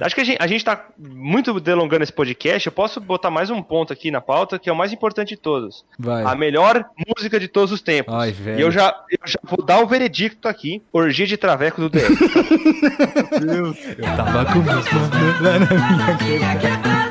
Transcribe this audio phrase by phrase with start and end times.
[0.00, 2.66] Acho que a gente, a gente tá muito delongando esse podcast.
[2.66, 5.36] Eu posso botar mais um ponto aqui na pauta, que é o mais importante de
[5.36, 5.84] todos.
[5.98, 6.24] Vai.
[6.24, 8.14] A melhor música de todos os tempos.
[8.14, 8.58] Ai, velho.
[8.58, 10.82] E eu já, eu já vou dar o veredicto aqui.
[10.92, 12.04] Orgia de Traveco do DF.
[13.44, 14.60] Eu tava com
[15.42, 17.03] lá na minha.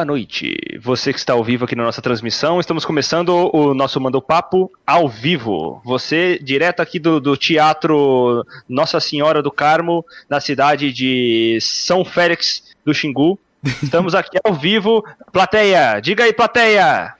[0.00, 0.56] Boa noite.
[0.80, 2.58] Você que está ao vivo aqui na nossa transmissão.
[2.58, 5.82] Estamos começando o nosso Mandou Papo ao vivo.
[5.84, 12.74] Você, direto aqui do, do Teatro Nossa Senhora do Carmo, na cidade de São Félix
[12.82, 13.38] do Xingu.
[13.82, 15.04] Estamos aqui ao vivo.
[15.30, 17.12] Plateia, diga aí, plateia!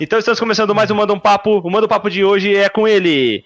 [0.00, 1.58] Então estamos começando mais um Manda um Papo.
[1.58, 3.44] O Manda um Papo de hoje é com ele,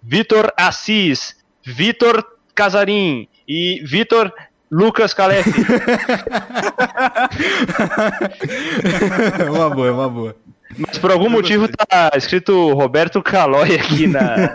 [0.00, 4.32] Vitor Assis, Vitor Casarim e Vitor
[4.74, 5.46] Lucas Calef.
[9.48, 10.34] uma boa, uma boa.
[10.76, 14.52] Mas por algum motivo tá escrito Roberto Calói aqui na,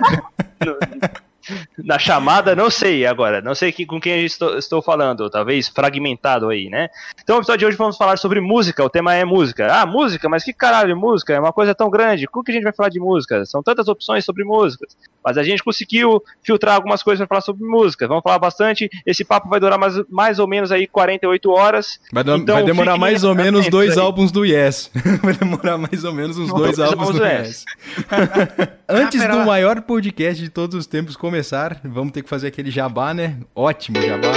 [1.78, 6.50] na chamada, não sei agora, não sei que- com quem estou, estou falando, talvez fragmentado
[6.50, 6.90] aí, né?
[7.24, 9.68] Então no episódio de hoje vamos falar sobre música, o tema é música.
[9.72, 11.34] Ah, música, mas que caralho de música?
[11.34, 13.46] É uma coisa tão grande, como que a gente vai falar de música?
[13.46, 17.66] São tantas opções sobre músicas, mas a gente conseguiu filtrar algumas coisas para falar sobre
[17.66, 22.00] música, vamos falar bastante, esse papo vai durar mais, mais ou menos aí 48 horas.
[22.12, 24.04] Vai, do- Então, vai demorar mais ou menos dois aí.
[24.04, 24.92] álbuns do Yes.
[25.24, 27.66] vai demorar mais ou menos uns dois Dois álbuns do Yes.
[28.88, 31.39] Antes Ah, do maior podcast de todos os tempos começar,
[31.84, 33.38] vamos ter que fazer aquele jabá, né?
[33.56, 34.32] Ótimo jabá.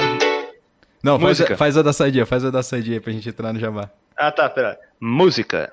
[1.02, 1.56] Não, faz, Música.
[1.56, 3.90] faz a da sadia, faz a da sadia aí pra gente entrar no jabá.
[4.16, 4.78] Ah tá, pera.
[5.00, 5.72] Música.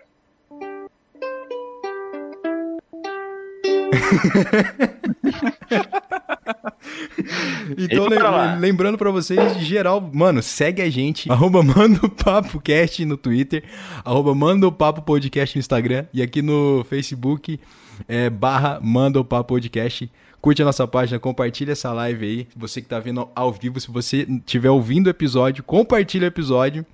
[7.78, 8.56] Então, bora lem- lá.
[8.56, 13.18] lembrando pra vocês, de geral, mano, segue a gente, arroba Manda o Papo Cast no
[13.18, 13.64] Twitter,
[14.04, 17.60] arroba Manda o Papo Podcast no Instagram e aqui no Facebook,
[18.08, 20.10] é, barra Manda o Papo Podcast.
[20.42, 22.48] Curte a nossa página, compartilha essa live aí.
[22.56, 26.86] Você que tá vendo ao vivo, se você estiver ouvindo o episódio, compartilha o episódio.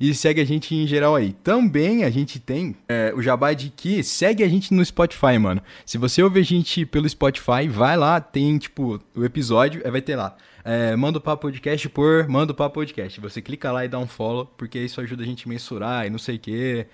[0.00, 1.32] E segue a gente em geral aí.
[1.44, 5.62] Também a gente tem é, o jabá de que segue a gente no Spotify, mano.
[5.86, 10.02] Se você ouve a gente pelo Spotify, vai lá, tem tipo o episódio, aí vai
[10.02, 10.34] ter lá.
[10.64, 13.20] É, manda o papo podcast por manda o papo podcast.
[13.20, 16.10] Você clica lá e dá um follow, porque isso ajuda a gente a mensurar e
[16.10, 16.86] não sei o que.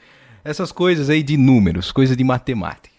[0.44, 2.96] Essas coisas aí de números, coisas de matemática.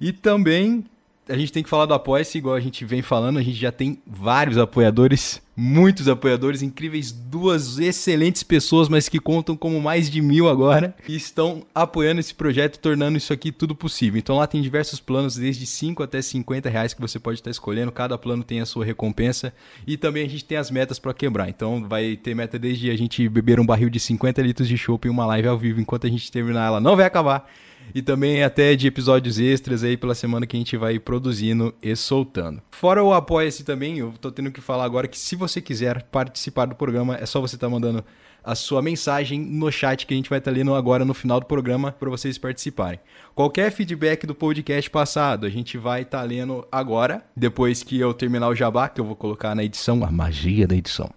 [0.00, 0.84] E também
[1.28, 3.70] a gente tem que falar do Apoia-se, igual a gente vem falando, a gente já
[3.70, 10.22] tem vários apoiadores, muitos apoiadores, incríveis, duas excelentes pessoas, mas que contam como mais de
[10.22, 14.18] mil agora, e estão apoiando esse projeto, tornando isso aqui tudo possível.
[14.18, 17.92] Então lá tem diversos planos, desde 5 até 50 reais que você pode estar escolhendo,
[17.92, 19.52] cada plano tem a sua recompensa,
[19.86, 21.48] e também a gente tem as metas para quebrar.
[21.48, 25.06] Então vai ter meta desde a gente beber um barril de 50 litros de chopp
[25.06, 27.48] em uma live ao vivo, enquanto a gente terminar ela não vai acabar.
[27.94, 31.94] E também até de episódios extras aí pela semana que a gente vai produzindo e
[31.96, 32.62] soltando.
[32.70, 36.66] Fora o Apoia-se também, eu tô tendo que falar agora que se você quiser participar
[36.66, 38.04] do programa, é só você estar mandando
[38.42, 41.46] a sua mensagem no chat que a gente vai estar lendo agora no final do
[41.46, 42.98] programa para vocês participarem.
[43.34, 48.48] Qualquer feedback do podcast passado, a gente vai estar lendo agora, depois que eu terminar
[48.48, 51.10] o jabá, que eu vou colocar na edição, a magia da edição.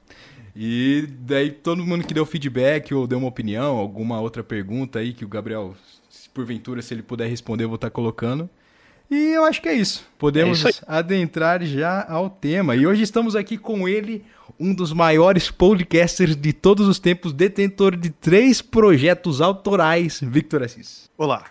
[0.55, 5.13] E daí todo mundo que deu feedback ou deu uma opinião, alguma outra pergunta aí
[5.13, 5.73] que o Gabriel,
[6.33, 8.49] porventura, se ele puder responder, eu vou estar colocando.
[9.09, 10.05] E eu acho que é isso.
[10.17, 12.77] Podemos É isso adentrar já ao tema.
[12.77, 14.23] E hoje estamos aqui com ele,
[14.57, 21.09] um dos maiores podcasters de todos os tempos, detentor de três projetos autorais, Victor Assis.
[21.17, 21.43] Olá.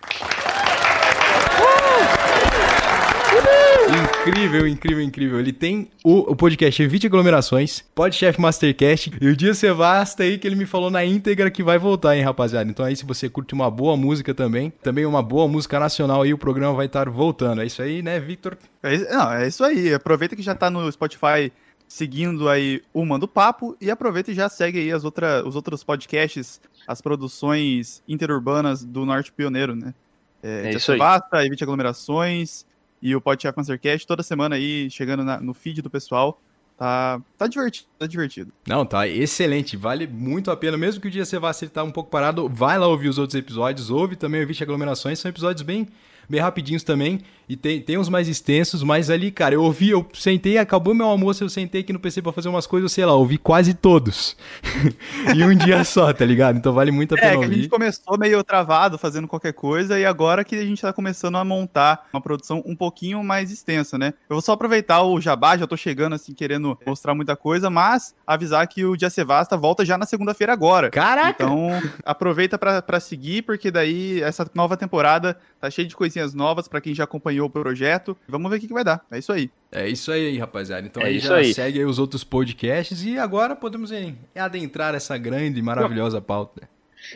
[4.27, 5.39] Incrível, incrível, incrível.
[5.39, 10.47] Ele tem o, o podcast Evite Aglomerações, Podchef Mastercast e o Dia Sevasta aí que
[10.47, 12.69] ele me falou na íntegra que vai voltar, hein, rapaziada.
[12.69, 16.33] Então aí se você curte uma boa música também, também uma boa música nacional aí,
[16.33, 17.61] o programa vai estar voltando.
[17.61, 18.57] É isso aí, né, Victor?
[18.83, 19.91] É, isso- não, é isso aí.
[19.91, 21.51] Aproveita que já tá no Spotify
[21.87, 25.83] seguindo aí o Mando Papo e aproveita e já segue aí as outra, os outros
[25.83, 29.95] podcasts, as produções interurbanas do Norte Pioneiro, né?
[30.43, 30.97] É Tia isso aí.
[30.99, 32.65] Sevasta, Evite Aglomerações
[33.01, 36.39] e o Podchef Mastercast toda semana aí chegando na- no feed do pessoal.
[36.77, 38.51] Tá, tá divertido, tá divertido.
[38.67, 40.75] Não, tá excelente, vale muito a pena.
[40.77, 43.37] Mesmo que o Dia Sevasta ele tá um pouco parado, vai lá ouvir os outros
[43.37, 45.87] episódios, ouve também o Evite Aglomerações, são episódios bem
[46.31, 47.19] bem rapidinhos também.
[47.49, 51.05] E tem, tem uns mais extensos, mas ali, cara, eu ouvi, eu sentei, acabou meu
[51.05, 54.37] almoço, eu sentei aqui no PC pra fazer umas coisas, sei lá, ouvi quase todos.
[55.35, 56.57] e um dia só, tá ligado?
[56.57, 57.51] Então vale muito a pena É, ouvir.
[57.51, 61.35] a gente começou meio travado, fazendo qualquer coisa, e agora que a gente tá começando
[61.37, 64.13] a montar uma produção um pouquinho mais extensa, né?
[64.29, 68.15] Eu vou só aproveitar o jabá, já tô chegando, assim, querendo mostrar muita coisa, mas
[68.25, 70.89] avisar que o Dia Sevasta volta já na segunda-feira agora.
[70.89, 71.43] Caraca!
[71.43, 71.67] Então,
[72.05, 76.93] aproveita pra seguir, porque daí essa nova temporada tá cheia de coisinhas novas pra quem
[76.93, 78.17] já acompanhou o projeto.
[78.27, 79.05] Vamos ver o que, que vai dar.
[79.11, 79.49] É isso aí.
[79.71, 80.85] É isso aí, rapaziada.
[80.87, 81.53] Então É aí isso já aí.
[81.53, 86.67] segue aí os outros podcasts e agora podemos hein, adentrar essa grande e maravilhosa pauta.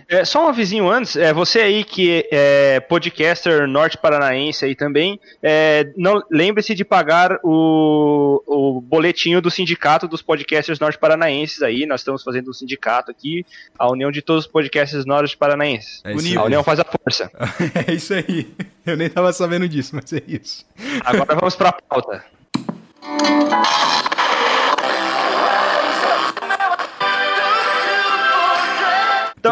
[0.08, 5.20] É, só um avisinho antes, é, você aí que é podcaster norte paranaense aí também,
[5.42, 11.86] é, não lembre-se de pagar o, o boletinho do sindicato dos podcasters norte paranaenses aí,
[11.86, 13.46] nós estamos fazendo um sindicato aqui,
[13.78, 16.02] a união de todos os podcasters norte paranaenses.
[16.04, 16.12] É.
[16.12, 17.31] A união faz a força.
[17.88, 18.48] É isso aí.
[18.86, 20.66] Eu nem tava sabendo disso, mas é isso.
[21.04, 22.24] Agora vamos pra pauta.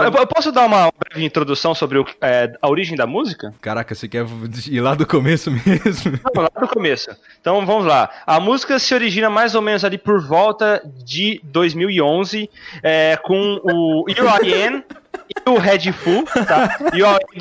[0.02, 3.54] Então, eu, eu posso dar uma breve introdução sobre o- é, a origem da música?
[3.62, 4.26] Caraca, você quer
[4.70, 6.20] ir lá do começo mesmo?
[6.34, 7.10] Vamos lá do começo.
[7.40, 8.10] Então vamos lá.
[8.26, 12.50] A música se origina mais ou menos ali por volta de 2011,
[12.82, 14.84] é, com o U.I.N.
[15.46, 16.78] e o Red Full, tá?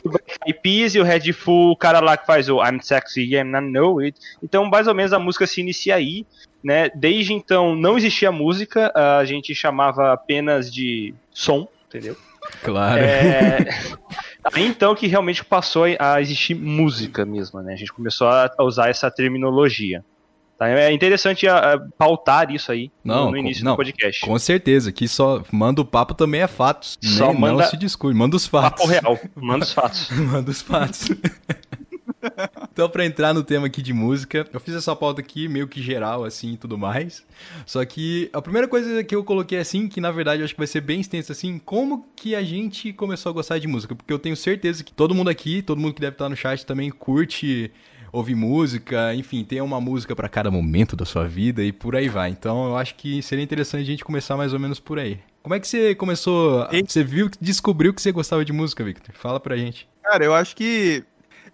[0.04, 3.36] Black Eyed Peas e o Red Full, o cara lá que faz o I'm Sexy
[3.36, 4.18] and I Know It.
[4.42, 6.26] Então mais ou menos a música se inicia aí,
[6.62, 6.90] né?
[6.94, 12.16] Desde então não existia música, a gente chamava apenas de som, entendeu?
[12.62, 13.00] Claro.
[13.02, 13.68] É,
[14.52, 17.72] aí então que realmente passou a existir música mesmo, né?
[17.74, 20.04] A gente começou a usar essa terminologia.
[20.58, 20.68] Tá?
[20.68, 24.20] É interessante a, a pautar isso aí Não, no, início com- não, do podcast.
[24.20, 26.98] Com certeza, que só manda o papo também é fatos.
[27.02, 28.80] Só Nem, não manda- se discute, manda os fatos.
[28.80, 30.10] Papo real, manda os fatos.
[30.10, 31.08] Manda os fatos.
[32.72, 35.82] Então, pra entrar no tema aqui de música, eu fiz essa pauta aqui meio que
[35.82, 37.24] geral, assim, e tudo mais.
[37.66, 40.60] Só que a primeira coisa que eu coloquei assim, que na verdade eu acho que
[40.60, 43.94] vai ser bem extensa assim, como que a gente começou a gostar de música?
[43.94, 46.64] Porque eu tenho certeza que todo mundo aqui, todo mundo que deve estar no chat
[46.64, 47.70] também curte
[48.12, 52.08] ouvir música, enfim, tem uma música pra cada momento da sua vida e por aí
[52.08, 52.28] vai.
[52.28, 55.18] Então, eu acho que seria interessante a gente começar mais ou menos por aí.
[55.42, 56.68] Como é que você começou?
[56.86, 59.14] Você viu, descobriu que você gostava de música, Victor?
[59.14, 59.88] Fala pra gente.
[60.02, 61.04] Cara, eu acho que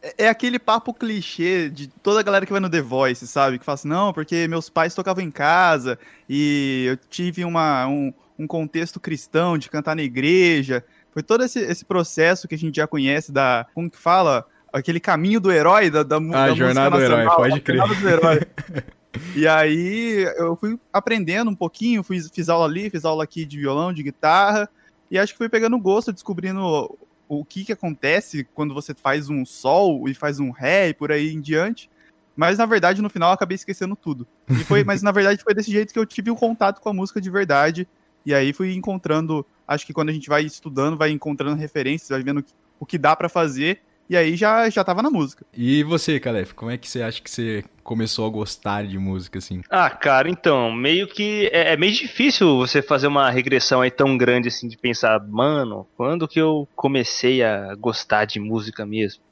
[0.02, 3.58] é é aquele papo clichê de toda a galera que vai no The Voice, sabe?
[3.58, 5.98] Que fala assim, não, porque meus pais tocavam em casa
[6.28, 10.84] e eu tive uma, um, um contexto cristão de cantar na igreja.
[11.12, 14.44] Foi todo esse, esse processo que a gente já conhece da, como que fala?
[14.72, 17.82] Aquele caminho do herói da, da, Ah, da Jornada do Herói, pode crer.
[17.82, 18.40] Do Herói.
[19.34, 23.58] E aí eu fui aprendendo um pouquinho, fui, fiz aula ali, fiz aula aqui de
[23.58, 24.68] violão, de guitarra,
[25.10, 26.96] e acho que fui pegando gosto, descobrindo
[27.28, 31.12] o que que acontece quando você faz um sol e faz um ré e por
[31.12, 31.90] aí em diante.
[32.34, 34.26] Mas na verdade, no final, eu acabei esquecendo tudo.
[34.48, 36.92] E foi, mas na verdade foi desse jeito que eu tive o contato com a
[36.92, 37.86] música de verdade.
[38.24, 42.22] E aí fui encontrando, acho que quando a gente vai estudando, vai encontrando referências, vai
[42.22, 42.44] vendo
[42.78, 43.80] o que dá pra fazer.
[44.08, 45.44] E aí já, já tava na música.
[45.54, 49.38] E você, Calef, como é que você acha que você começou a gostar de música,
[49.38, 49.60] assim?
[49.68, 54.16] Ah, cara, então, meio que é, é meio difícil você fazer uma regressão aí tão
[54.16, 59.22] grande assim de pensar, mano, quando que eu comecei a gostar de música mesmo?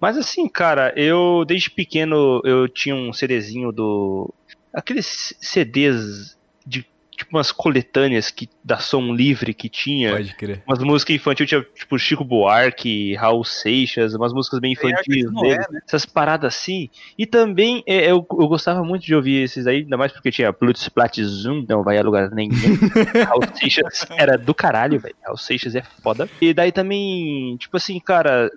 [0.00, 4.32] Mas assim, cara, eu desde pequeno eu tinha um CDzinho do
[4.72, 6.86] aqueles CDs de
[7.20, 10.62] tipo umas coletâneas que da som livre que tinha, Pode crer.
[10.66, 15.58] umas músicas infantis, tinha tipo Chico Buarque, Raul Seixas, umas músicas bem infantis dele é,
[15.70, 15.80] né?
[15.86, 16.88] essas paradas assim.
[17.18, 20.52] E também é, eu, eu gostava muito de ouvir esses aí, ainda mais porque tinha
[20.52, 22.52] Plutus Plat Zoom, não vai a lugar nenhum.
[23.28, 25.14] Raul Seixas era do caralho, velho.
[25.22, 26.28] Raul Seixas é foda.
[26.40, 28.50] E daí também, tipo assim, cara.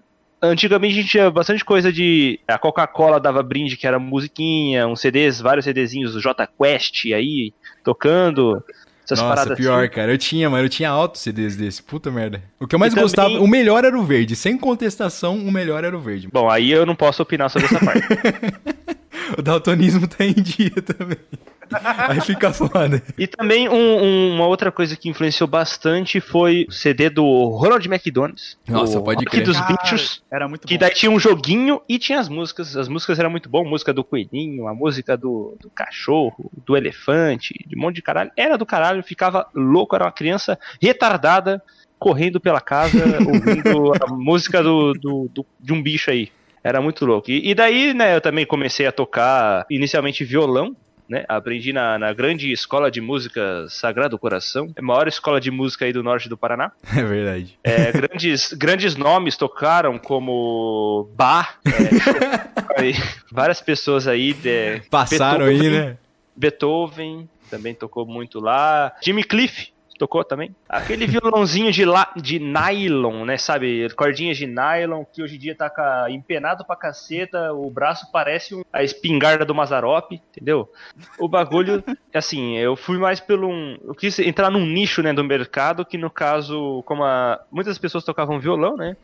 [0.44, 2.38] Antigamente a gente tinha bastante coisa de.
[2.48, 7.54] A Coca-Cola dava brinde, que era musiquinha, uns CDs, vários CDzinhos do J Quest aí,
[7.84, 8.62] tocando.
[9.06, 9.94] Essas Nossa, paradas pior, assim.
[9.94, 10.12] cara.
[10.14, 11.82] Eu tinha, mas eu tinha altos CDs desse.
[11.84, 12.42] Puta merda.
[12.60, 14.34] O que eu mais E também- gostava, o melhor era o verde.
[14.36, 16.30] Sem contestação, o melhor era o verde.
[16.32, 18.02] Bom, aí eu não posso opinar sobre essa parte.
[19.38, 21.18] O daltonismo tá em dia também.
[22.10, 23.02] Aí fica foda.
[23.18, 27.86] E também um- um- uma outra coisa que influenciou bastante foi o CD do Ronald
[27.88, 28.58] McDonald's.
[28.68, 29.44] Nossa, o pode crer.
[29.44, 30.24] dos bichos.
[30.32, 30.80] Era muito Que bom.
[30.82, 32.76] daí tinha um joguinho e tinha as músicas.
[32.78, 33.68] As músicas eram muito boas.
[33.68, 38.32] Música do coelhinho, a música do, do cachorro, do elefante, de um monte de caralho.
[38.38, 41.62] Era do caralho, ficava louco, era uma criança retardada
[42.00, 46.30] correndo pela casa ouvindo a música do, do, do- de um bicho aí.
[46.64, 47.30] Era muito louco.
[47.32, 50.76] E, e daí, né, eu também comecei a tocar inicialmente violão.
[51.08, 51.26] Né?
[51.28, 55.86] Aprendi na, na grande escola de música Sagrado Coração, é a maior escola de música
[55.86, 56.72] aí do norte do Paraná.
[56.96, 57.58] É verdade.
[57.64, 62.94] É, grandes, grandes nomes tocaram, como Bach, é, aí,
[63.32, 64.36] várias pessoas aí.
[64.46, 65.98] é, Passaram aí, Beethoven, né?
[66.36, 68.94] Beethoven também tocou muito lá.
[69.02, 70.56] Jimmy Cliff tocou também.
[70.68, 73.38] Aquele violãozinho de, la, de nylon, né?
[73.38, 73.88] Sabe?
[73.96, 78.56] Cordinhas de nylon, que hoje em dia tá ca- empenado pra caceta, o braço parece
[78.56, 80.70] um- a espingarda do Mazarop, entendeu?
[81.20, 81.84] O bagulho,
[82.14, 83.78] assim, eu fui mais pelo um.
[83.84, 88.04] Eu quis entrar num nicho, né, do mercado, que no caso, como a, muitas pessoas
[88.04, 88.96] tocavam violão, né?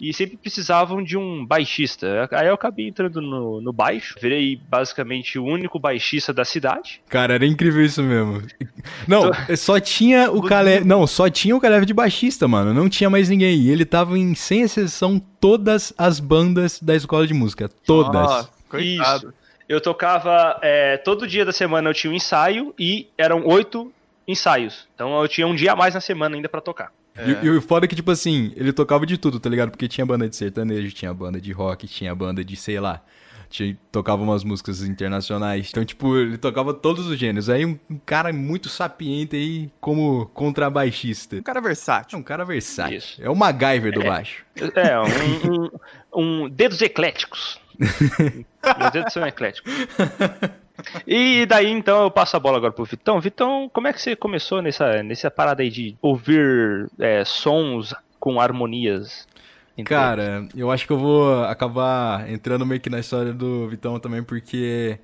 [0.00, 2.28] E sempre precisavam de um baixista.
[2.32, 4.14] Aí eu acabei entrando no, no baixo.
[4.20, 7.00] Virei basicamente o único baixista da cidade.
[7.08, 8.42] Cara, era incrível isso mesmo.
[9.08, 10.86] Não, só tinha o Caleb.
[10.86, 12.72] Não, só tinha o Caleb de baixista, mano.
[12.72, 13.60] Não tinha mais ninguém.
[13.60, 17.68] E ele tava em, sem exceção, todas as bandas da escola de música.
[17.84, 18.12] Todas.
[18.12, 19.28] Nossa, coitado.
[19.28, 19.34] Isso.
[19.68, 20.58] Eu tocava.
[20.62, 23.92] é, todo dia da semana eu tinha um ensaio e eram oito
[24.26, 24.86] ensaios.
[24.94, 26.90] Então eu tinha um dia a mais na semana ainda pra tocar.
[27.18, 27.30] É.
[27.42, 29.70] E, e o foda é que, tipo assim, ele tocava de tudo, tá ligado?
[29.70, 33.02] Porque tinha banda de sertanejo, tinha banda de rock, tinha banda de, sei lá.
[33.50, 35.68] Tinha, tocava umas músicas internacionais.
[35.70, 37.48] Então, tipo, ele tocava todos os gêneros.
[37.48, 41.36] Aí um, um cara muito sapiente aí como contrabaixista.
[41.36, 42.18] Um cara É versátil.
[42.18, 42.98] um cara versátil.
[42.98, 43.22] Isso.
[43.22, 44.06] É o MacGyver do É.
[44.06, 44.44] baixo.
[44.74, 45.70] É, um, um-
[46.44, 47.58] um- dedos ecléticos.
[48.78, 49.72] Meus dedos são ecléticos.
[51.06, 53.20] E daí então eu passo a bola agora pro Vitão.
[53.20, 58.40] Vitão, como é que você começou nessa, nessa parada aí de ouvir é, sons com
[58.40, 58.98] harmonias?
[58.98, 59.26] eles?
[59.84, 64.22] Cara, eu acho que eu vou acabar entrando meio que na história do Vitão também,
[64.22, 64.98] porque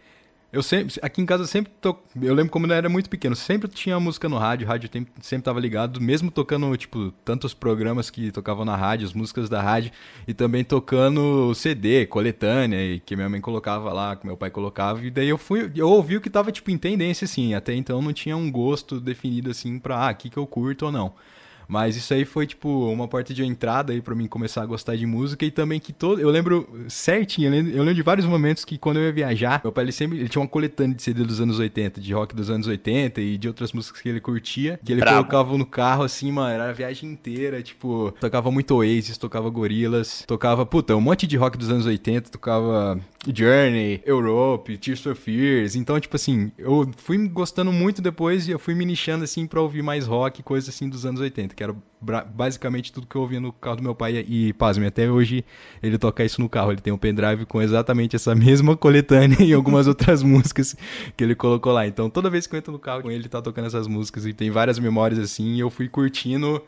[0.55, 1.97] eu sempre, aqui em casa sempre to...
[2.23, 4.89] eu lembro como eu era muito pequeno, sempre tinha música no rádio, rádio
[5.21, 9.61] sempre tava ligado, mesmo tocando, tipo, tantos programas que tocavam na rádio, as músicas da
[9.61, 9.91] rádio,
[10.29, 15.05] e também tocando CD, coletânea, e que minha mãe colocava lá, que meu pai colocava,
[15.05, 18.01] e daí eu fui, eu ouvi o que tava, tipo, em tendência, assim, até então
[18.01, 21.13] não tinha um gosto definido, assim, pra, ah, aqui que eu curto ou não.
[21.75, 24.95] Mas isso aí foi, tipo, uma porta de entrada aí pra mim começar a gostar
[24.95, 26.21] de música e também que todo.
[26.21, 29.61] Eu lembro certinho, eu lembro, eu lembro de vários momentos que quando eu ia viajar,
[29.65, 32.33] meu pai ele sempre ele tinha uma coletânea de CD dos anos 80, de rock
[32.33, 35.17] dos anos 80 e de outras músicas que ele curtia, que ele Brabo.
[35.17, 40.23] colocava no carro assim, mano, era a viagem inteira, tipo, tocava muito Oasis, tocava Gorillaz,
[40.29, 43.01] tocava, puta, um monte de rock dos anos 80, tocava
[43.33, 45.75] Journey, Europe, Tears for Fears.
[45.77, 49.61] Então, tipo assim, eu fui gostando muito depois e eu fui me nichando assim pra
[49.61, 51.75] ouvir mais rock, coisa assim dos anos 80, que era
[52.35, 54.25] basicamente tudo que eu ouvia no carro do meu pai.
[54.29, 55.45] E, pasme, até hoje
[55.83, 56.73] ele toca isso no carro.
[56.73, 60.77] Ele tem um pendrive com exatamente essa mesma coletânea e algumas outras músicas
[61.17, 61.87] que ele colocou lá.
[61.87, 64.27] Então, toda vez que eu entro no carro com ele, ele tá tocando essas músicas
[64.27, 65.55] e tem várias memórias assim.
[65.55, 66.63] E eu fui curtindo.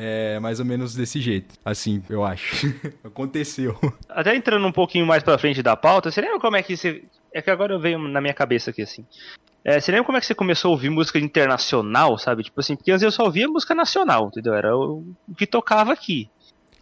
[0.00, 1.56] É, mais ou menos desse jeito.
[1.64, 2.72] Assim, eu acho.
[3.02, 3.76] Aconteceu.
[4.08, 7.02] Até entrando um pouquinho mais pra frente da pauta, você lembra como é que você.
[7.34, 9.04] É que agora veio na minha cabeça aqui assim.
[9.64, 12.44] É, você lembra como é que você começou a ouvir música internacional, sabe?
[12.44, 14.54] Tipo assim, porque antes eu só ouvia música nacional, entendeu?
[14.54, 15.04] Era o,
[15.36, 16.30] que tocava aqui.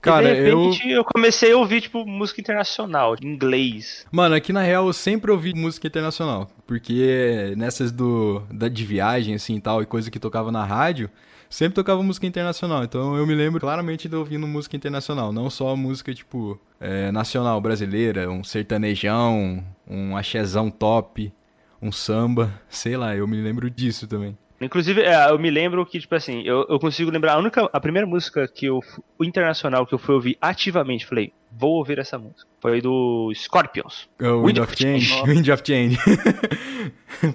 [0.00, 0.60] Cara, e de eu.
[0.60, 1.02] repente eu...
[1.02, 4.06] comecei a ouvir, tipo, música internacional, inglês.
[4.12, 6.48] Mano, aqui na real eu sempre ouvi música internacional.
[6.66, 11.10] Porque nessas do, da, de viagem, assim e tal, e coisa que tocava na rádio,
[11.48, 12.84] sempre tocava música internacional.
[12.84, 15.32] Então eu me lembro claramente de ouvindo música internacional.
[15.32, 21.32] Não só música, tipo, é, nacional brasileira, um sertanejão, um axezão top,
[21.80, 22.52] um samba.
[22.68, 24.36] Sei lá, eu me lembro disso também.
[24.60, 27.68] Inclusive, é, eu me lembro que, tipo assim, eu, eu consigo lembrar a única.
[27.72, 28.80] A primeira música que eu.
[29.18, 32.48] O internacional que eu fui ouvir ativamente, falei, vou ouvir essa música.
[32.60, 34.08] Foi do Scorpions.
[34.18, 35.10] O Wind of Change.
[35.10, 35.30] Nossa.
[35.30, 35.98] Wind of Change.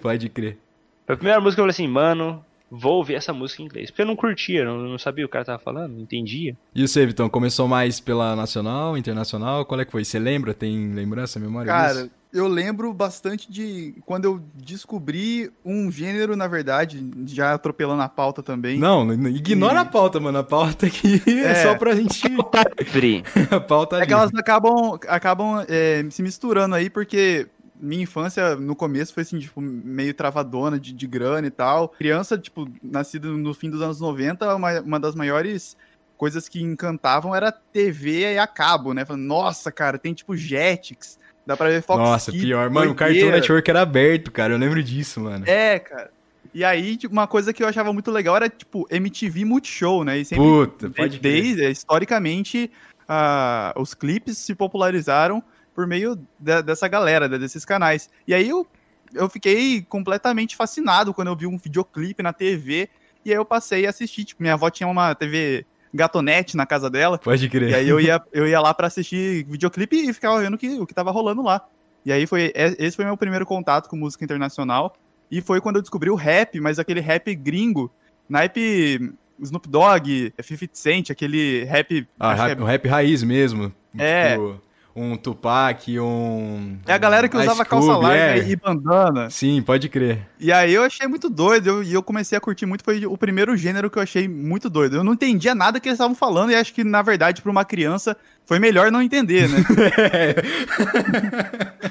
[0.01, 0.57] Pode crer.
[1.05, 3.91] Foi a primeira música que eu falei assim, mano, vou ouvir essa música em inglês.
[3.91, 6.55] Porque eu não curtia, não, não sabia o que o cara tava falando, não entendia.
[6.73, 9.65] E você, Vitão, começou mais pela nacional, internacional?
[9.65, 10.05] Qual é que foi?
[10.05, 10.53] Você lembra?
[10.53, 12.11] Tem lembrança, memória Cara, disso?
[12.33, 18.41] eu lembro bastante de quando eu descobri um gênero, na verdade, já atropelando a pauta
[18.41, 18.79] também.
[18.79, 20.37] Não, ignora E- a pauta, mano.
[20.37, 21.55] A pauta aqui é, É.
[21.55, 22.23] só pra gente.
[22.79, 23.23] Livre.
[23.51, 24.07] a pauta É ali.
[24.07, 27.47] que elas acabam, acabam é, se misturando aí, porque
[27.81, 31.89] minha infância, no começo, foi assim, tipo, meio travadona de, de grana e tal.
[31.89, 35.75] Criança, tipo, nascida no fim dos anos 90, uma, uma das maiores
[36.15, 39.03] coisas que encantavam era TV e a cabo, né?
[39.03, 42.69] Falando, nossa, cara, tem tipo Jetix, dá pra ver Fox Nossa, Kids, pior.
[42.69, 42.95] Mano, o.
[42.95, 44.53] Cartoon Network era aberto, cara.
[44.53, 45.43] Eu lembro disso, mano.
[45.47, 46.11] É, cara.
[46.53, 50.19] E aí, tipo, uma coisa que eu achava muito legal era, tipo, MTV Multishow, né?
[50.19, 52.69] E sempre, Puta, pode desde, historicamente,
[53.07, 55.41] ah, os clipes se popularizaram
[55.75, 58.09] por meio de- dessa galera, de- desses canais.
[58.27, 58.65] E aí eu,
[59.13, 62.89] eu fiquei completamente fascinado quando eu vi um videoclipe na TV,
[63.25, 64.25] e aí eu passei a assistir.
[64.25, 67.69] Tipo, minha avó tinha uma TV gatonete na casa dela, Pode crer.
[67.69, 70.69] e aí eu ia, eu ia lá pra assistir videoclipe e ficava vendo o que,
[70.79, 71.65] o que tava rolando lá.
[72.05, 74.95] E aí foi, é- esse foi meu primeiro contato com música internacional.
[75.29, 77.91] E foi quando eu descobri o rap, mas aquele rap gringo,
[78.27, 82.07] naipe Snoop Dogg, 50 Cent, aquele rap...
[82.19, 83.71] Ah, rap, um rap raiz mesmo.
[83.97, 84.31] É.
[84.33, 84.61] Tipo,
[84.95, 86.77] um Tupac, um...
[86.85, 88.49] é, a galera que usava Ice calça Cube, larga é.
[88.49, 89.29] e bandana.
[89.29, 90.27] Sim, pode crer.
[90.39, 93.17] E aí eu achei muito doido, eu- e eu, comecei a curtir muito, foi o
[93.17, 94.97] primeiro gênero que eu achei muito doido.
[94.97, 97.65] Eu não entendia nada que eles estavam falando, e acho que, na verdade, pra uma
[97.65, 99.63] criança, foi melhor não entender, né?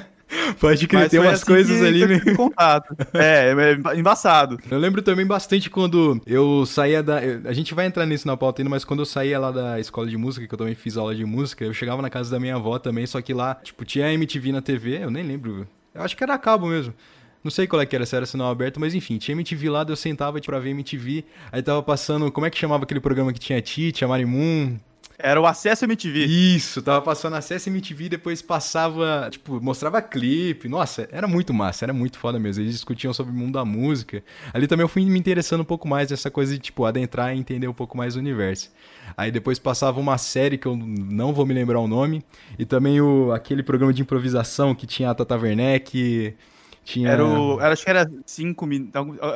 [0.59, 2.19] pode crer, tem umas assim coisas ali, eu né?
[2.35, 2.95] contato.
[3.13, 3.53] É,
[3.93, 4.57] é embaçado.
[4.69, 7.19] Eu lembro também bastante quando eu saía da.
[7.45, 10.07] A gente vai entrar nisso na pauta ainda, mas quando eu saía lá da escola
[10.07, 12.55] de música, que eu também fiz aula de música, eu chegava na casa da minha
[12.55, 15.67] avó também, só que lá, tipo, tinha MTV na TV, eu nem lembro.
[15.93, 16.93] Eu acho que era a cabo mesmo.
[17.43, 19.85] Não sei qual é que era, se era sinal aberto, mas enfim, tinha MTV lá,
[19.87, 23.33] eu sentava tipo, pra ver MTV, aí tava passando, como é que chamava aquele programa
[23.33, 24.77] que tinha a Titi, a Marimun?
[25.23, 26.25] Era o acesso MTV.
[26.25, 30.67] Isso, tava passando acesso MTV, depois passava, tipo, mostrava clipe.
[30.67, 32.63] Nossa, era muito massa, era muito foda mesmo.
[32.63, 34.23] Eles discutiam sobre o mundo da música.
[34.53, 37.39] Ali também eu fui me interessando um pouco mais nessa coisa de, tipo, adentrar e
[37.39, 38.71] entender um pouco mais o universo.
[39.15, 42.23] Aí depois passava uma série que eu não vou me lembrar o nome,
[42.57, 46.35] e também o, aquele programa de improvisação que tinha a Tata Werneck,
[46.83, 47.09] tinha...
[47.09, 47.59] Era o.
[47.59, 48.93] Era, acho que era 5 minutos.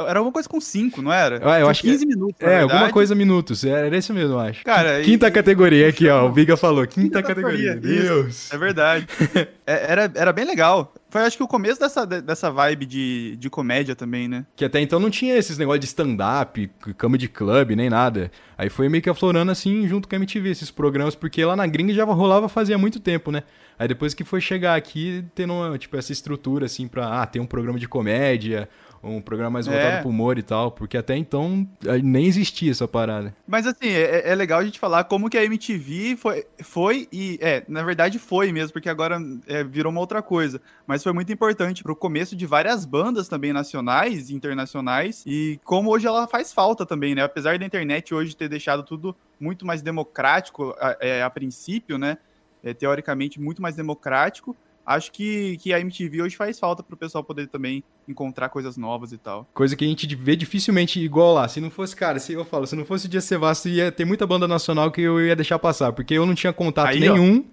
[0.07, 1.39] Era alguma coisa com 5, não era?
[1.43, 2.35] Ah, eu acho que- 15 minutos.
[2.41, 4.63] na É, alguma coisa minutos, era esse mesmo, eu acho.
[4.63, 7.75] Cara, e- Quinta categoria aqui, ó, o Biga falou, quinta, Quinta categoria.
[7.75, 8.13] categoria, isso.
[8.13, 8.53] Deus.
[8.53, 9.07] É verdade.
[9.67, 10.93] É, era, era bem legal.
[11.15, 14.45] Foi acho que o começo dessa, dessa vibe de, de comédia também, né?
[14.53, 18.29] Que até então não tinha esses negócios de stand-up, cama de clube, nem nada.
[18.57, 21.65] Aí foi meio que aflorando assim, junto com a MTV, esses programas, porque lá na
[21.67, 23.43] gringa já rolava fazia muito tempo, né?
[23.79, 27.45] Aí depois que foi chegar aqui, tendo tipo, essa estrutura, assim, pra ah, ter um
[27.45, 28.67] programa de comédia,
[29.05, 30.01] um programa mais voltado É.
[30.01, 31.67] pro humor e tal, porque até então
[32.03, 33.35] nem existia essa parada.
[33.47, 37.37] Mas assim, é, é legal a gente falar como que a MTV foi, foi e.
[37.41, 40.61] É, na verdade foi mesmo, porque agora é, virou uma outra coisa.
[40.87, 45.23] Mas foi muito importante pro começo de várias bandas também nacionais e internacionais.
[45.25, 47.23] E como hoje ela faz falta também, né?
[47.23, 52.17] Apesar da internet hoje ter deixado tudo muito mais democrático a, é, a princípio, né?
[52.63, 54.55] É, teoricamente muito mais democrático.
[54.85, 59.11] Acho que, que a MTV hoje faz falta pro pessoal poder também encontrar coisas novas
[59.11, 59.49] e tal.
[59.53, 61.47] Coisa que a gente vê dificilmente igual lá.
[61.47, 64.05] Se não fosse, cara, se eu falo, se não fosse o Dia Cevasto, ia ter
[64.05, 67.13] muita banda nacional que eu ia deixar passar, porque eu não tinha contato Aí, ó.
[67.13, 67.43] nenhum.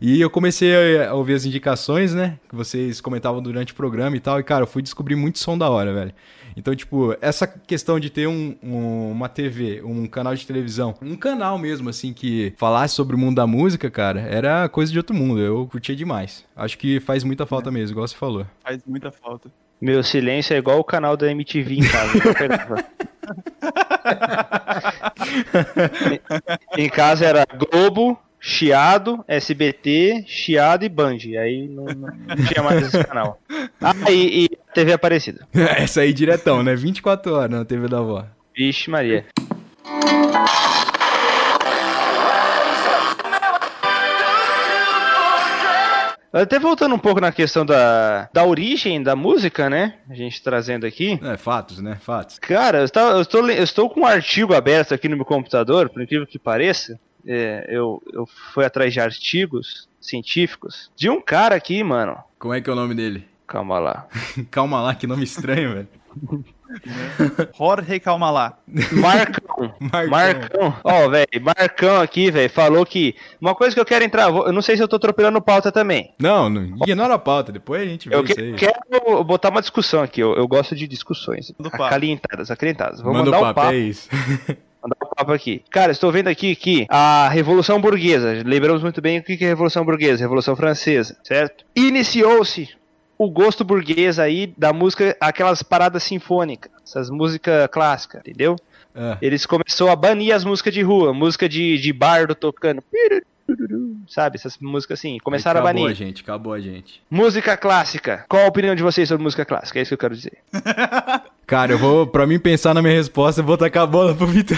[0.00, 2.38] E eu comecei a ouvir as indicações, né?
[2.48, 4.40] Que vocês comentavam durante o programa e tal.
[4.40, 6.14] E, cara, eu fui descobrir muito som da hora, velho.
[6.60, 11.16] Então, tipo, essa questão de ter um, um- uma TV, um canal de televisão, um
[11.16, 15.16] canal mesmo, assim, que falasse sobre o mundo da música, cara, era coisa de outro
[15.16, 15.40] mundo.
[15.40, 16.44] Eu curtia demais.
[16.54, 18.46] Acho que faz muita falta mesmo, igual você falou.
[18.62, 19.50] Faz muita falta.
[19.80, 22.12] Meu silêncio é igual o canal da MTV em casa.
[26.76, 31.18] em casa era Globo, Chiado, SBT, Chiado e Band.
[31.40, 32.08] Aí não, não-
[32.48, 33.38] tinha mais esse canal.
[33.80, 35.46] Ah, e, e TV Aparecida.
[35.54, 36.74] Essa aí diretão, né?
[36.74, 38.24] 24 horas na TV da avó.
[38.56, 39.26] Vixe Maria.
[46.32, 49.94] Até voltando um pouco na questão da, da origem da música, né?
[50.08, 51.18] A gente trazendo aqui.
[51.24, 51.98] É, fatos, né?
[52.00, 52.38] Fatos.
[52.38, 55.88] Cara, eu, tava- eu estou, eu estou com um artigo aberto aqui no meu computador,
[55.90, 56.96] por incrível que pareça.
[57.26, 62.16] É, eu, eu fui atrás de artigos científicos de um cara aqui, mano.
[62.38, 63.26] Como é que é o nome dele?
[63.46, 64.06] Calma lá.
[64.50, 65.88] Calma lá, que nome estranho, velho.
[67.56, 68.58] Jorge Calma lá.
[68.92, 69.74] Marcão.
[69.80, 70.08] Marcão.
[70.08, 70.76] Marcão.
[70.84, 73.14] Ó, velho, Marcão aqui, velho, falou que.
[73.40, 76.14] Uma coisa que eu quero entrar, eu não sei se eu tô atropelando pauta também.
[76.18, 78.54] Não, não, ignora a pauta, depois a gente vê Eu isso aí.
[78.54, 81.52] quero botar uma discussão aqui, eu, eu gosto de discussões.
[81.72, 83.00] Acalentadas, acalentadas.
[83.00, 83.72] Vou Manda mandar o papo, papo.
[83.72, 84.08] é isso.
[84.82, 85.62] Mandar um papo aqui.
[85.70, 89.50] Cara, estou vendo aqui que a Revolução Burguesa, lembramos muito bem o que é a
[89.50, 91.64] Revolução Burguesa, Revolução Francesa, certo?
[91.74, 92.68] Iniciou-se
[93.18, 98.56] o gosto burguês aí da música, aquelas paradas sinfônicas, essas músicas clássicas, entendeu?
[98.94, 99.18] É.
[99.20, 102.82] Eles começou a banir as músicas de rua, música de, de bardo tocando,
[104.08, 104.36] sabe?
[104.36, 105.92] Essas músicas assim, começaram a acabou banir.
[105.92, 107.02] a gente, acabou a gente.
[107.10, 108.24] Música clássica.
[108.28, 109.78] Qual a opinião de vocês sobre música clássica?
[109.78, 110.38] É isso que eu quero dizer.
[111.50, 114.24] Cara, eu vou, pra mim pensar na minha resposta, eu vou tacar a bola pro
[114.24, 114.56] Vitor.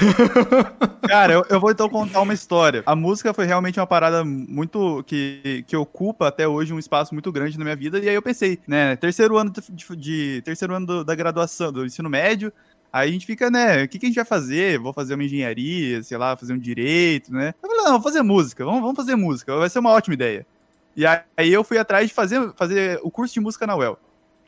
[1.08, 2.82] Cara, eu, eu vou então contar uma história.
[2.84, 5.02] A música foi realmente uma parada muito.
[5.06, 7.98] que, que ocupa até hoje um espaço muito grande na minha vida.
[7.98, 8.94] E aí eu pensei, né?
[8.96, 12.52] Terceiro ano de- de- terceiro ano do- da graduação, do ensino médio.
[12.92, 13.84] Aí a gente fica, né?
[13.84, 14.78] O que, que a gente vai fazer?
[14.78, 17.54] Vou fazer uma engenharia, sei lá, fazer um direito, né?
[17.62, 20.44] Eu falei, não, vou fazer música, vamos, vamos fazer música, vai ser uma ótima ideia.
[20.94, 23.98] E aí eu fui atrás de fazer, fazer o curso de música na UEL.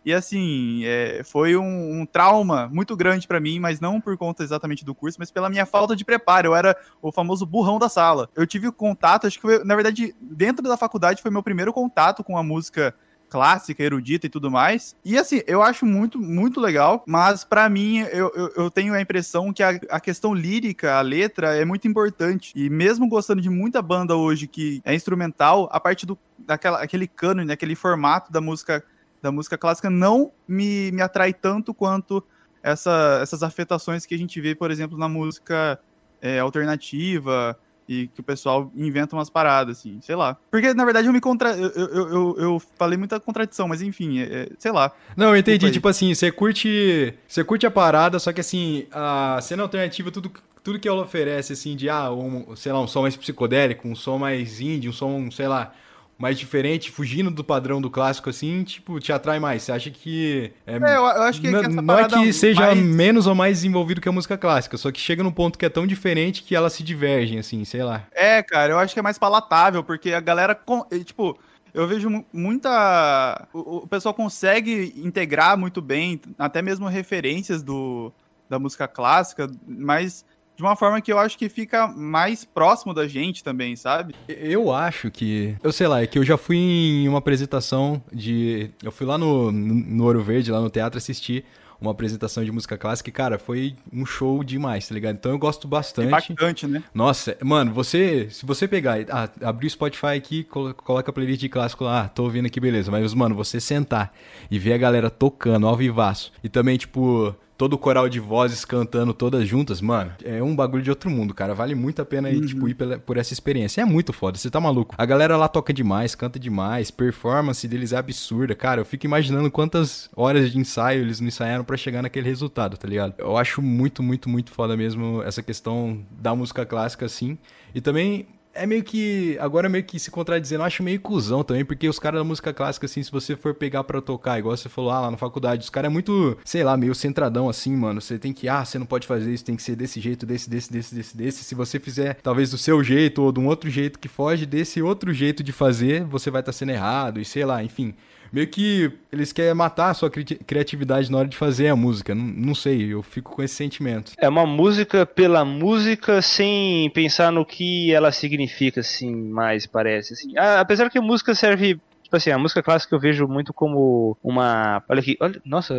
[0.05, 4.43] E assim, é, foi um, um trauma muito grande pra mim, mas não por conta
[4.43, 6.49] exatamente do curso, mas pela minha falta de preparo.
[6.49, 8.29] Eu era o famoso burrão da sala.
[8.35, 12.23] Eu tive contato, acho que foi, na verdade, dentro da faculdade foi meu primeiro contato
[12.23, 12.95] com a música
[13.35, 14.95] clássica, erudita e tudo mais.
[15.05, 19.01] E assim, eu acho muito, muito legal, mas para mim, eu, eu, eu, tenho a
[19.01, 22.53] impressão que a, a, questão lírica, a letra, é muito importante.
[22.55, 27.09] E mesmo gostando de muita banda hoje que é instrumental, a parte do daquela, aquele
[27.09, 28.85] cano, aquele formato da música
[29.25, 32.23] da música clássica não me, me atrai tanto quanto
[32.63, 35.81] essa, essas afetações que a gente vê, por exemplo, na música
[36.21, 37.59] é, alternativa,
[37.89, 40.37] e que o pessoal inventa umas paradas, assim, sei lá.
[40.51, 41.57] Porque, na verdade, eu me contra...
[41.57, 44.93] eu, eu, eu, eu falei muita contradição, mas enfim, é, é, sei lá.
[45.17, 47.15] Não, eu entendi, tipo assim, você curte.
[47.27, 50.31] Você curte a parada, só que assim, a cena alternativa, tudo,
[50.63, 53.95] tudo que ela oferece, assim, de ah, um, sei lá, um som mais psicodélico, um
[53.95, 55.73] som mais indie, um som, sei lá,
[56.16, 59.62] mais diferente, fugindo do padrão do clássico, assim, tipo, te atrai mais?
[59.62, 60.53] Você acha que.
[60.66, 62.79] É, é eu acho que, que Não é que seja mais...
[62.79, 65.68] menos ou mais desenvolvido que a música clássica, só que chega num ponto que é
[65.68, 68.07] tão diferente que elas se divergem, assim, sei lá.
[68.12, 70.59] É, cara, eu acho que é mais palatável, porque a galera.
[71.05, 71.38] Tipo,
[71.74, 73.48] eu vejo muita.
[73.53, 78.12] O, pessoal consegue integrar muito bem, até mesmo referências do,
[78.48, 80.24] da música clássica, mas
[80.57, 84.14] de uma forma que eu acho que fica mais próximo da gente também, sabe?
[84.29, 85.57] Eu acho que.
[85.62, 88.71] Eu sei lá, é que eu já fui em uma apresentação de.
[88.83, 91.45] Eu fui lá no, no Ouro Verde, lá no teatro, assistir
[91.81, 95.17] uma apresentação de música clássica e, cara, foi um show demais, tá ligado?
[95.17, 96.11] Então eu gosto bastante.
[96.11, 96.83] Bastante, né?
[96.95, 101.49] Nossa, mano, você, se você pegar, ah, abrir o Spotify aqui, coloca a playlist de
[101.49, 102.90] clássico lá, ah, tô ouvindo aqui, beleza.
[102.90, 104.12] Mas, mano, você sentar
[104.51, 108.64] e ver a galera tocando ao vivaço e também, tipo, todo o coral de vozes
[108.64, 111.55] cantando todas juntas, mano, é um bagulho de outro mundo, cara.
[111.55, 112.45] Vale muito a pena uhum.
[112.45, 113.81] tipo, ir pela, por essa experiência.
[113.83, 114.95] É muito foda, você tá maluco.
[114.99, 118.55] A galera lá toca demais, canta demais, performance deles é absurda.
[118.55, 122.77] Cara, eu fico imaginando quantas horas de ensaio eles não ensaiaram para chegar naquele resultado,
[122.77, 123.14] tá ligado?
[123.19, 127.38] Eu acho muito, muito, muito foda mesmo essa questão da música clássica, assim.
[127.75, 129.37] E também é meio que.
[129.40, 132.53] Agora meio que se contradizendo, eu acho meio cuzão também, porque os caras da música
[132.53, 135.62] clássica, assim, se você for pegar pra tocar, igual você falou ah, lá na faculdade,
[135.62, 138.01] os caras é muito, sei lá, meio centradão assim, mano.
[138.01, 140.49] Você tem que, ah, você não pode fazer isso, tem que ser desse jeito, desse,
[140.49, 141.45] desse, desse, desse, desse.
[141.45, 144.81] Se você fizer, talvez do seu jeito ou de um outro jeito que foge desse
[144.81, 147.95] outro jeito de fazer, você vai estar tá sendo errado, e sei lá, enfim
[148.35, 152.14] meio que eles querem matar a sua cri criatividade na hora de fazer a música.
[152.14, 154.12] Não, não sei, eu fico com esse sentimento.
[154.18, 160.14] É uma música pela música sem pensar no que ela significa, assim, mais parece.
[160.14, 160.37] Assim.
[160.37, 164.16] Ah, apesar que a música serve Tipo assim, a música clássica eu vejo muito como
[164.23, 164.81] uma.
[164.88, 165.75] Olha aqui, olha, nossa,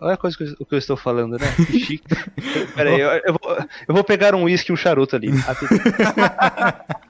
[0.00, 1.46] olha a coisa que eu, que eu estou falando, né?
[1.66, 2.02] Chique.
[2.76, 5.30] Pera aí, eu, eu, vou, eu vou pegar um uísque e um charuto ali.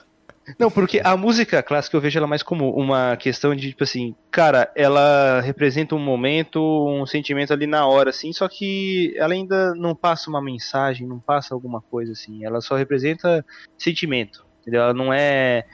[0.59, 4.15] Não, porque a música clássica eu vejo ela mais como uma questão de, tipo assim,
[4.31, 9.75] cara, ela representa um momento, um sentimento ali na hora, assim, só que ela ainda
[9.75, 12.45] não passa uma mensagem, não passa alguma coisa, assim.
[12.45, 13.45] Ela só representa
[13.79, 14.83] sentimento, entendeu?
[14.83, 15.65] Ela não é.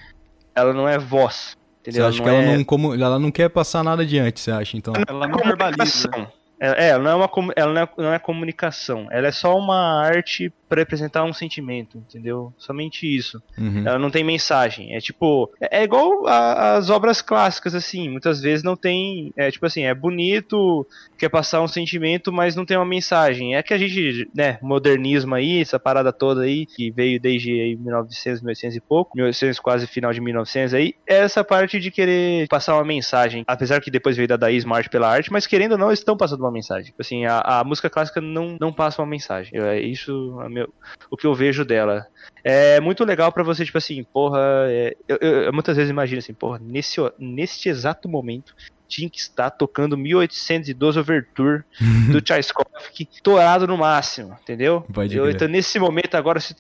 [0.55, 1.57] Ela não é voz.
[1.81, 2.03] Entendeu?
[2.03, 2.57] Você acha que ela, é...
[2.57, 4.93] não, como, ela não quer passar nada adiante, você acha, então?
[5.09, 6.11] Ela não verbaliza.
[6.59, 10.03] É, ela não é uma ela não é, não é comunicação, ela é só uma
[10.03, 12.53] arte para representar um sentimento, entendeu?
[12.57, 13.43] Somente isso.
[13.59, 13.87] Uhum.
[13.87, 14.95] Ela não tem mensagem.
[14.95, 19.51] É tipo, é, é igual a, as obras clássicas assim, muitas vezes não tem, é
[19.51, 20.87] tipo assim, é bonito,
[21.19, 23.55] quer passar um sentimento, mas não tem uma mensagem.
[23.55, 27.77] É que a gente, né, modernismo aí, essa parada toda aí que veio desde aí
[27.77, 32.47] 1900, 1900 e pouco, 1900 quase final de 1900 aí, é essa parte de querer
[32.49, 35.79] passar uma mensagem, apesar que depois veio da Daís Marte pela arte, mas querendo ou
[35.79, 36.87] não, eles estão passando uma mensagem.
[36.87, 39.59] Tipo assim, a, a música clássica não, não passa uma mensagem.
[39.59, 40.73] É isso, meu,
[41.11, 42.07] o que eu vejo dela.
[42.43, 44.41] É muito legal para você, tipo assim, porra.
[44.69, 48.55] É, eu, eu, muitas vezes imagino assim, porra, nesse, nesse exato momento
[48.89, 51.65] tinha que estar tocando 1812 Overture
[52.11, 54.87] do Tchaikovsky, torado no máximo, entendeu?
[55.11, 56.55] Eu, então, nesse momento agora, se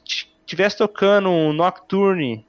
[0.44, 2.44] tivesse tocando um Nocturne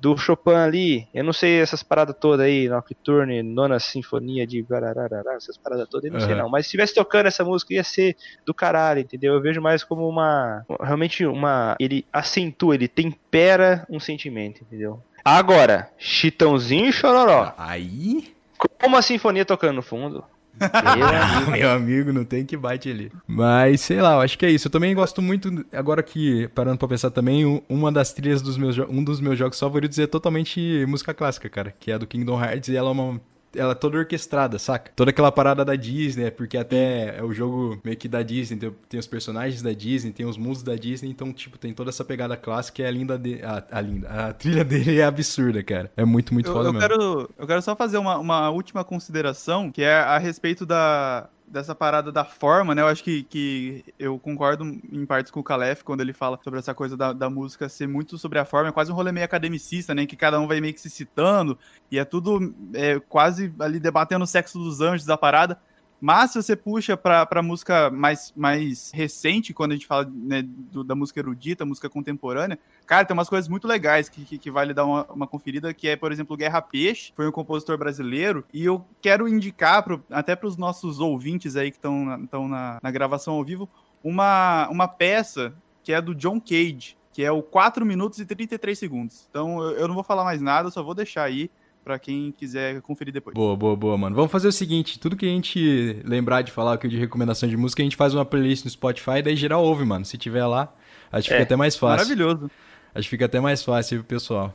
[0.00, 5.34] do Chopin ali, eu não sei essas paradas todas aí, Nocturne, Nona Sinfonia de Guarararara,
[5.34, 6.26] essas paradas todas, eu não uhum.
[6.26, 6.48] sei não.
[6.48, 9.34] Mas se estivesse tocando essa música, ia ser do caralho, entendeu?
[9.34, 10.64] Eu vejo mais como uma.
[10.80, 11.76] Realmente uma.
[11.78, 15.02] Ele acentua, ele tempera um sentimento, entendeu?
[15.22, 17.52] Agora, Chitãozinho e Chororó.
[17.58, 18.34] Aí.
[18.80, 20.24] Como a sinfonia tocando no fundo.
[21.50, 23.12] Meu amigo, não tem que bate ali.
[23.26, 24.68] Mas, sei lá, eu acho que é isso.
[24.68, 28.78] Eu também gosto muito, agora que, parando pra pensar também, uma das trilhas dos meus,
[28.78, 32.42] um dos meus jogos favoritos é totalmente música clássica, cara, que é a do Kingdom
[32.42, 33.20] Hearts, e ela é uma
[33.54, 34.92] ela é toda orquestrada, saca?
[34.94, 38.58] Toda aquela parada da Disney, é porque até é o jogo meio que da Disney,
[38.58, 41.90] tem, tem, os personagens da Disney, tem os mundos da Disney, então, tipo, tem toda
[41.90, 44.08] essa pegada clássica e a linda de, a, a, linda.
[44.08, 45.90] A trilha dele é absurda, cara.
[45.96, 46.88] É muito, muito eu, foda eu mesmo.
[46.88, 51.74] Quero, eu quero só fazer uma, uma última consideração, que é a respeito da, dessa
[51.74, 52.82] parada da forma, né?
[52.82, 56.60] Eu acho que, que eu concordo em partes com o Calef quando ele fala sobre
[56.60, 59.24] essa coisa da, da música ser muito sobre a forma, é quase um rolê meio
[59.24, 60.06] academicista, né?
[60.06, 61.58] Que cada um vai meio que se citando,
[61.90, 65.60] e é tudo é, quase ali debatendo o sexo dos anjos da parada.
[66.00, 70.82] Mas se você puxa pra música mais, mais recente, quando a gente fala né, do,
[70.82, 74.72] da música erudita, música contemporânea, cara, tem umas coisas muito legais que, que, que vale
[74.72, 78.64] dar uma, uma, conferida, que é, por exemplo, Guerra Peixe, foi um compositor brasileiro, e
[78.64, 82.90] eu quero indicar, pro, até para os nossos ouvintes aí que estão na, na, na
[82.90, 83.68] gravação ao vivo,
[84.02, 88.78] uma, uma peça que é do John Cage, que é o 4 minutos e 33
[88.78, 89.26] segundos.
[89.28, 91.50] Então eu, eu não vou falar mais nada, só vou deixar aí
[91.84, 93.34] para quem quiser conferir depois.
[93.34, 94.14] Boa, boa, boa, mano.
[94.14, 97.56] Vamos fazer o seguinte, tudo que a gente lembrar de falar aqui de recomendação de
[97.56, 100.04] música, a gente faz uma playlist no Spotify, daí geral ouve, mano.
[100.04, 100.72] Se tiver lá,
[101.10, 102.06] acho que é, fica até mais fácil.
[102.06, 102.50] Maravilhoso.
[102.94, 104.54] Acho que fica até mais fácil pessoal.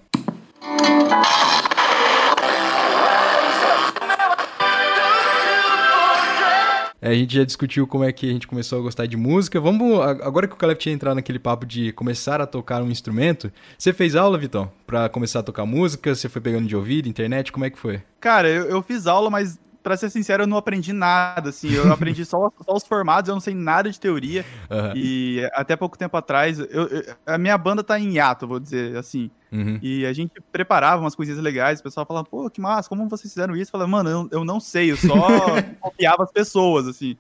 [7.06, 9.60] A gente já discutiu como é que a gente começou a gostar de música.
[9.60, 13.52] Vamos, agora que o Caleb tinha entrado naquele papo de começar a tocar um instrumento,
[13.78, 16.16] você fez aula, Vitão, para começar a tocar música?
[16.16, 17.52] Você foi pegando de ouvido, internet?
[17.52, 18.02] Como é que foi?
[18.20, 21.72] Cara, eu, eu fiz aula, mas para ser sincero, eu não aprendi nada, assim.
[21.72, 24.44] Eu aprendi só, só, os formados, eu não sei nada de teoria.
[24.68, 24.94] Uhum.
[24.96, 28.98] E até pouco tempo atrás, eu, eu, a minha banda tá em hiato, vou dizer
[28.98, 29.30] assim.
[29.56, 29.80] Uhum.
[29.82, 33.32] E a gente preparava umas coisinhas legais, o pessoal falava, pô, que massa, como vocês
[33.32, 33.70] fizeram isso?
[33.70, 35.16] Eu falava, mano, eu, eu não sei, eu só
[35.80, 37.18] copiava as pessoas, assim.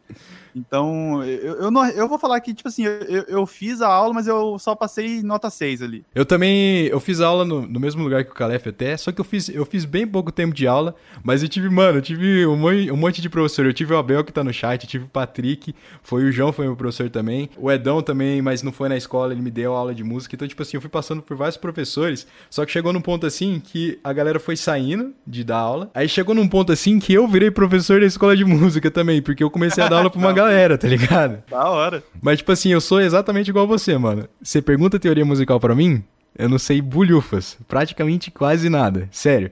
[0.55, 4.13] Então, eu, eu, não, eu vou falar que, tipo assim, eu, eu fiz a aula,
[4.13, 6.05] mas eu só passei nota 6 ali.
[6.15, 9.19] Eu também, eu fiz aula no, no mesmo lugar que o Calef até, só que
[9.19, 12.47] eu fiz, eu fiz bem pouco tempo de aula, mas eu tive, mano, eu tive
[12.47, 13.65] um, um monte de professor.
[13.65, 16.53] Eu tive o Abel que tá no chat, eu tive o Patrick, foi o João,
[16.53, 17.49] foi meu professor também.
[17.57, 20.35] O Edão também, mas não foi na escola, ele me deu aula de música.
[20.35, 23.61] Então, tipo assim, eu fui passando por vários professores, só que chegou num ponto assim
[23.63, 25.91] que a galera foi saindo de dar aula.
[25.93, 29.43] Aí chegou num ponto assim que eu virei professor da escola de música também, porque
[29.43, 31.43] eu comecei a dar aula pra uma galera galera, tá ligado?
[31.49, 32.03] Da hora.
[32.21, 34.27] Mas, tipo assim, eu sou exatamente igual você, mano.
[34.41, 36.03] Você pergunta teoria musical para mim,
[36.37, 37.57] eu não sei bulhufas.
[37.67, 39.07] Praticamente quase nada.
[39.11, 39.51] Sério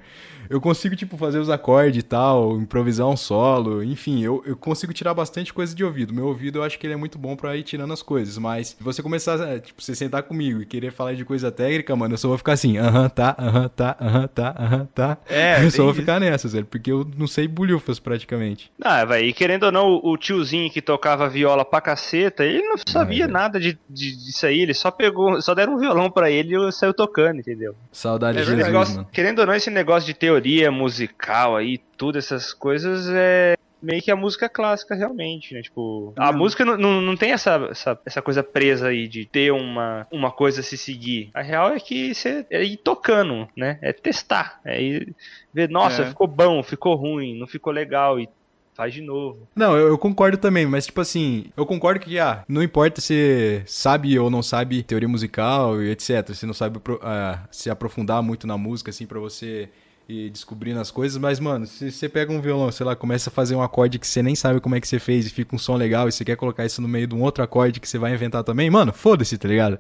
[0.50, 4.94] eu consigo, tipo, fazer os acordes e tal, improvisar um solo, enfim, eu, eu consigo
[4.94, 6.14] tirar bastante coisa de ouvido.
[6.14, 8.70] Meu ouvido eu acho que ele é muito bom pra ir tirando as coisas, mas
[8.70, 12.14] se você começar, é, tipo, você sentar comigo e querer falar de coisa técnica, mano,
[12.14, 15.18] eu só vou ficar assim, aham, tá, aham, tá, aham, tá, aham, tá.
[15.30, 18.72] É, eu só vou ficar nessa, velho, porque eu não sei bulhufas praticamente.
[18.82, 22.76] Ah, vai, e querendo ou não, o tiozinho que tocava viola pra caceta, ele não
[22.88, 23.32] sabia ah, é.
[23.32, 26.72] nada de, de, disso aí, ele só pegou, só deram um violão pra ele e
[26.72, 27.76] saiu tocando, entendeu?
[27.92, 29.08] Saudade é, de Jesus, negócio.
[29.12, 34.02] Querendo ou não, esse negócio de teoria teoria musical aí, tudo essas coisas é meio
[34.02, 35.62] que a música clássica realmente, né?
[35.62, 39.52] Tipo, a música não, não, não tem essa, essa, essa, coisa presa aí de ter
[39.52, 41.30] uma, uma coisa a se seguir.
[41.34, 43.78] A real é que você é ir tocando, né?
[43.82, 45.16] É testar, é ir
[45.54, 46.06] ver, nossa, é.
[46.06, 48.30] ficou bom, ficou ruim, não ficou legal e
[48.74, 49.48] faz de novo.
[49.54, 53.62] Não, eu, eu, concordo também, mas tipo assim, eu concordo que, ah, não importa se
[53.66, 58.48] sabe ou não sabe teoria musical e etc, se não sabe uh, se aprofundar muito
[58.48, 59.70] na música, assim, para você
[60.14, 63.34] e descobrindo as coisas, mas, mano, se você pega um violão, sei lá, começa a
[63.34, 65.60] fazer um acorde que você nem sabe como é que você fez e fica um
[65.60, 67.98] som legal e você quer colocar isso no meio de um outro acorde que você
[67.98, 69.80] vai inventar também, mano, foda-se, tá ligado?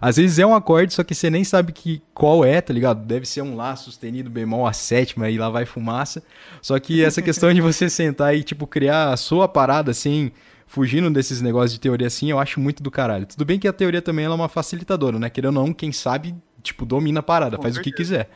[0.00, 3.06] Às vezes é um acorde, só que você nem sabe que qual é, tá ligado?
[3.06, 6.24] Deve ser um Lá sustenido bemol a sétima e lá vai fumaça.
[6.60, 10.32] Só que essa questão de você sentar e, tipo, criar a sua parada assim,
[10.66, 13.26] fugindo desses negócios de teoria assim, eu acho muito do caralho.
[13.26, 15.30] Tudo bem que a teoria também é uma facilitadora, né?
[15.30, 17.90] Querendo ou não, quem sabe, tipo, domina a parada, Com faz certeza.
[17.90, 18.30] o que quiser.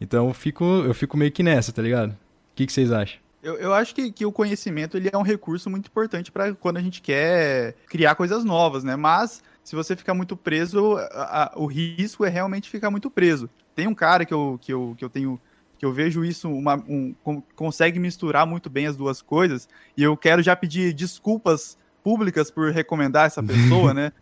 [0.00, 2.10] Então eu fico, eu fico meio que nessa, tá ligado?
[2.12, 2.16] O
[2.54, 3.20] que, que vocês acham?
[3.42, 6.76] Eu, eu acho que, que o conhecimento ele é um recurso muito importante para quando
[6.76, 8.96] a gente quer criar coisas novas, né?
[8.96, 13.48] Mas se você ficar muito preso, a, a, o risco é realmente ficar muito preso.
[13.74, 15.40] Tem um cara que eu, que eu, que eu tenho
[15.78, 17.14] que eu vejo isso uma, um,
[17.56, 22.70] consegue misturar muito bem as duas coisas e eu quero já pedir desculpas públicas por
[22.70, 24.12] recomendar essa pessoa, né?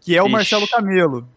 [0.00, 0.32] Que é o Ixi.
[0.32, 1.28] Marcelo Camelo.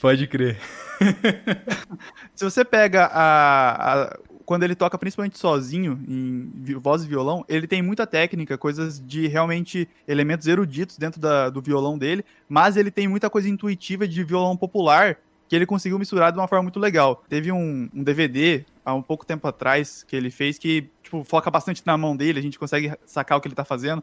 [0.00, 0.58] Pode crer.
[2.34, 7.66] Se você pega a, a, Quando ele toca principalmente sozinho, em voz e violão, ele
[7.66, 12.90] tem muita técnica, coisas de realmente elementos eruditos dentro da, do violão dele, mas ele
[12.90, 16.80] tem muita coisa intuitiva de violão popular que ele conseguiu misturar de uma forma muito
[16.80, 17.22] legal.
[17.28, 21.50] Teve um, um DVD há um pouco tempo atrás que ele fez que tipo, foca
[21.50, 24.02] bastante na mão dele, a gente consegue sacar o que ele tá fazendo,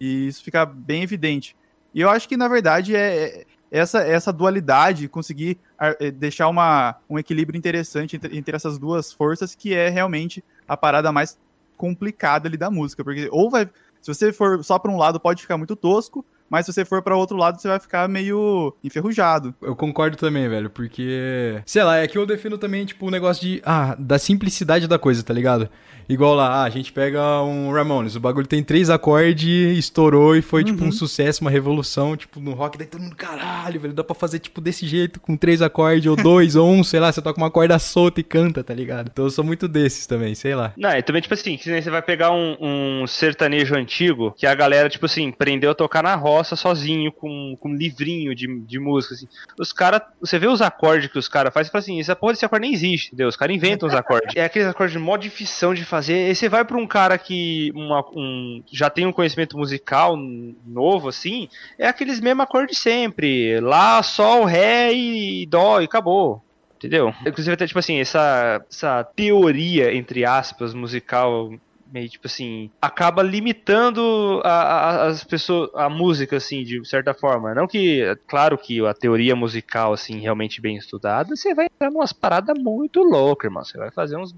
[0.00, 1.56] e isso fica bem evidente.
[1.94, 6.96] E eu acho que, na verdade, é, é essa, essa dualidade, conseguir é, deixar uma,
[7.08, 11.38] um equilíbrio interessante entre, entre essas duas forças, que é realmente a parada mais
[11.76, 13.02] complicada ali da música.
[13.02, 13.68] Porque ou vai.
[14.00, 17.00] Se você for só para um lado, pode ficar muito tosco, mas se você for
[17.00, 19.54] para outro lado, você vai ficar meio enferrujado.
[19.62, 21.62] Eu concordo também, velho, porque.
[21.64, 23.62] Sei lá, é que eu defino também, tipo, o negócio de.
[23.64, 25.70] Ah, da simplicidade da coisa, tá ligado?
[26.12, 30.42] Igual lá, ah, a gente pega um Ramones, o bagulho tem três acordes, estourou e
[30.42, 34.04] foi, tipo, um sucesso, uma revolução, tipo, no rock, daí todo mundo, caralho, velho, dá
[34.04, 37.22] pra fazer, tipo, desse jeito, com três acordes, ou dois, ou um, sei lá, você
[37.22, 39.08] toca uma corda solta e canta, tá ligado?
[39.10, 40.74] Então eu sou muito desses também, sei lá.
[40.76, 44.90] Não, e também, tipo assim, você vai pegar um, um sertanejo antigo, que a galera,
[44.90, 49.14] tipo assim, aprendeu a tocar na roça sozinho, com, com um livrinho de, de música,
[49.14, 49.26] assim.
[49.58, 52.34] Os caras, você vê os acordes que os caras fazem, você fala assim, essa porra
[52.34, 53.28] desse acorde nem existe, entendeu?
[53.28, 54.34] Os caras inventam os acordes.
[54.42, 56.01] É aqueles acordes de modificação de fazer.
[56.08, 61.08] Aí você vai pra um cara que uma, um, já tem um conhecimento musical novo,
[61.08, 63.60] assim, é aqueles mesmos acordes sempre.
[63.60, 66.42] Lá, sol, ré e dó, e acabou.
[66.76, 67.14] Entendeu?
[67.24, 71.52] Inclusive, até, tipo assim, essa, essa teoria, entre aspas, musical
[71.92, 77.54] meio tipo assim, acaba limitando a, a, as pessoas, a música, assim, de certa forma.
[77.54, 82.12] Não que, claro que a teoria musical, assim, realmente bem estudada, você vai entrar umas
[82.12, 83.64] paradas muito loucas, irmão.
[83.64, 84.34] Você vai fazer uns.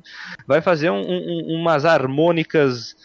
[0.47, 2.97] Vai fazer um, um, umas harmônicas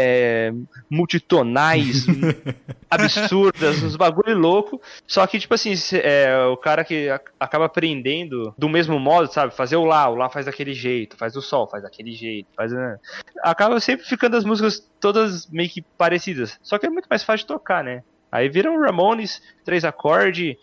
[0.00, 0.52] é,
[0.88, 2.06] multitonais,
[2.88, 4.80] absurdas, uns bagulho louco.
[5.08, 7.08] Só que, tipo assim, é, o cara que
[7.40, 9.52] acaba aprendendo do mesmo modo, sabe?
[9.52, 12.70] Fazer o Lá, o Lá faz daquele jeito, faz o Sol, faz daquele jeito, faz.
[12.70, 12.96] Né?
[13.42, 16.56] Acaba sempre ficando as músicas todas meio que parecidas.
[16.62, 18.04] Só que é muito mais fácil de tocar, né?
[18.30, 20.56] Aí viram Ramones, três acordes,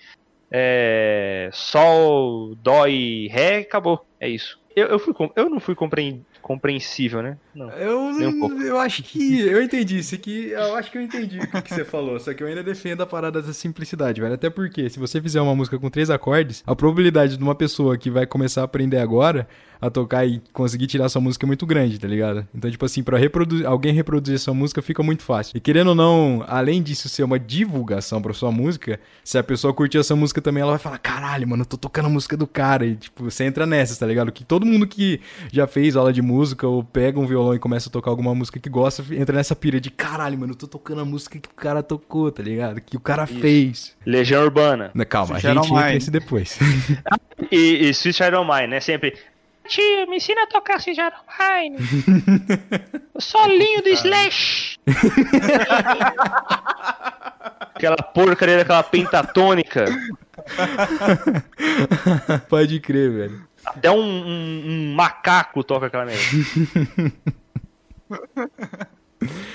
[0.49, 4.05] é, Sol, Dó e Ré, acabou.
[4.17, 4.57] É isso.
[4.73, 5.75] Eu, eu, fui, eu não fui
[6.45, 7.37] compreensível, né?
[7.55, 9.41] Não, eu, um eu acho que.
[9.41, 10.49] Eu entendi isso aqui.
[10.51, 12.19] Eu acho que eu entendi o que, que, você falou.
[12.19, 14.35] Só que eu ainda defendo a parada da simplicidade, velho.
[14.35, 17.97] Até porque, se você fizer uma música com três acordes, a probabilidade de uma pessoa
[17.97, 19.47] que vai começar a aprender agora
[19.79, 22.47] a tocar e conseguir tirar sua música é muito grande, tá ligado?
[22.53, 25.55] Então, tipo assim, pra reproduzir, alguém reproduzir sua música fica muito fácil.
[25.55, 29.73] E querendo ou não, além disso ser uma divulgação pra sua música, se a pessoa
[29.73, 32.47] curtir essa música também, ela vai falar: caralho, mano, eu tô tocando a música do
[32.47, 32.85] cara.
[32.85, 34.31] E, tipo, você entra nessas, tá ligado?
[34.31, 35.19] Que todo mundo que
[35.51, 38.59] já fez aula de música ou pega um violão e começa a tocar alguma música
[38.59, 41.53] que gosta, entra nessa pira de caralho, mano, eu tô tocando a música que o
[41.55, 42.81] cara tocou, tá ligado?
[42.81, 43.39] Que o cara Isso.
[43.39, 43.95] fez.
[44.05, 44.91] Legião Urbana.
[45.09, 46.57] Calma, Switch a gente entra nesse depois.
[47.51, 48.79] e, e Swiss Iron Mind, né?
[48.79, 49.13] Sempre
[49.65, 51.77] Tio, me ensina a tocar Cigar Online.
[53.13, 54.79] o solinho do Slash.
[57.75, 59.85] aquela porcaria daquela pentatônica.
[62.49, 63.47] Pode crer, velho.
[63.65, 66.21] Até um, um, um macaco toca aquela merda.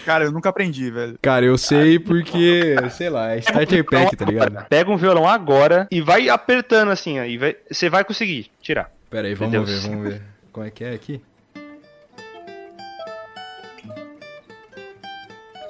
[0.04, 1.18] Cara, eu nunca aprendi, velho.
[1.22, 4.66] Cara, eu sei porque, sei lá, é starter pack, tá ligado?
[4.68, 8.90] Pega um violão agora e vai apertando assim, vai, você vai conseguir tirar.
[9.10, 10.22] Pera aí, vamos ver, vamos ver.
[10.52, 11.20] Como é que é aqui?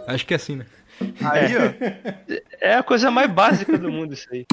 [0.07, 0.67] Acho que é assim, né?
[1.25, 1.73] Aí, ó.
[2.61, 4.47] É a coisa mais básica do mundo isso aí.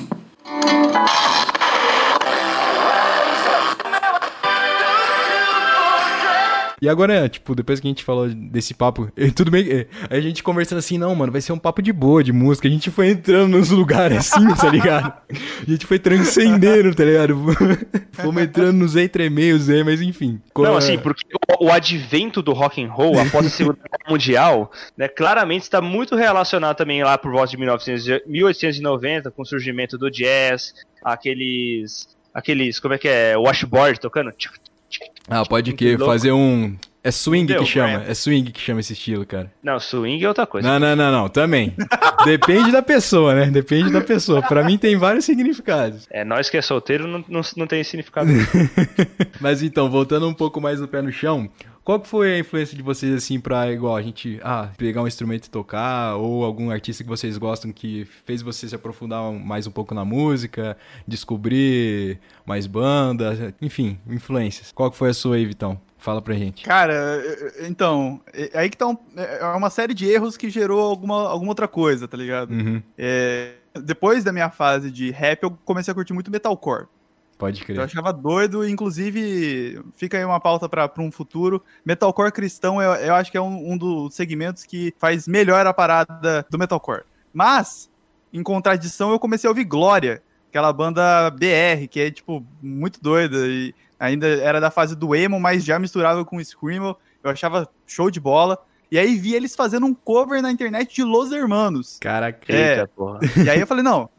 [6.79, 10.43] E agora, tipo, depois que a gente falou desse papo, tudo bem, é, a gente
[10.43, 12.67] conversando assim, não, mano, vai ser um papo de boa, de música.
[12.67, 15.11] A gente foi entrando nos lugares assim, tá ligado?
[15.31, 17.35] A gente foi transcendendo, tá ligado?
[18.13, 20.39] Fomos entrando nos entremeios aí, mas enfim.
[20.55, 21.25] Não, assim, porque
[21.59, 25.81] o, o, advento do rock and roll após a Segunda Guerra Mundial, né, claramente está
[25.81, 32.15] muito relacionado também lá por volta de 1900, 1890, com o surgimento do jazz, aqueles
[32.33, 34.31] aqueles, como é que é, washboard tocando,
[35.29, 36.75] ah, pode que fazer um.
[37.03, 38.03] É swing que chama.
[38.05, 39.51] É swing que chama esse estilo, cara.
[39.63, 40.67] Não, swing é outra coisa.
[40.67, 41.29] Não, não, não, não.
[41.29, 41.73] Também.
[42.25, 43.45] Depende da pessoa, né?
[43.45, 44.41] Depende da pessoa.
[44.41, 46.05] Pra mim tem vários significados.
[46.09, 48.29] É, nós que é solteiro não, não, não tem significado.
[49.39, 51.49] Mas então, voltando um pouco mais no pé no chão,
[51.87, 55.07] qual que foi a influência de vocês, assim, pra, igual, a gente, ah, pegar um
[55.07, 59.67] instrumento e tocar, ou algum artista que vocês gostam que fez você se aprofundar mais
[59.67, 60.75] um pouco na música,
[61.07, 64.73] descobrir mais bandas, enfim, influências.
[64.73, 65.79] Qual que foi a sua aí, Vitão?
[65.97, 66.65] Fala pra gente.
[66.65, 67.23] Cara,
[67.61, 71.51] então, é aí que tá um, é uma série de erros que gerou alguma, alguma
[71.51, 72.51] outra coisa, tá ligado?
[72.51, 72.83] Uhum.
[72.97, 76.87] É, depois da minha fase de rap, eu comecei a curtir muito metalcore.
[77.37, 77.77] Pode crer.
[77.77, 81.63] Eu achava doido, inclusive, fica aí uma pauta para um futuro.
[81.85, 85.73] Metalcore cristão, eu, eu acho que é um, um, dos segmentos que faz melhor a
[85.73, 87.03] parada do metalcore.
[87.31, 87.91] Mas,
[88.33, 93.37] em contradição, eu comecei a ouvir Glória, aquela banda BR, que é, tipo, muito doida
[93.47, 96.97] e ainda era da fase do emo, mas já misturava com Screamo.
[97.23, 98.57] Eu achava show de bola.
[98.89, 101.97] E aí vi eles fazendo um cover na internet de Los Hermanos.
[101.99, 102.85] Caraca, é.
[102.87, 103.19] porra.
[103.45, 104.09] E aí eu falei, não,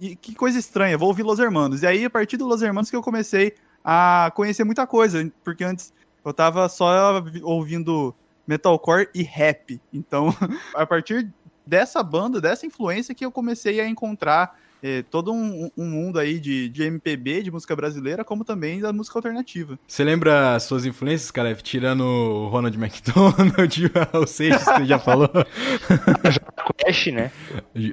[0.00, 1.82] e que coisa estranha, vou ouvir Los Hermanos.
[1.82, 5.64] E aí, a partir do Los Hermanos, que eu comecei a conhecer muita coisa, porque
[5.64, 5.92] antes
[6.24, 8.14] eu tava só ouvindo
[8.46, 9.80] metalcore e rap.
[9.92, 10.34] Então,
[10.74, 11.32] a partir
[11.66, 16.38] dessa banda, dessa influência que eu comecei a encontrar é, todo um, um, mundo aí
[16.38, 19.78] de, de MPB, de música brasileira, como também da música alternativa.
[19.86, 21.54] Você lembra as suas influências, cara?
[21.54, 25.30] Tirando o Ronald McDonald, o Seixas, que você já falou?
[26.30, 26.40] J
[26.76, 27.30] Quest, né?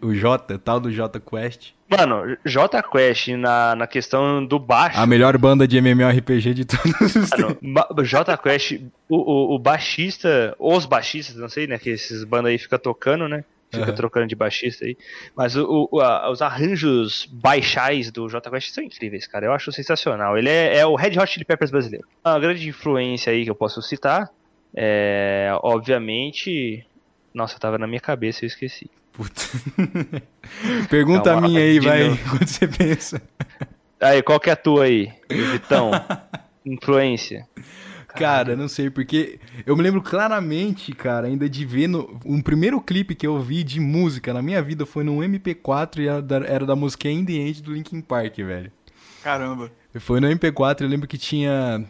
[0.02, 1.74] O J, tal do J Quest.
[1.88, 5.00] Mano, J Quest na, na questão do baixo.
[5.00, 8.10] A melhor banda de MMORPG de todos os tempos.
[8.10, 11.78] J Quest, o, o, o, baixista, os baixistas, não sei, né?
[11.78, 13.44] Que esses bandas aí ficam tocando, né?
[13.72, 13.96] Fica uhum.
[13.96, 14.98] trocando de baixista aí.
[15.36, 19.48] Mas o, o a, os arranjos baixais do J Quest são incríveis, cara.
[19.48, 20.38] Eu acho sensacional.
[20.38, 22.08] Ele é, é, o Red Hot Chili Peppers brasileiro.
[22.24, 24.32] Uma grande influência aí que eu posso citar
[24.76, 26.86] é, obviamente.
[27.34, 28.90] Nossa, tava na minha cabeça e eu esqueci.
[29.14, 29.42] Puta.
[30.90, 32.20] Pergunta Calma, minha aí, vai, novo.
[32.30, 33.22] quando você pensa.
[34.02, 35.92] Aí, qual que é a tua aí, Vitão?
[36.66, 37.48] Influência.
[38.16, 42.80] Cara, não sei, porque eu me lembro claramente, cara, ainda de ver no, um primeiro
[42.82, 46.38] clipe que eu vi de música na minha vida foi num MP4 e era da,
[46.38, 48.72] era da música In The End do Linkin Park, velho.
[49.24, 49.72] Caramba.
[50.00, 51.86] Foi no MP4, eu lembro que tinha.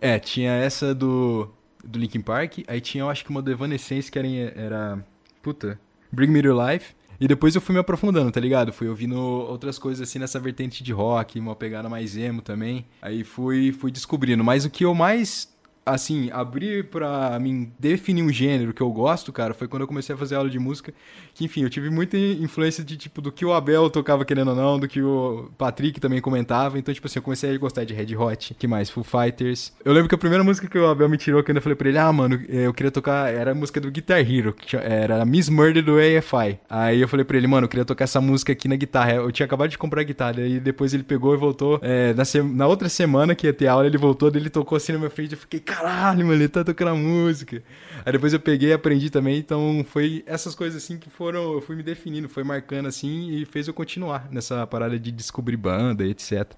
[0.00, 1.48] É, tinha essa do,
[1.84, 4.28] do Linkin Park, aí tinha, eu acho que uma do Evanescence que era.
[4.28, 5.04] era
[5.42, 5.78] puta.
[6.10, 6.94] Bring Me to Life.
[7.20, 8.72] E depois eu fui me aprofundando, tá ligado?
[8.72, 12.86] Fui ouvindo outras coisas assim nessa vertente de rock, uma pegada mais emo também.
[13.02, 14.44] Aí fui, fui descobrindo.
[14.44, 15.48] Mas o que eu mais
[15.94, 20.14] assim, abrir pra mim definir um gênero que eu gosto, cara, foi quando eu comecei
[20.14, 20.92] a fazer aula de música.
[21.34, 24.56] Que, enfim, eu tive muita influência de, tipo, do que o Abel tocava querendo ou
[24.56, 26.78] não, do que o Patrick também comentava.
[26.78, 28.90] Então, tipo assim, eu comecei a gostar de Red Hot, que mais?
[28.90, 29.72] Full Fighters.
[29.84, 31.88] Eu lembro que a primeira música que o Abel me tirou, quando eu falei pra
[31.88, 35.48] ele, ah, mano, eu queria tocar, era a música do Guitar Hero, que era Miss
[35.48, 36.58] Murder do AFI.
[36.68, 39.14] Aí eu falei pra ele, mano, eu queria tocar essa música aqui na guitarra.
[39.14, 41.78] Eu tinha acabado de comprar a guitarra, e depois ele pegou e voltou.
[41.82, 42.24] É, na,
[42.54, 45.32] na outra semana que ia ter aula, ele voltou, ele tocou assim na minha frente,
[45.32, 47.62] eu fiquei, caralho, mano, ele tá tocando a música.
[48.04, 51.60] Aí depois eu peguei e aprendi também, então foi essas coisas assim que foram, eu
[51.60, 56.04] fui me definindo, foi marcando assim e fez eu continuar nessa parada de descobrir banda
[56.04, 56.52] e etc.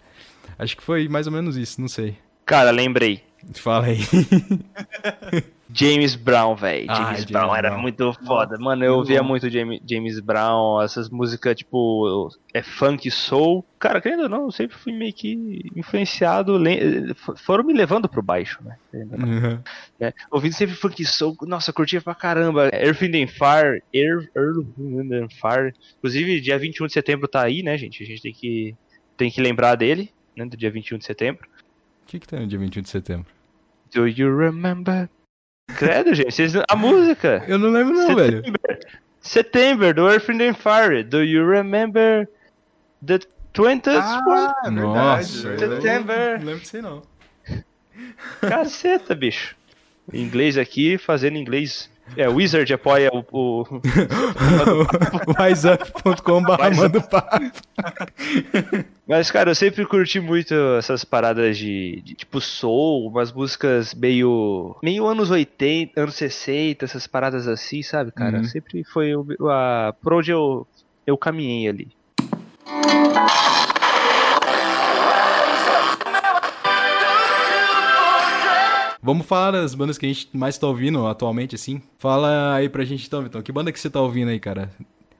[0.59, 2.17] Acho que foi mais ou menos isso, não sei.
[2.47, 3.30] Cara, lembrei.
[3.55, 3.99] Fala aí.
[5.73, 6.87] James Brown, velho.
[6.89, 8.59] Ah, James, Brown Brown era muito foda.
[8.59, 13.65] Mano, eu ouvia muito James, James Brown, essas músicas tipo é funk soul.
[13.79, 16.61] Cara, querendo ou não, eu sempre fui meio que influenciado,
[17.37, 18.77] foram me levando pro baixo, né?
[18.93, 19.61] Uhum.
[20.01, 22.69] É, ouvindo sempre funk soul, nossa, curtia pra caramba.
[22.73, 25.73] Earth, Wind and Fire, Earth, Earth, Wind and Fire.
[25.99, 28.03] Inclusive, dia 21 de setembro tá aí, né, gente?
[28.03, 28.75] A gente tem que,
[29.17, 31.49] tem que lembrar dele, né, do dia 21 de setembro.
[32.11, 33.33] O que que tá no dia 21 de setembro?
[33.95, 35.09] Do you remember
[35.77, 36.35] Credo, gente.
[36.35, 36.55] Vocês...
[36.69, 37.45] A música.
[37.47, 38.53] Eu não lembro, não, Setembro.
[38.67, 38.81] velho.
[39.21, 41.05] Setembro, do Earth, and Fire.
[41.05, 42.29] Do you remember
[43.07, 43.21] the
[43.55, 44.81] 20th ah, one?
[44.81, 46.15] Nossa, Setembro.
[46.39, 47.03] Não lembro disso aí, não.
[48.41, 49.55] Caceta, bicho.
[50.13, 53.25] Inglês aqui, fazendo inglês é, o Wizard apoia o.
[53.33, 53.65] o...
[55.41, 57.41] WiseUp.com.br manda papo.
[59.07, 64.77] Mas, cara, eu sempre curti muito essas paradas de, de, tipo soul, umas músicas meio.
[64.83, 68.39] meio anos 80, anos 60, essas paradas assim, sabe, cara?
[68.39, 68.45] Uhum.
[68.45, 70.67] Sempre foi o, a, por onde eu,
[71.07, 71.89] eu caminhei ali.
[79.11, 81.83] Vamos falar das bandas que a gente mais tá ouvindo atualmente, assim.
[81.99, 83.43] Fala aí pra gente então, Vitão.
[83.43, 84.71] Que banda que você tá ouvindo aí, cara?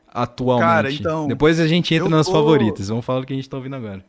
[0.07, 0.69] Atualmente.
[0.69, 1.27] Cara, então.
[1.27, 2.33] Depois a gente entra nas tô...
[2.33, 2.87] favoritas.
[2.87, 4.05] Vamos falar do que a gente tá ouvindo agora.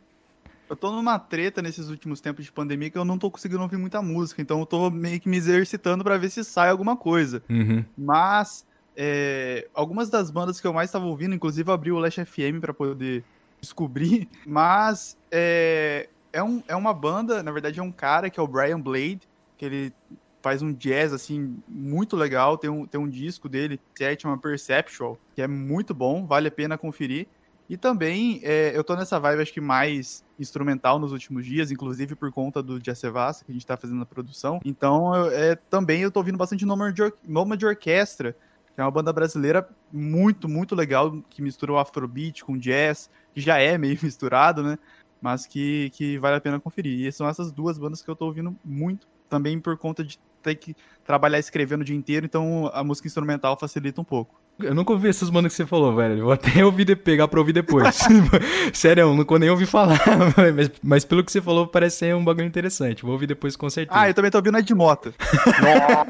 [0.70, 3.78] Eu tô numa treta nesses últimos tempos de pandemia que eu não tô conseguindo ouvir
[3.78, 4.40] muita música.
[4.40, 7.42] Então eu tô meio que me exercitando para ver se sai alguma coisa.
[7.50, 7.84] Uhum.
[7.98, 8.64] Mas.
[8.96, 12.72] É, algumas das bandas que eu mais estava ouvindo, inclusive abri o Lash FM para
[12.72, 13.24] poder
[13.60, 18.44] descobrir, mas é, é, um, é uma banda, na verdade é um cara que é
[18.44, 19.31] o Brian Blade,
[19.62, 19.94] que ele
[20.42, 22.58] faz um jazz, assim, muito legal.
[22.58, 23.80] Tem um, tem um disco dele,
[24.20, 27.28] chama Perceptual, que é muito bom, vale a pena conferir.
[27.70, 32.16] E também, é, eu tô nessa vibe, acho que mais instrumental nos últimos dias, inclusive
[32.16, 34.60] por conta do Jacevassa, que a gente tá fazendo na produção.
[34.66, 38.36] Então, eu, é, também eu tô ouvindo bastante Nomad, Or Nomad Orquestra,
[38.74, 43.40] que é uma banda brasileira muito, muito legal, que mistura o afrobeat com jazz, que
[43.40, 44.78] já é meio misturado, né?
[45.22, 47.06] Mas que, que vale a pena conferir.
[47.06, 50.56] E são essas duas bandas que eu tô ouvindo muito também por conta de ter
[50.56, 50.76] que
[51.06, 54.42] trabalhar escrevendo o dia inteiro, então a música instrumental facilita um pouco.
[54.60, 56.20] Eu nunca ouvi essas bandas que você falou, velho.
[56.20, 57.98] Eu vou até ouvir de, pegar pra ouvir depois.
[58.74, 60.00] Sério, eu nunca nem ouvi falar.
[60.56, 63.04] mas, mas, pelo que você falou, parece ser um bagulho interessante.
[63.04, 64.00] Vou ouvir depois com certeza.
[64.00, 65.14] Ah, eu também tô ouvindo Ed Mota.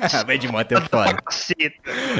[0.01, 1.23] Nossa, Ed Mota é foda.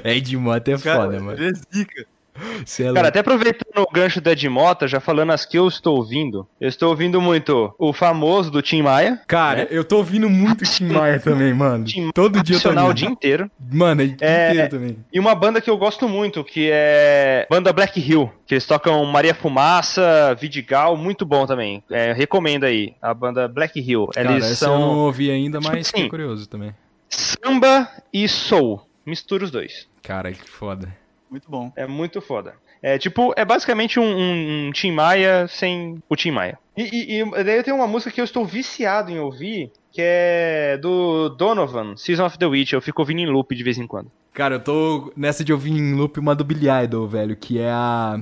[0.05, 1.43] Ed Mota é foda, mano.
[1.43, 2.05] É zica.
[2.33, 6.47] É Cara, até aproveitando o gancho da Edmota, já falando as que eu estou ouvindo.
[6.59, 9.19] Eu estou ouvindo muito o famoso do Tim Maia.
[9.27, 11.85] Cara, eu tô ouvindo muito Tim Maia também, mano.
[11.85, 13.51] Tim Todo dia eu tô o dia inteiro.
[13.71, 14.97] Mano, é o dia É, inteiro também.
[15.11, 19.03] E uma banda que eu gosto muito, que é banda Black Hill, que eles tocam
[19.05, 21.83] Maria Fumaça, Vidigal, muito bom também.
[21.91, 24.07] É, recomendo aí, a banda Black Hill.
[24.07, 26.73] Cara, Eles essa eu não são ouvi ainda, Tipo mas assim, curioso também.
[27.09, 28.81] samba e soul.
[29.05, 29.87] Mistura os dois.
[30.03, 31.00] Cara, que foda.
[31.31, 31.71] Muito bom.
[31.77, 32.53] É muito foda.
[32.83, 36.59] É tipo, é basicamente um, um, um Tim Maia sem o Tim Maia.
[36.75, 40.01] E, e, e daí eu tenho uma música que eu estou viciado em ouvir, que
[40.03, 42.73] é do Donovan, Season of the Witch.
[42.73, 44.11] Eu fico ouvindo em loop de vez em quando.
[44.33, 47.69] Cara, eu tô nessa de ouvir em loop uma do Billy Idol, velho, que é
[47.69, 48.19] a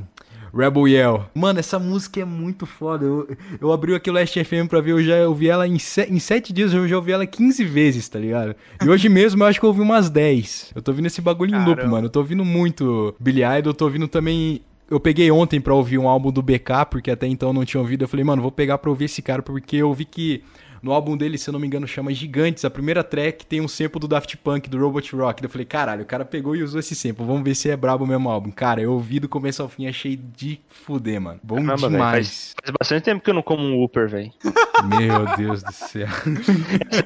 [0.54, 1.26] Rebel Yell.
[1.34, 3.06] Mano, essa música é muito foda.
[3.06, 3.28] Eu,
[3.62, 6.20] eu abri aqui o Last FM pra ver, eu já ouvi ela em, se, em
[6.20, 8.56] 7 dias, eu já ouvi ela 15 vezes, tá ligado?
[8.84, 10.72] E hoje mesmo eu acho que eu ouvi umas 10.
[10.76, 11.96] Eu tô ouvindo esse bagulho em loop, Caramba.
[11.96, 12.06] mano.
[12.08, 14.62] Eu tô ouvindo muito Billy Idol, tô ouvindo também.
[14.90, 17.80] Eu peguei ontem pra ouvir um álbum do BK, porque até então eu não tinha
[17.80, 18.04] ouvido.
[18.04, 20.44] Eu falei, mano, vou pegar pra ouvir esse cara, porque eu vi que
[20.82, 22.64] no álbum dele, se eu não me engano, chama Gigantes.
[22.66, 25.44] A primeira track tem um sample do Daft Punk, do Robot Rock.
[25.44, 27.26] Eu falei, caralho, o cara pegou e usou esse sample.
[27.26, 28.52] Vamos ver se é brabo o mesmo álbum.
[28.52, 31.40] Cara, eu ouvi do começo ao fim, achei de fuder, mano.
[31.44, 32.56] Bom Caramba, demais.
[32.62, 34.32] Faz bastante tempo que eu não como um Whooper, velho.
[34.86, 36.08] Meu Deus do céu.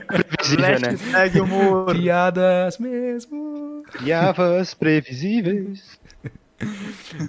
[0.08, 0.90] Previsível, né?
[0.90, 1.96] Hashtag humor.
[1.96, 3.84] Piadas mesmo.
[4.00, 6.00] Piavas previsíveis.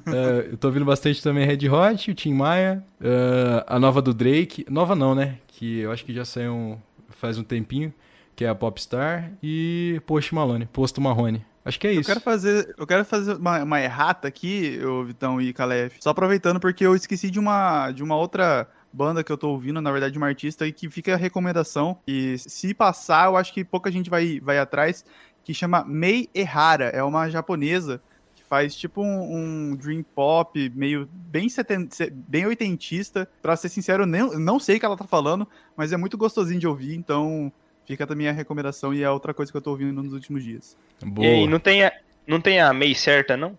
[0.06, 4.14] É, eu tô ouvindo bastante também Red Hot, o Tim Maia, é, a nova do
[4.14, 4.64] Drake.
[4.68, 5.38] Nova não, né?
[5.56, 6.80] Que eu acho que já saiu
[7.10, 7.94] faz um tempinho,
[8.34, 9.30] que é a Popstar.
[9.42, 11.44] E Post Malone, Posto Marrone.
[11.64, 12.08] Acho que é Eu isso.
[12.08, 15.96] quero fazer, eu quero fazer uma, uma errata aqui, ô Vitão e Calef.
[16.00, 19.80] Só aproveitando porque eu esqueci de uma, de uma outra banda que eu tô ouvindo,
[19.80, 21.98] na verdade, uma artista, e que fica a recomendação.
[22.06, 25.04] E se passar, eu acho que pouca gente vai, vai atrás,
[25.42, 26.86] que chama Mei Ehara.
[26.86, 28.02] É uma japonesa
[28.48, 33.28] faz tipo um, um dream pop meio bem, seten, se- bem oitentista.
[33.42, 36.60] Pra ser sincero, nem, não sei o que ela tá falando, mas é muito gostosinho
[36.60, 37.52] de ouvir, então
[37.86, 40.76] fica também a recomendação e é outra coisa que eu tô ouvindo nos últimos dias.
[41.04, 41.26] Boa.
[41.26, 41.92] E aí, não tem a,
[42.26, 43.58] não tem a May certa, não?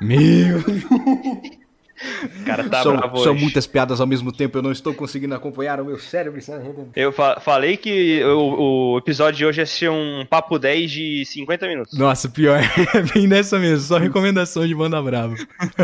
[0.00, 0.58] Meu,
[2.44, 3.42] cara tá são, bravo são hoje.
[3.42, 6.90] muitas piadas ao mesmo tempo, eu não estou conseguindo acompanhar, o meu cérebro está arrebentando.
[6.94, 11.24] Eu fa- falei que o, o episódio de hoje ia ser um papo 10 de
[11.24, 11.98] 50 minutos.
[11.98, 12.60] Nossa, pior,
[12.94, 15.34] é bem nessa mesmo, só recomendação de banda brava.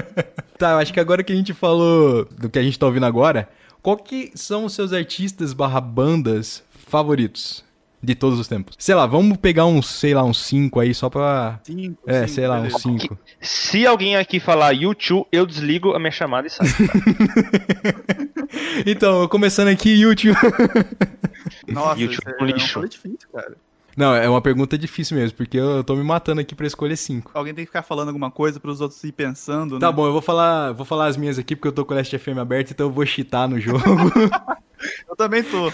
[0.59, 3.07] tá, eu acho que agora que a gente falou do que a gente tá ouvindo
[3.07, 3.49] agora,
[3.83, 7.65] qual que são os seus artistas barra bandas favoritos
[8.03, 8.75] de todos os tempos?
[8.79, 11.61] Sei lá, vamos pegar uns, sei lá, uns 5 aí só pra...
[11.65, 12.77] Cinco, É, cinco, sei lá, beleza.
[12.77, 13.19] uns 5.
[13.41, 16.71] Se alguém aqui falar YouTube, eu desligo a minha chamada e saio.
[18.87, 20.37] Então, começando aqui, YouTube...
[21.69, 22.89] Nossa, YouTube isso é um é lixo.
[22.89, 23.57] difícil, cara.
[23.97, 27.31] Não, é uma pergunta difícil mesmo, porque eu tô me matando aqui pra escolher 5.
[27.35, 29.93] Alguém tem que ficar falando alguma coisa para os outros ir pensando, Tá né?
[29.93, 32.17] bom, eu vou falar, vou falar as minhas aqui porque eu tô com o Last
[32.19, 33.83] FM aberto, então eu vou cheatar no jogo.
[35.09, 35.71] Eu também tô.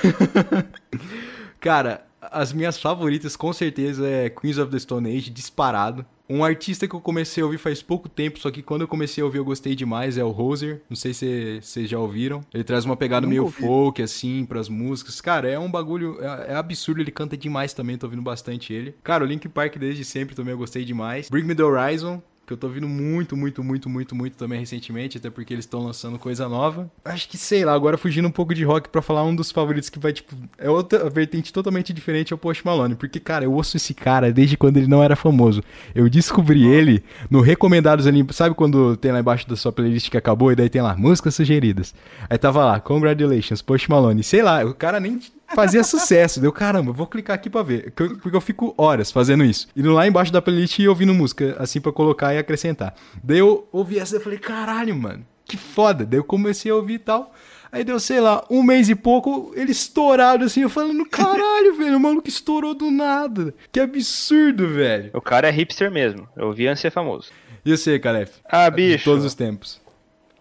[1.61, 6.05] Cara, as minhas favoritas com certeza é Queens of the Stone Age, disparado.
[6.31, 9.23] Um artista que eu comecei a ouvir faz pouco tempo, só que quando eu comecei
[9.23, 10.83] a ouvir eu gostei demais, é o Hoser.
[10.89, 12.43] Não sei se vocês já ouviram.
[12.53, 13.63] Ele traz uma pegada meio ouvi.
[13.63, 15.23] folk, assim, pras músicas.
[15.23, 18.95] Cara, é um bagulho, é, é absurdo, ele canta demais também, tô ouvindo bastante ele.
[19.03, 21.31] Cara, o Link Park desde sempre também eu gostei demais.
[21.31, 25.19] Bring Me The Horizon, que eu tô ouvindo muito, muito, muito, muito, muito também recentemente,
[25.19, 26.91] até porque eles estão lançando coisa nova.
[27.05, 29.91] Acho que, sei lá, agora fugindo um pouco de rock pra falar um dos favoritos
[29.91, 33.77] que vai, tipo, é outra vertente totalmente diferente ao Post Malone, porque, cara, eu ouço
[33.77, 35.63] esse cara desde quando ele não era famoso.
[35.95, 40.17] Eu descobri ele no Recomendados ali, sabe quando tem lá embaixo da sua playlist que
[40.17, 41.95] acabou e daí tem lá, músicas sugeridas.
[42.31, 44.23] Aí tava lá, Congratulations, Post Malone.
[44.23, 45.21] Sei lá, o cara nem
[45.55, 46.41] fazia sucesso.
[46.41, 47.93] Deu, caramba, vou clicar aqui pra ver.
[47.93, 49.69] Porque eu fico horas fazendo isso.
[49.77, 52.95] Indo lá embaixo da playlist e ouvindo música, assim, pra colocar e acrescentar.
[53.23, 56.05] Daí eu ouvi essa e falei, caralho, mano, que foda.
[56.05, 57.33] Daí eu comecei a ouvir e tal.
[57.71, 61.99] Aí deu, sei lá, um mês e pouco, ele estourado assim, eu falando, caralho, velho,
[61.99, 63.55] o maluco estourou do nada.
[63.71, 65.11] Que absurdo, velho.
[65.13, 66.27] O cara é hipster mesmo.
[66.35, 67.29] Eu vi antes de ser famoso.
[67.67, 68.31] E você, Calef?
[68.49, 69.05] Ah, De bicho.
[69.05, 69.79] todos os tempos.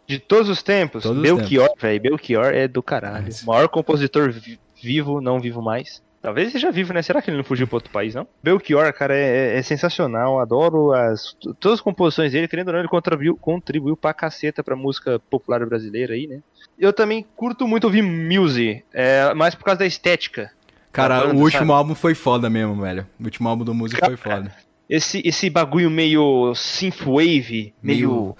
[0.08, 2.00] De todos os tempos, Todos os Belchior, velho.
[2.02, 3.26] Belchior é do caralho.
[3.26, 6.02] Mas- Maior compositor vi- vivo, não vivo mais.
[6.22, 7.02] Talvez seja vivo, né?
[7.02, 8.28] Será que ele não fugiu pra outro país, não?
[8.44, 10.40] Belchior, cara, é, é- é sensacional.
[10.40, 12.48] Adoro as, todas as composições dele.
[12.48, 16.40] Querendo ou não, ele contribuiu, contribuiu pra caceta pra música popular brasileira aí, né?
[16.78, 20.52] Eu também curto muito ouvir Muse, é, mais por causa da estética.
[20.92, 21.72] Cara, banda, o último sabe?
[21.72, 23.08] álbum foi foda mesmo, velho.
[23.20, 24.54] O último álbum do Música foi foda.
[24.90, 28.36] Esse, esse bagulho meio synthwave, meio...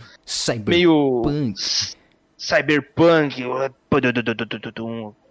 [0.66, 1.60] Meio Punk.
[1.62, 1.96] c-
[2.38, 3.44] cyberpunk.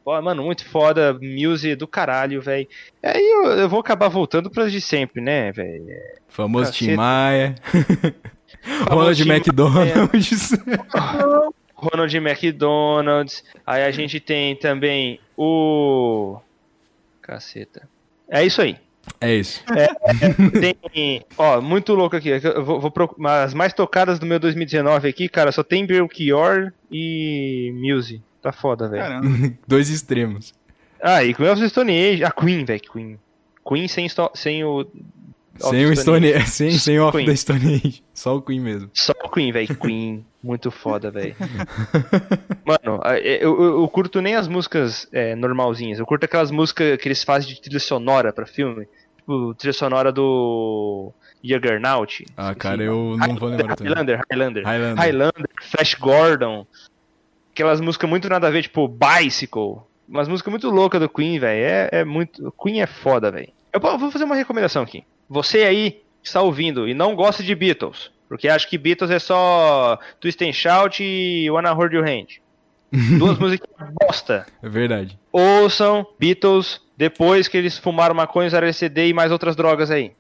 [0.06, 2.68] Pô, mano, muito foda, Muse do caralho, velho.
[3.02, 5.84] Aí eu, eu vou acabar voltando pras de sempre, né, velho?
[6.28, 6.84] Famoso Caceta.
[6.92, 7.54] Tim Maia.
[8.88, 10.50] Ronald McDonald's.
[11.74, 13.42] Ronald McDonald's.
[13.66, 16.38] Aí a gente tem também o.
[17.20, 17.88] Caceta.
[18.30, 18.76] É isso aí.
[19.20, 19.64] É isso.
[20.92, 22.28] Tem, ó, muito louco aqui.
[22.28, 26.72] Eu vou, vou pro- as mais tocadas do meu 2019 aqui, cara, só tem Belchior
[26.92, 28.22] e Muse.
[28.42, 29.02] Tá foda, velho.
[29.02, 29.56] Caramba.
[29.66, 30.54] Dois extremos.
[31.02, 32.24] Ah, e Queen of Stone Age.
[32.24, 33.18] A Queen, velho, Queen.
[33.68, 34.86] Queen sem, sem o.
[35.58, 36.48] Sem o Stone Age.
[36.50, 38.02] Sem, sem o Off da Stone Age.
[38.14, 38.90] Só o Queen mesmo.
[38.94, 39.74] Só o Queen, velho.
[39.76, 40.24] Queen.
[40.42, 41.34] Muito foda, velho.
[42.64, 45.98] Mano, a- eu, eu, eu curto nem as músicas é, normalzinhas.
[45.98, 48.86] Eu curto aquelas músicas que eles fazem de trilha sonora pra filme.
[49.16, 51.12] Tipo, trilha sonora do
[51.42, 52.24] Juggernaut.
[52.36, 53.92] Ah, cara, eu não vou lembrar também.
[53.92, 54.64] Highlander, Highlander.
[54.64, 54.96] Highlander.
[55.04, 56.66] Highlander, Flash Gordon.
[57.56, 59.78] Aquelas músicas muito nada a ver, tipo Bicycle.
[60.06, 61.64] Umas músicas muito loucas do Queen, velho.
[61.64, 62.52] É, é muito.
[62.62, 63.48] Queen é foda, velho.
[63.72, 65.04] Eu vou fazer uma recomendação aqui.
[65.26, 69.18] Você aí que está ouvindo e não gosta de Beatles, porque acha que Beatles é
[69.18, 72.26] só Twist and Shout e Wanna Hold Your Hand.
[73.18, 73.70] Duas músicas
[74.02, 74.44] bosta.
[74.62, 75.18] É verdade.
[75.32, 80.12] Ouçam Beatles depois que eles fumaram maconha, usaram LCD e mais outras drogas aí.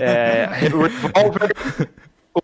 [0.00, 1.56] É, Revolver,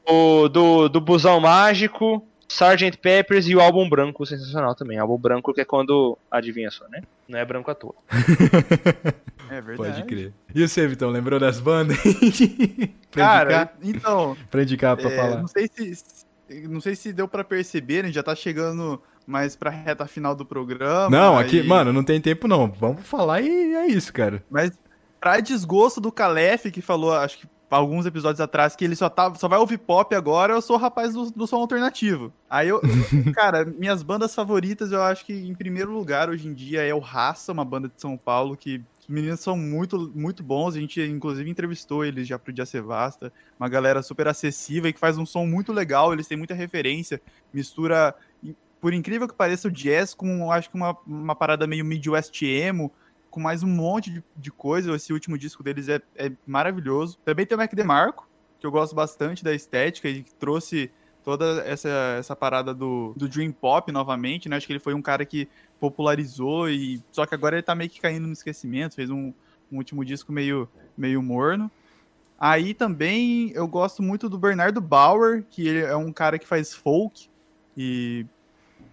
[0.09, 2.99] o do, do Busão Mágico, Sgt.
[2.99, 4.99] Peppers e o álbum branco, sensacional também.
[4.99, 7.03] Álbum branco que é quando adivinha só, né?
[7.29, 7.95] Não é branco à toa.
[9.51, 9.93] É verdade.
[10.01, 10.33] Pode crer.
[10.55, 11.99] E você, Vitão, lembrou das bandas?
[13.13, 13.79] pra Cara, indicar?
[13.83, 15.37] então, Pra indicar, pra é, falar.
[15.41, 16.25] não sei se
[16.69, 18.11] não sei se deu pra perceber, né?
[18.11, 21.11] Já tá chegando mais pra reta final do programa.
[21.11, 22.73] Não, aqui, e- mano, não tem tempo não.
[22.73, 24.43] Vamos falar e é isso, cara.
[24.51, 24.73] Mas
[25.21, 29.35] pra desgosto do Calef, que falou, acho que alguns episódios atrás, que ele só, tá,
[29.35, 32.33] só vai ouvir pop agora, eu sou o rapaz do, do som alternativo.
[32.49, 32.81] Aí eu,
[33.35, 36.99] cara, minhas bandas favoritas, eu acho que em primeiro lugar hoje em dia é o
[36.99, 40.75] Raça, uma banda de São Paulo que os meninos são muito, muito bons.
[40.75, 43.31] A gente, inclusive, entrevistou eles já pro Dia Sevasta.
[43.61, 46.13] Uma galera super acessível e que faz um som muito legal.
[46.13, 47.21] Eles têm muita referência.
[47.53, 48.15] Mistura,
[48.81, 52.91] por incrível que pareça, o jazz com, acho que uma, uma parada meio Midwest emo
[53.35, 54.95] com mais um monte de, de coisa.
[54.95, 57.19] Esse último disco deles é, é maravilhoso.
[57.25, 58.29] Também tem o Mac DeMarco,
[58.61, 60.89] que eu gosto bastante da estética e que trouxe
[61.25, 64.57] toda essa, essa parada do, do Dream Pop novamente, né?
[64.57, 65.49] Acho que ele foi um cara que
[65.81, 69.33] popularizou e só que agora ele tá meio que caindo no esquecimento, fez um,
[69.73, 71.69] um último disco meio, meio morno.
[72.39, 76.73] Aí também eu gosto muito do Bernardo Bauer, que ele é um cara que faz
[76.73, 77.29] folk
[77.77, 78.27] e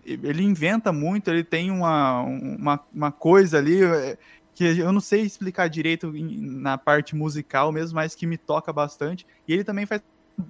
[0.06, 4.18] ele inventa muito, ele tem uma, uma, uma coisa ali é,
[4.54, 9.26] que eu não sei explicar direito na parte musical mesmo, mas que me toca bastante.
[9.48, 10.02] E ele também faz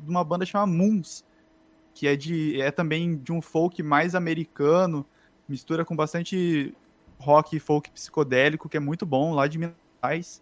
[0.07, 1.23] uma banda chamada Moons,
[1.93, 5.05] que é de é também de um folk mais americano,
[5.47, 6.73] mistura com bastante
[7.19, 10.41] rock e folk psicodélico, que é muito bom, lá de Minas Gerais,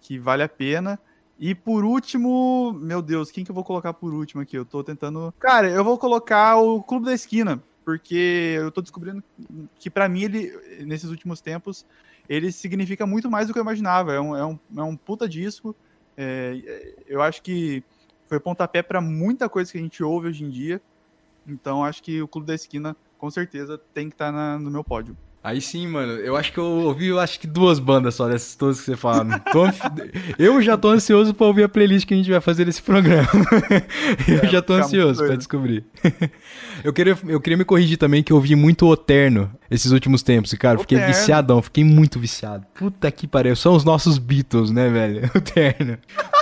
[0.00, 0.98] que vale a pena.
[1.38, 4.58] E por último, meu Deus, quem que eu vou colocar por último aqui?
[4.58, 5.32] Eu tô tentando.
[5.38, 9.20] Cara, eu vou colocar o Clube da Esquina, porque eu tô descobrindo
[9.74, 11.84] que pra mim ele, nesses últimos tempos,
[12.28, 14.12] ele significa muito mais do que eu imaginava.
[14.12, 15.74] É um, é um, é um puta disco.
[16.16, 17.82] É, eu acho que
[18.28, 20.80] foi pontapé pra muita coisa que a gente ouve hoje em dia.
[21.44, 24.30] Então acho que o Clube da Esquina, com certeza, tem que estar
[24.60, 25.16] no meu pódio.
[25.42, 28.54] Aí sim, mano, eu acho que eu ouvi, eu acho que duas bandas só dessas
[28.54, 29.42] todas que você fala.
[30.38, 33.28] Eu já tô ansioso pra ouvir a playlist que a gente vai fazer nesse programa.
[34.28, 35.84] eu já tô ansioso pra descobrir.
[36.84, 40.22] eu, queria, eu queria me corrigir também que eu ouvi muito o Terno esses últimos
[40.22, 40.52] tempos.
[40.52, 41.14] E, cara, fiquei Oterno.
[41.14, 42.66] viciadão, fiquei muito viciado.
[42.74, 45.30] Puta que pariu, são os nossos Beatles, né, velho?
[45.34, 45.98] O Terno.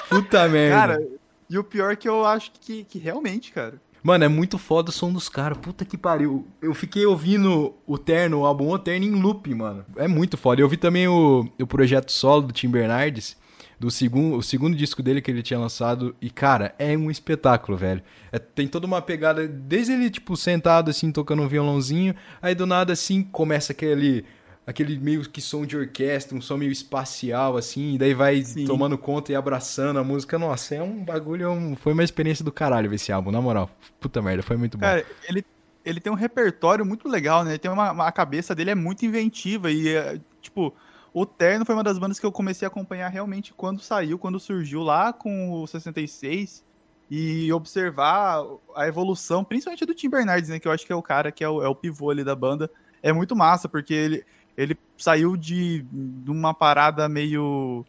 [0.08, 0.76] Puta merda.
[0.76, 1.08] Cara,
[1.48, 3.74] e o pior é que eu acho que, que realmente, cara.
[4.02, 5.58] Mano, é muito foda o som dos caras.
[5.58, 6.46] Puta que pariu.
[6.62, 9.84] Eu fiquei ouvindo o Terno, o álbum O Terno em loop, mano.
[9.96, 10.60] É muito foda.
[10.60, 13.36] Eu ouvi também o, o projeto solo do Tim Bernardes,
[13.78, 16.14] do segundo, o segundo disco dele que ele tinha lançado.
[16.20, 18.02] E, cara, é um espetáculo, velho.
[18.32, 22.14] É- tem toda uma pegada, desde ele, tipo, sentado, assim, tocando um violãozinho.
[22.40, 24.24] Aí, do nada, assim, começa aquele...
[24.68, 28.66] Aquele meio que som de orquestra, um som meio espacial, assim, e daí vai Sim.
[28.66, 30.38] tomando conta e abraçando a música.
[30.38, 33.40] Nossa, é um bagulho, é um- foi uma experiência do caralho ver esse álbum, na
[33.40, 33.70] moral.
[33.98, 34.82] Puta merda, foi muito bom.
[34.82, 35.42] Cara, ele,
[35.82, 37.52] ele tem um repertório muito legal, né?
[37.52, 40.74] Ele tem uma, uma- a cabeça dele é muito inventiva e, é, tipo,
[41.14, 44.38] o Terno foi uma das bandas que eu comecei a acompanhar realmente quando saiu, quando
[44.38, 46.62] surgiu lá com o 66
[47.10, 48.44] e observar
[48.76, 50.58] a evolução, principalmente do Tim Bernardes, né?
[50.58, 52.36] Que eu acho que é o cara que é o, é o pivô ali da
[52.36, 52.70] banda.
[53.02, 54.24] É muito massa, porque ele,
[54.58, 57.86] ele saiu de, de uma parada meio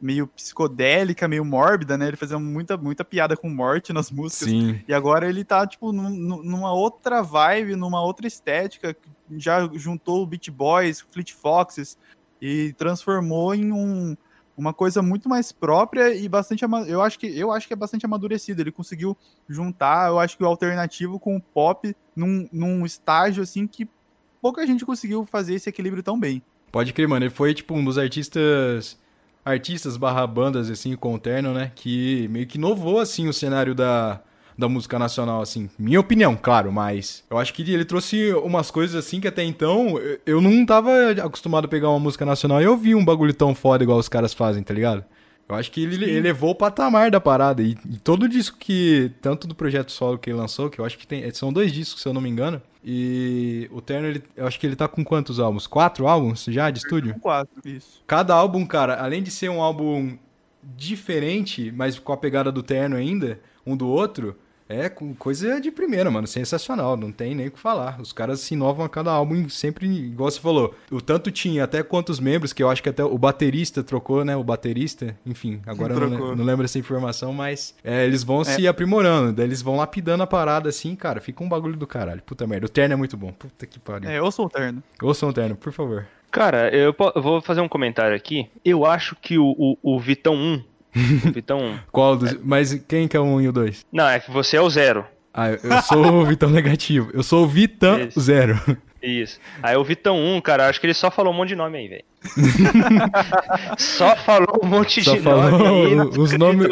[0.00, 2.08] meio psicodélica, meio mórbida, né?
[2.08, 4.48] Ele fazia muita, muita piada com morte nas músicas.
[4.48, 4.80] Sim.
[4.88, 8.96] E agora ele tá, tipo, num- num- numa outra vibe, numa outra estética.
[9.36, 11.96] Já juntou o Beat Boys, Fleet Foxes
[12.40, 14.16] e transformou em um,
[14.56, 18.04] uma coisa muito mais própria e bastante eu acho que eu acho que é bastante
[18.04, 18.60] amadurecido.
[18.60, 19.16] Ele conseguiu
[19.48, 23.88] juntar, eu acho que o alternativo com o pop num, num estágio assim que
[24.42, 26.42] pouca gente conseguiu fazer esse equilíbrio tão bem.
[26.72, 27.24] Pode crer, mano.
[27.24, 29.00] Ele foi tipo um dos artistas
[29.44, 33.74] artistas barra bandas assim com o terno, né, que meio que inovou assim o cenário
[33.74, 34.20] da
[34.56, 35.68] da música nacional, assim.
[35.78, 39.98] Minha opinião, claro, mas eu acho que ele trouxe umas coisas assim que até então
[40.26, 40.90] eu não tava
[41.24, 44.10] acostumado a pegar uma música nacional e eu vi um bagulho tão foda igual os
[44.10, 45.04] caras fazem, tá ligado?
[45.48, 47.62] Eu acho que ele elevou o patamar da parada.
[47.62, 49.10] E, e, todo disco que.
[49.20, 51.28] Tanto do projeto solo que ele lançou, que eu acho que tem.
[51.32, 52.62] São dois discos, se eu não me engano.
[52.84, 55.66] E o Terno, ele, eu acho que ele tá com quantos álbuns?
[55.66, 57.14] Quatro álbuns já de estúdio?
[57.20, 58.02] Quatro, isso.
[58.06, 60.18] Cada álbum, cara, além de ser um álbum
[60.62, 64.36] diferente, mas com a pegada do Terno ainda, um do outro,
[64.72, 66.26] é coisa de primeira, mano.
[66.26, 66.96] Sensacional.
[66.96, 68.00] Não tem nem o que falar.
[68.00, 70.74] Os caras se inovam a cada álbum, sempre, igual você falou.
[70.90, 74.36] O tanto tinha até quantos membros, que eu acho que até o baterista trocou, né?
[74.36, 78.44] O baterista, enfim, agora eu não, não, lembro essa informação, mas é, eles vão é.
[78.44, 79.32] se aprimorando.
[79.32, 81.20] Daí eles vão lapidando a parada assim, cara.
[81.20, 82.22] Fica um bagulho do caralho.
[82.22, 82.66] Puta merda.
[82.66, 83.32] O terno é muito bom.
[83.32, 84.08] Puta que pariu.
[84.08, 84.82] É, ouçam o terno.
[85.02, 86.06] Ouçam o terno, por favor.
[86.32, 88.48] Cara, eu vou fazer um comentário aqui.
[88.64, 90.64] Eu acho que o, o, o Vitão 1
[91.32, 91.78] Vitão.
[91.90, 92.32] Qual dos.
[92.32, 92.38] É...
[92.42, 93.86] Mas quem que é o 1 e o 2?
[93.92, 95.04] Não, é que você é o zero.
[95.34, 97.10] Ah, eu sou o Vitão negativo.
[97.14, 98.20] Eu sou o Vitão Isso.
[98.20, 98.60] zero.
[99.02, 99.40] Isso.
[99.60, 101.88] Aí o Vitão 1, cara, acho que ele só falou um monte de nome aí,
[101.88, 102.04] velho.
[103.76, 105.94] só falou um monte só de nome aí.
[106.16, 106.68] Os nomes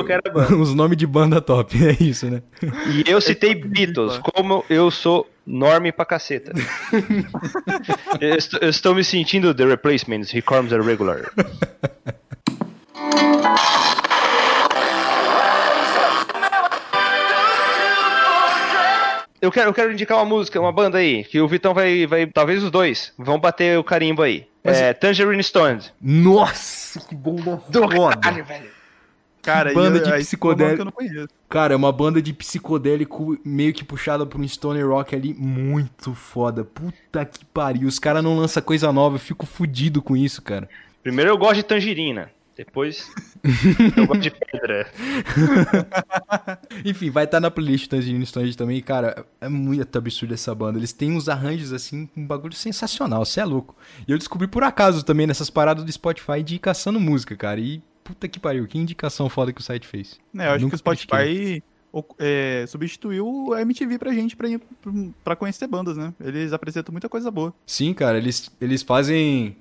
[0.57, 2.41] os nome de banda top, é isso, né?
[2.87, 6.53] E eu citei Beatles, como eu sou norme pra caceta.
[8.21, 11.33] eu, estou, eu estou me sentindo The Replacements, He Comes a Regular.
[19.41, 22.27] Eu quero, eu quero indicar uma música, uma banda aí, que o Vitão vai, vai
[22.27, 24.47] talvez os dois, vão bater o carimbo aí.
[24.63, 24.79] Mas...
[24.79, 25.93] É Tangerine Stones.
[26.01, 28.17] Nossa, que bomba Do foda.
[28.17, 28.71] Caralho, velho.
[29.43, 30.93] Cara, banda de psicodélico.
[31.49, 36.15] Cara, é uma banda de psicodélico meio que puxada por um stoner rock ali muito
[36.15, 36.63] foda.
[36.63, 37.89] Puta que pariu.
[37.89, 40.69] Os caras não lançam coisa nova, eu fico fudido com isso, cara.
[41.03, 42.31] Primeiro eu gosto de Tangerina.
[42.65, 43.11] Depois,
[43.97, 44.87] eu gosto de pedra.
[46.85, 48.83] Enfim, vai estar tá na playlist do Tangerine Stones também.
[48.83, 50.79] Cara, é muito absurdo essa banda.
[50.79, 53.25] Eles têm uns arranjos, assim, um bagulho sensacional.
[53.25, 53.75] Você é louco.
[54.07, 57.59] E eu descobri por acaso também nessas paradas do Spotify de caçando música, cara.
[57.59, 60.21] E puta que pariu, que indicação foda que o site fez.
[60.37, 61.63] É, eu acho Nunca que o Spotify
[62.19, 64.49] é, substituiu a MTV pra gente pra,
[65.25, 66.13] pra conhecer bandas, né?
[66.21, 67.55] Eles apresentam muita coisa boa.
[67.65, 69.57] Sim, cara, eles, eles fazem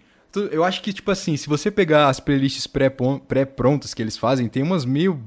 [0.52, 4.64] eu acho que, tipo assim, se você pegar as playlists pré-prontas que eles fazem, tem
[4.64, 5.20] umas meio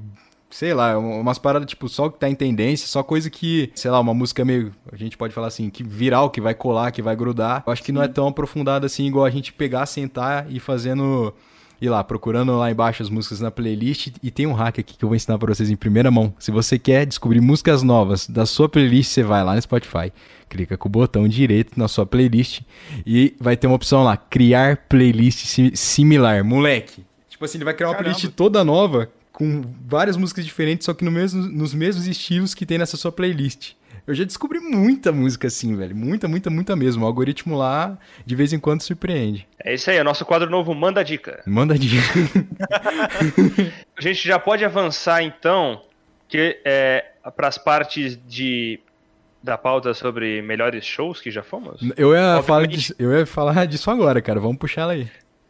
[0.53, 3.99] sei lá, umas paradas, tipo, só que tá em tendência, só coisa que, sei lá,
[3.99, 7.15] uma música meio, a gente pode falar assim, que viral, que vai colar, que vai
[7.15, 7.63] grudar.
[7.65, 7.93] Eu acho que Sim.
[7.93, 11.33] não é tão aprofundado assim, igual a gente pegar, sentar e fazendo
[11.81, 14.11] ir lá, procurando lá embaixo as músicas na playlist.
[14.21, 16.33] E tem um hack aqui que eu vou ensinar para vocês em primeira mão.
[16.39, 20.13] Se você quer descobrir músicas novas da sua playlist, você vai lá no Spotify,
[20.53, 22.61] clica com o botão direito na sua playlist
[23.05, 26.43] e vai ter uma opção lá, criar playlist similar.
[26.43, 28.13] Moleque, tipo assim, ele vai criar uma Caramba.
[28.13, 32.67] playlist toda nova com várias músicas diferentes, só que no mesmo, nos mesmos estilos que
[32.67, 33.71] tem nessa sua playlist.
[34.05, 35.95] Eu já descobri muita música assim, velho.
[35.95, 37.03] Muita, muita, muita mesmo.
[37.03, 39.47] O algoritmo lá, de vez em quando, surpreende.
[39.63, 41.41] É isso aí, o nosso quadro novo Manda Dica.
[41.47, 42.03] Manda Dica.
[43.97, 45.81] a gente já pode avançar, então,
[46.27, 48.79] que é, para as partes de
[49.43, 51.81] da pauta sobre melhores shows que já fomos?
[51.97, 54.39] Eu ia, falar disso, eu ia falar disso agora, cara.
[54.39, 55.07] Vamos puxar ela aí.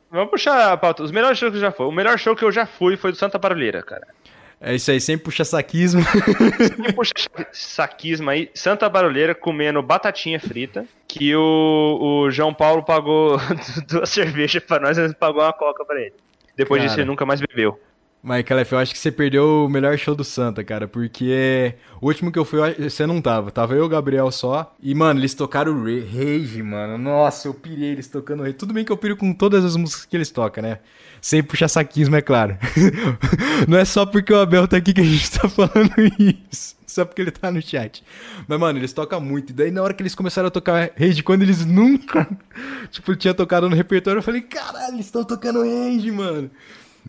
[0.10, 1.04] Vamos puxar a pauta.
[1.04, 1.86] Os melhores shows que já foi.
[1.86, 4.08] O melhor show que eu já fui foi do Santa Barulheira, cara.
[4.60, 6.02] É isso aí, sempre puxa saquismo.
[6.58, 7.14] Sempre puxa
[7.52, 8.50] saquismo aí.
[8.54, 13.38] Santa Barulheira comendo batatinha frita, que o, o João Paulo pagou
[13.90, 16.14] duas cervejas pra nós, e pagou uma coca pra ele.
[16.56, 17.78] Depois cara, disso ele nunca mais bebeu.
[18.24, 22.08] Michael F, eu acho que você perdeu o melhor show do Santa, cara, porque o
[22.08, 23.52] último que eu fui, você não tava.
[23.52, 24.74] Tava eu e o Gabriel só.
[24.82, 26.98] E, mano, eles tocaram Rage, mano.
[26.98, 28.54] Nossa, eu pirei eles tocando Rage.
[28.54, 30.80] Tudo bem que eu piro com todas as músicas que eles tocam, né?
[31.20, 32.58] Sem puxar saquismo, é claro.
[33.68, 35.92] Não é só porque o Abel tá aqui que a gente tá falando
[36.50, 36.78] isso.
[36.88, 38.06] Só porque ele tá no chat.
[38.48, 39.50] Mas, mano, eles tocam muito.
[39.50, 42.26] E daí, na hora que eles começaram a tocar Rage, quando eles nunca,
[42.90, 46.50] tipo, tinha tocado no repertório, eu falei, caralho, eles estão tocando Rage, mano.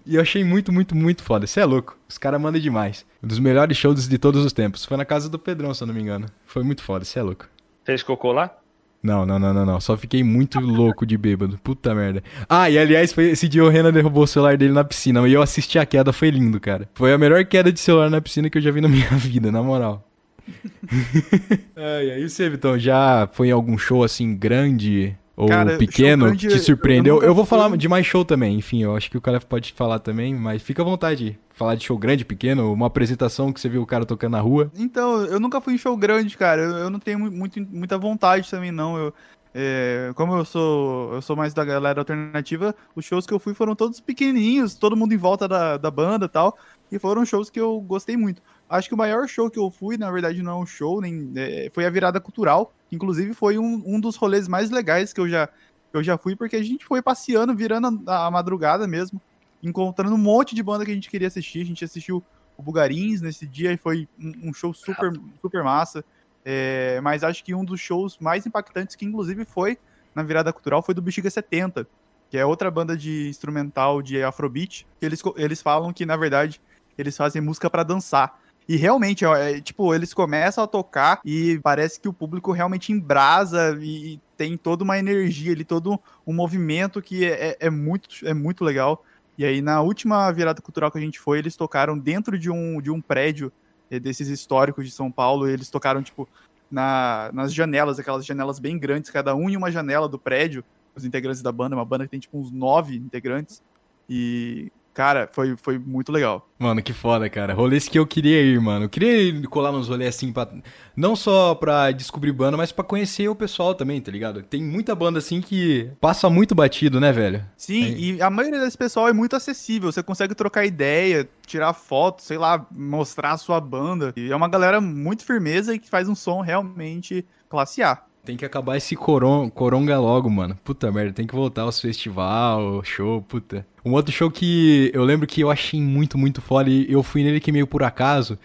[0.07, 1.47] E eu achei muito, muito, muito foda.
[1.47, 1.97] Você é louco.
[2.09, 3.05] Os caras mandam demais.
[3.23, 4.85] Um dos melhores shows de todos os tempos.
[4.85, 6.27] Foi na casa do Pedrão, se eu não me engano.
[6.47, 7.05] Foi muito foda.
[7.05, 7.47] Você é louco.
[7.85, 8.57] Fez cocô lá?
[9.03, 9.81] Não, não, não, não, não.
[9.81, 11.59] Só fiquei muito louco de bêbado.
[11.63, 12.23] Puta merda.
[12.49, 15.27] Ah, e aliás, foi esse dia o Renan derrubou o celular dele na piscina.
[15.29, 16.89] E eu assisti a queda, foi lindo, cara.
[16.95, 19.53] Foi a melhor queda de celular na piscina que eu já vi na minha vida,
[19.53, 20.09] na moral.
[21.77, 26.47] ai, aí você, Vitão, já foi em algum show assim grande Ou Cara, pequeno, grande,
[26.47, 27.23] te surpreendeu?
[27.23, 27.77] eu Eu, vou falar fui.
[27.77, 30.83] de mais show também, enfim, eu acho que o Calef pode falar também, mas fica
[30.83, 31.39] à vontade.
[31.51, 34.73] Falar de show grande, pequeno, uma apresentação que você viu o cara tocando na rua.
[34.73, 36.61] Então, eu nunca fui em show grande, cara.
[36.63, 38.97] Eu, eu não tenho mu- muito, muita vontade também, não.
[38.99, 39.15] Eu,
[39.55, 43.55] é, como eu sou, eu sou mais da galera alternativa, os shows que eu fui
[43.55, 46.59] foram todos pequenininhos, todo mundo em volta da, da banda e tal.
[46.91, 48.43] E foram shows que eu gostei muito.
[48.69, 51.33] Acho que o maior show que eu fui, na verdade, não é um show, nem
[51.37, 52.73] é, foi a virada cultural.
[52.91, 55.49] Inclusive, foi um, um dos rolês mais legais que eu já,
[55.93, 59.21] eu já fui, porque a gente foi passeando, virando a, a madrugada mesmo,
[59.63, 61.63] encontrando um monte de banda que a gente queria assistir.
[61.63, 62.23] A gente assistiu
[62.57, 66.05] o Bugarins nesse dia e foi um, um show super, super massa.
[66.45, 69.79] É, mas acho que um dos shows mais impactantes, que inclusive foi
[70.15, 71.87] na virada cultural, foi do Bexiga 70,
[72.31, 76.61] que é outra banda de instrumental de Afrobeat, que eles, eles falam que, na verdade,
[76.97, 78.41] eles fazem música pra dançar.
[78.67, 82.93] E realmente, ó, é, tipo, eles começam a tocar e parece que o público realmente
[82.93, 88.09] embrasa e, tem toda uma energia ali, todo um movimento que é, é- é muito,
[88.27, 89.05] é muito legal.
[89.39, 92.81] E aí, na última virada cultural que a gente foi, eles tocaram dentro de um,
[92.81, 93.53] de um prédio
[93.91, 95.49] eh, desses históricos de São Paulo.
[95.49, 96.29] Eles tocaram, tipo,
[96.71, 100.65] na, nas janelas, aquelas janelas bem grandes, cada um em uma janela do prédio.
[100.95, 103.63] Os integrantes da banda, uma banda que tem, tipo, uns nove integrantes.
[104.09, 106.49] E, cara, foi, foi muito legal.
[106.59, 107.53] Mano, que foda, cara.
[107.53, 108.85] Rolês que eu queria ir, mano.
[108.85, 110.49] Eu queria colar nos rolês assim, pra...
[110.97, 114.43] não só pra descobrir banda, mas pra conhecer o pessoal também, tá ligado?
[114.43, 117.45] Tem muita banda assim que passa muito batido, né, velho?
[117.57, 118.13] Sim, Aí.
[118.13, 119.91] e a maioria desse pessoal é muito acessível.
[119.91, 124.13] Você consegue trocar ideia, tirar foto, sei lá, mostrar a sua banda.
[124.17, 128.01] E é uma galera muito firmeza e que faz um som realmente classe A.
[128.25, 130.59] Tem que acabar esse coron, coronga logo, mano.
[130.65, 133.67] Puta merda, tem que voltar aos festival, show, puta.
[133.85, 137.23] Um outro show que eu lembro que eu achei muito, muito foda e eu fui
[137.23, 138.39] nele que meio por acaso,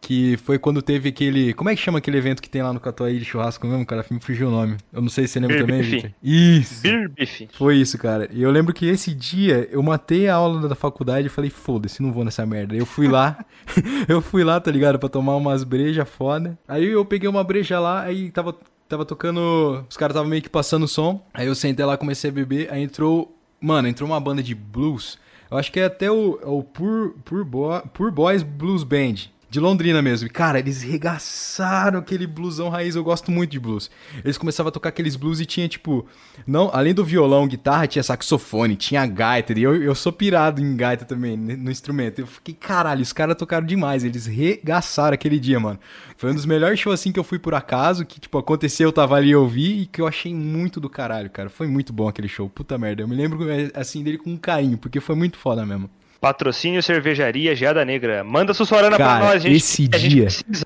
[0.00, 1.52] que foi quando teve aquele...
[1.52, 4.02] Como é que chama aquele evento que tem lá no Catuaí de churrasco mesmo, cara?
[4.10, 4.76] Me fugiu o nome.
[4.90, 5.82] Eu não sei se você lembra Beer também.
[5.82, 6.12] Victor.
[6.22, 6.82] Isso!
[6.82, 7.10] Beer.
[7.52, 8.30] Foi isso, cara.
[8.32, 12.02] E eu lembro que esse dia eu matei a aula da faculdade e falei, foda-se,
[12.02, 12.74] não vou nessa merda.
[12.74, 13.44] Eu fui lá,
[14.08, 14.98] eu fui lá, tá ligado?
[14.98, 16.58] Pra tomar umas brejas foda.
[16.66, 18.56] Aí eu peguei uma breja lá, aí tava,
[18.88, 19.84] tava tocando.
[19.88, 21.22] Os caras estavam meio que passando som.
[21.34, 22.72] Aí eu sentei lá, comecei a beber.
[22.72, 23.34] Aí entrou.
[23.60, 25.18] Mano, entrou uma banda de blues.
[25.50, 29.14] Eu acho que é até o, é o Pur, Pur, Bo- Pur Boys Blues Band.
[29.50, 30.26] De Londrina mesmo.
[30.26, 32.94] E, cara, eles regaçaram aquele bluesão raiz.
[32.94, 33.90] Eu gosto muito de blues.
[34.22, 36.06] Eles começavam a tocar aqueles blues e tinha, tipo...
[36.46, 39.58] não Além do violão, guitarra, tinha saxofone, tinha gaita.
[39.58, 42.18] E eu, eu sou pirado em gaita também, no instrumento.
[42.18, 44.04] Eu fiquei, caralho, os caras tocaram demais.
[44.04, 45.80] Eles regaçaram aquele dia, mano.
[46.18, 48.04] Foi um dos melhores shows, assim, que eu fui por acaso.
[48.04, 49.82] Que, tipo, aconteceu, eu tava ali eu vi.
[49.82, 51.48] E que eu achei muito do caralho, cara.
[51.48, 52.50] Foi muito bom aquele show.
[52.50, 53.02] Puta merda.
[53.02, 54.76] Eu me lembro, é, assim, dele com carinho.
[54.76, 55.88] Porque foi muito foda mesmo.
[56.20, 58.24] Patrocínio Cervejaria Geada Negra.
[58.24, 59.56] Manda Sussuarana pra nós, gente.
[59.56, 60.64] esse dia- precisa.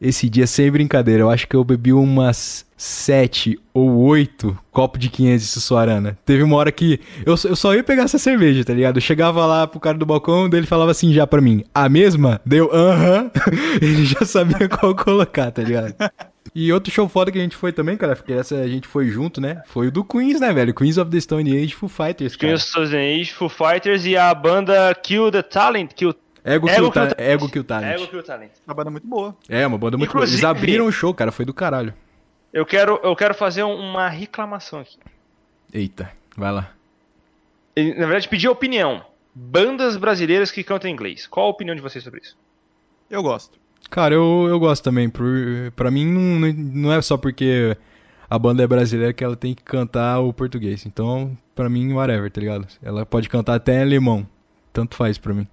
[0.00, 5.08] Esse dia, sem brincadeira, eu acho que eu bebi umas sete ou oito copos de
[5.08, 6.18] 500 de Sussuarana.
[6.26, 8.98] Teve uma hora que eu, só- eu só ia pegar essa cerveja, tá ligado?
[8.98, 11.88] Eu chegava lá pro cara do balcão, daí ele falava assim já pra mim, a
[11.88, 12.40] mesma?
[12.44, 13.30] Deu, aham.
[13.80, 15.94] ele já sabia qual colocar, tá ligado?
[16.54, 19.08] E outro show foda que a gente foi também, cara, porque essa a gente foi
[19.08, 19.62] junto, né?
[19.66, 20.72] Foi o do Queens, né, velho?
[20.72, 22.52] Queens of the Stone Age Foo Fighters, cara.
[22.52, 25.92] Queens of the Age, Foo Fighters e a banda Kill the Talent.
[25.94, 26.14] Kill...
[26.44, 27.18] Ego, Ego Kill, Kill Ta- Talent.
[27.30, 27.94] Ego Kill Talent.
[27.96, 28.50] Ego Kill Talent.
[28.66, 29.36] Uma banda muito boa.
[29.48, 30.22] É, uma banda muito boa.
[30.24, 31.92] Eles Inclusive- abriram o show, cara, foi do caralho.
[32.52, 34.96] Eu quero, eu quero fazer um- uma reclamação aqui.
[35.72, 36.70] Eita, vai lá.
[37.76, 39.04] Na verdade, pedir opinião.
[39.34, 41.26] Bandas brasileiras que cantam em inglês.
[41.26, 42.36] Qual a opinião de vocês sobre isso?
[43.10, 43.58] Eu gosto.
[43.90, 45.08] Cara, eu, eu gosto também.
[45.08, 45.26] Por,
[45.76, 47.76] pra mim, não, não é só porque
[48.28, 50.84] a banda é brasileira que ela tem que cantar o português.
[50.86, 52.66] Então, pra mim, whatever, tá ligado?
[52.82, 54.26] Ela pode cantar até em alemão.
[54.72, 55.46] Tanto faz pra mim.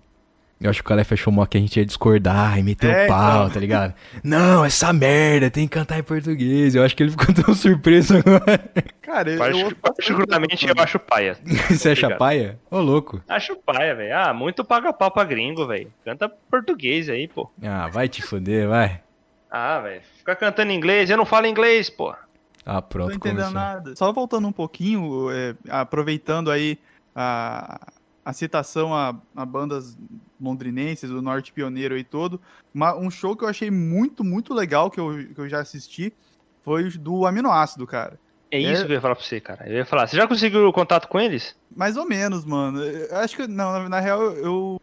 [0.62, 3.05] Eu acho que o cara fechou mó que a gente ia discordar e meter É,
[3.05, 3.49] o pau, então.
[3.49, 3.93] tá ligado?
[4.24, 6.76] Não, essa merda, tem que cantar em português.
[6.76, 8.64] Eu acho que ele ficou tão surpreso agora.
[9.01, 10.82] Cara, eu, eu particularmente, eu bastante.
[10.84, 11.36] acho paia.
[11.70, 12.20] Você acha Obrigado.
[12.20, 12.59] paia?
[12.70, 13.22] Ô, louco.
[13.28, 14.16] Acho paia, velho.
[14.16, 15.91] Ah, muito paga pau pra gringo, velho.
[16.05, 17.49] Canta português aí, pô.
[17.64, 19.01] Ah, vai te foder, vai.
[19.49, 20.01] Ah, velho.
[20.20, 21.09] Ficar cantando inglês.
[21.09, 22.14] Eu não falo inglês, pô.
[22.64, 23.53] Ah, Não pronto, tô entendendo começou.
[23.53, 23.95] nada.
[23.95, 26.78] Só voltando um pouquinho, é, aproveitando aí
[27.16, 27.80] a,
[28.24, 29.97] a citação a, a bandas
[30.42, 32.42] londrinenses, do Norte Pioneiro e todo,
[32.74, 36.12] uma- um show que eu achei muito, muito legal, que eu, que eu já assisti,
[36.64, 38.20] foi o do Aminoácido, cara.
[38.50, 38.86] É isso É.
[38.86, 39.70] que eu ia falar pra você, cara.
[39.70, 41.56] Eu ia falar, você já conseguiu contato com eles?
[41.76, 42.84] Mais ou menos, mano.
[42.84, 44.82] Eu acho que, não, na, na real, eu,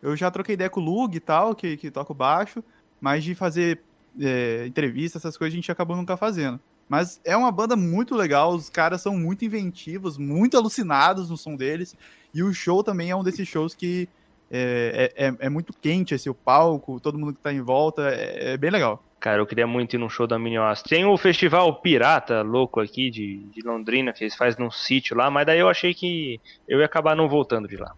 [0.00, 2.64] eu já troquei ideia com o Lug e tal, que, que toca o baixo,
[3.00, 3.80] mas de fazer
[4.18, 6.58] é, entrevista, essas coisas, a gente acabou nunca fazendo.
[6.88, 11.54] Mas é uma banda muito legal, os caras são muito inventivos, muito alucinados no som
[11.54, 11.94] deles,
[12.34, 14.08] e o show também é um desses shows que
[14.50, 18.08] é, é, é- é muito quente, esse o palco, todo mundo que tá em volta,
[18.10, 19.02] é, é bem legal.
[19.20, 20.36] Cara, eu queria muito ir num show da
[20.70, 20.84] Aço.
[20.84, 25.30] Tem o festival Pirata louco aqui de, de Londrina, que eles fazem num sítio lá,
[25.30, 27.92] mas daí eu achei que eu ia acabar não voltando de lá.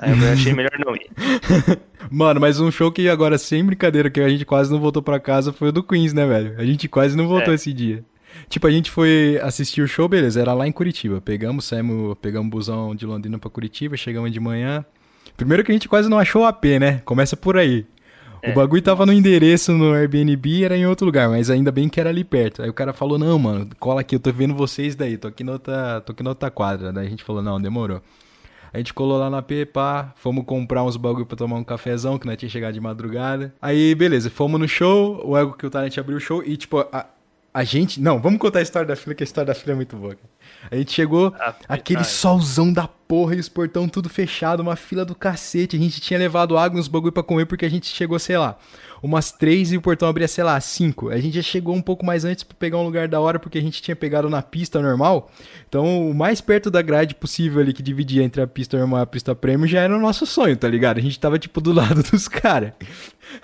[0.00, 1.08] Aí eu achei melhor não ir.
[2.10, 5.20] Mano, mas um show que agora, sem brincadeira, que a gente quase não voltou pra
[5.20, 6.54] casa foi o do Queens, né, velho?
[6.58, 7.54] A gente quase não voltou É.
[7.54, 8.04] esse dia.
[8.48, 11.20] Tipo, a gente foi assistir o show, beleza, era lá em Curitiba.
[11.20, 14.84] Pegamos, saímos, pegamos busão de Londrina pra Curitiba, chegamos de manhã.
[15.36, 17.00] Primeiro que a gente quase não achou o AP, né?
[17.04, 17.84] Começa por aí.
[18.42, 18.52] O É.
[18.52, 22.10] bagulho tava no endereço no Airbnb, era em outro lugar, mas ainda bem que era
[22.10, 22.62] ali perto.
[22.62, 25.42] Aí o cara falou: "Não, mano, cola aqui, eu tô vendo vocês daí, tô aqui
[25.42, 26.92] na outra, tô aqui na outra quadra".
[26.92, 28.00] Daí a gente falou: "Não, demorou".
[28.72, 32.26] A gente colou lá na pá, fomos comprar uns bagulho pra tomar um cafezão, que
[32.26, 33.54] nós tinha chegado de madrugada.
[33.60, 36.80] Aí, beleza, fomos no show, o Ego que o Talent abriu o show e, tipo,
[36.92, 37.06] a,
[37.54, 38.00] a gente...
[38.02, 40.14] Não, vamos contar a história da fila, que a história da fila é muito boa.
[40.14, 40.28] cara.
[40.70, 45.04] A gente chegou, Ah, aquele solzão da porra e os portão tudo fechado, uma fila
[45.04, 45.76] do cacete.
[45.76, 48.36] A gente tinha levado água e uns bagulho pra comer porque a gente chegou, sei
[48.36, 48.58] lá,
[49.02, 51.10] umas três e o portão abria, sei lá, cinco.
[51.10, 53.58] A gente já chegou um pouco mais antes pra pegar um lugar da hora porque
[53.58, 55.30] a gente tinha pegado na pista normal.
[55.68, 59.02] Então, o mais perto da grade possível ali que dividia entre a pista normal e
[59.02, 60.98] a pista premium já era o nosso sonho, tá ligado?
[60.98, 62.72] A gente tava, tipo, do lado dos caras.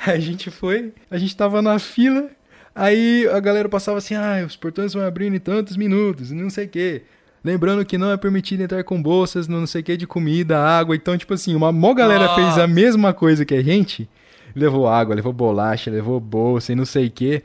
[0.05, 2.29] A gente foi, a gente tava na fila,
[2.75, 6.51] aí a galera passava assim, ah, os portões vão abrindo em tantos minutos, e não
[6.51, 7.03] sei o quê.
[7.45, 10.95] Lembrando que não é permitido entrar com bolsas, não sei o que, de comida, água.
[10.95, 12.35] Então, tipo assim, uma mó galera Nossa.
[12.37, 14.09] fez a mesma coisa que a gente.
[14.55, 17.43] Levou água, levou bolacha, levou bolsa e não sei o que.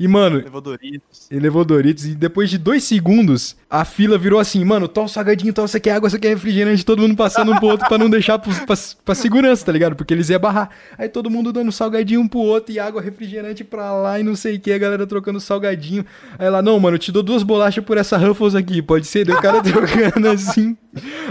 [0.00, 1.26] E, mano, Levou Doritos.
[1.30, 5.10] ele levou Doritos e depois de dois segundos, a fila virou assim, mano, toma o
[5.10, 7.98] salgadinho, toma, você quer água, você quer refrigerante, todo mundo passando um pro outro pra
[7.98, 8.74] não deixar pro, pra,
[9.04, 9.94] pra segurança, tá ligado?
[9.94, 10.70] Porque eles iam barrar.
[10.96, 14.34] Aí todo mundo dando salgadinho um pro outro e água, refrigerante pra lá e não
[14.34, 16.04] sei o que, a galera trocando salgadinho.
[16.38, 19.26] Aí lá, não, mano, eu te dou duas bolachas por essa Ruffles aqui, pode ser?
[19.26, 20.74] Daí o cara trocando assim,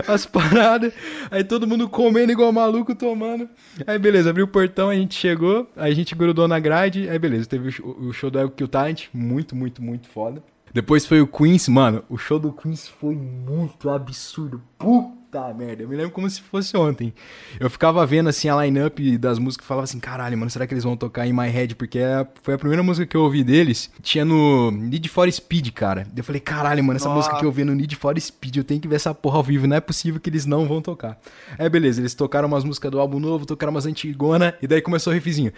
[0.07, 0.93] as paradas.
[1.31, 3.49] Aí todo mundo comendo igual maluco, tomando.
[3.87, 7.17] Aí beleza, abriu o portão, a gente chegou, aí a gente grudou na grade, aí
[7.17, 10.43] beleza, teve o show- Ego Kill Talent, muito, muito, muito foda.
[10.73, 14.61] Depois foi o Queens, mano, o show do Queens foi muito absurdo.
[14.77, 15.18] Puta
[15.55, 17.13] merda, eu me lembro como se fosse ontem.
[17.59, 20.73] Eu ficava vendo assim a line-up das músicas e falava assim, caralho, mano, será que
[20.73, 21.75] eles vão tocar em My Head?
[21.75, 23.91] Porque é- foi a primeira música que eu ouvi deles.
[24.01, 26.07] Tinha no Need for Speed, cara.
[26.17, 27.17] Eu falei, caralho, mano, essa Nossa.
[27.17, 29.43] música que eu vi no Need for Speed, eu tenho que ver essa porra ao
[29.43, 31.19] vivo, não é possível que eles não vão tocar.
[31.59, 35.11] Aí beleza, eles tocaram umas músicas do álbum novo, tocaram umas antigona, e daí começou
[35.11, 35.53] o riffzinho.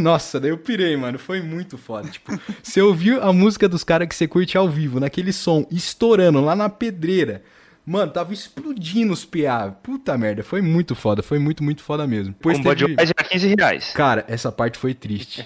[0.00, 2.08] Nossa, daí eu pirei, mano, foi muito foda.
[2.08, 2.32] Tipo,
[2.62, 6.54] você ouviu a música dos caras que você curte ao vivo, naquele som, estourando lá
[6.56, 7.42] na pedreira.
[7.84, 9.74] Mano, tava explodindo os PA.
[9.82, 12.32] Puta merda, foi muito foda, foi muito, muito foda mesmo.
[12.32, 13.90] Depois um teve- Budweiser a 15 reais.
[13.92, 15.44] Cara, essa parte foi triste.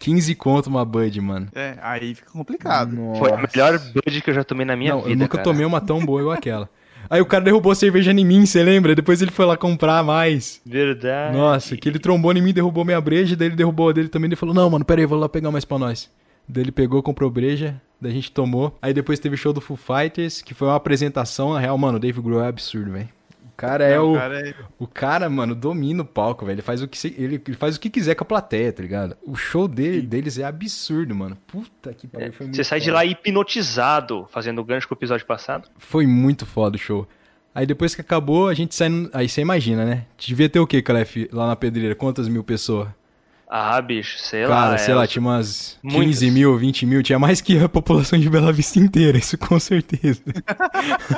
[0.00, 1.46] 15 conto uma Bud, mano.
[1.54, 2.96] É, aí fica complicado.
[3.16, 3.48] Foi a Nossa.
[3.54, 5.12] melhor Bud que eu já tomei na minha Não, vida.
[5.12, 5.44] eu nunca cara.
[5.44, 6.68] tomei uma tão boa igual aquela.
[7.08, 8.94] Aí o cara derrubou a cerveja em mim, você lembra?
[8.96, 10.60] Depois ele foi lá comprar mais.
[10.66, 11.36] Verdade.
[11.36, 14.28] Nossa, que ele trombou em mim, derrubou minha breja, daí ele derrubou a dele também.
[14.28, 16.10] Ele falou: Não, mano, pera aí, vou lá pegar mais pra nós.
[16.48, 18.76] Daí ele pegou, comprou breja, daí a gente tomou.
[18.82, 21.54] Aí depois teve o show do Foo Fighters, que foi uma apresentação.
[21.54, 23.08] Na real, mano, o Dave Grohl é absurdo, velho.
[23.44, 24.16] O cara é Não, o.
[24.16, 26.56] cara, é- O cara, mano, domina o palco, velho.
[26.56, 28.82] Ele faz o que se- ele, ele faz o que quiser com a plateia, tá
[28.82, 29.16] ligado?
[29.24, 31.36] O show dele, deles é absurdo, mano.
[31.46, 32.96] Puta que pariu, foi muito Você sai de foda.
[32.96, 35.68] lá hipnotizado, fazendo o gancho com o episódio passado.
[35.78, 37.06] Foi muito foda o show.
[37.54, 38.88] Aí depois que acabou, a gente sai.
[38.88, 40.06] no- Aí você imagina, né?
[40.16, 41.94] Devia ter o quê, Calef, lá na pedreira?
[41.94, 42.88] Quantas mil pessoas?
[43.54, 44.78] Ah, bicho, sei Cara, lá.
[44.78, 46.22] sei é, lá, tinha umas 15 Muitas.
[46.22, 47.02] mil, 20 mil.
[47.02, 50.22] Tinha mais que a população de Bela Vista inteira, isso com certeza.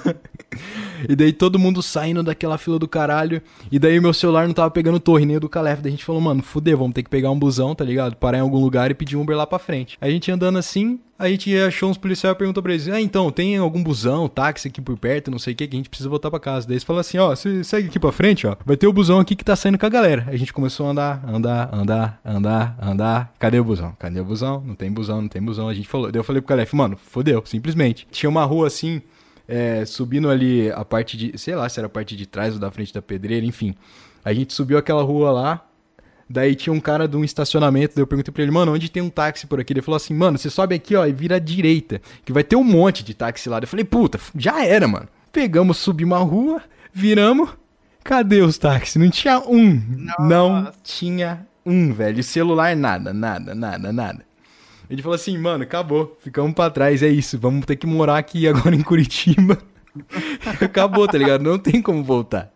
[1.09, 3.41] e daí todo mundo saindo daquela fila do caralho.
[3.71, 5.81] E daí meu celular não tava pegando torre, nem o do Calef.
[5.81, 8.17] Daí a gente falou, mano, fudeu, vamos ter que pegar um busão, tá ligado?
[8.17, 9.97] Parar em algum lugar e pedir um Uber lá pra frente.
[10.01, 13.01] Aí a gente andando assim, a gente achou uns policiais e perguntou pra eles: Ah,
[13.01, 15.89] então, tem algum busão, táxi aqui por perto, não sei o que, que a gente
[15.89, 16.67] precisa voltar pra casa.
[16.67, 18.57] Daí eles falaram assim: Ó, você segue aqui pra frente, ó.
[18.67, 20.25] Vai ter o busão aqui que tá saindo com a galera.
[20.29, 23.35] A gente começou a andar, andar, andar, andar, andar.
[23.39, 23.95] Cadê o busão?
[23.99, 24.63] Cadê o busão?
[24.67, 25.69] Não tem busão, não tem busão.
[25.69, 26.11] A gente falou.
[26.11, 28.07] Daí eu falei pro Calef: Mano, fodeu, simplesmente.
[28.11, 29.01] Tinha uma rua assim.
[29.47, 32.61] é, subindo ali a parte de, sei lá se era a parte de trás ou
[32.61, 33.75] da frente da pedreira, enfim.
[34.25, 35.67] A gente subiu aquela rua lá,
[36.35, 39.01] Daí tinha um cara de um estacionamento, daí eu perguntei pra ele, mano, onde tem
[39.01, 39.73] um táxi por aqui?
[39.73, 42.57] Ele falou assim, mano, você sobe aqui, ó, e vira à direita, que vai ter
[42.57, 43.61] um monte de táxi lá.
[43.61, 45.07] Eu falei, puta, já era, mano.
[45.31, 46.61] Pegamos, subimos a rua,
[46.93, 47.51] viramos,
[48.03, 48.97] cadê os táxis?
[48.97, 49.81] Não tinha um.
[50.19, 50.75] Não Nossa.
[50.83, 52.21] tinha um, velho.
[52.25, 54.27] Celular, nada, nada, nada, nada.
[54.91, 58.49] Ele falou assim, mano, acabou, ficamos pra trás, é isso, vamos ter que morar aqui
[58.49, 59.57] agora em Curitiba.
[60.61, 61.45] acabou, tá ligado?
[61.45, 62.53] Não tem como voltar.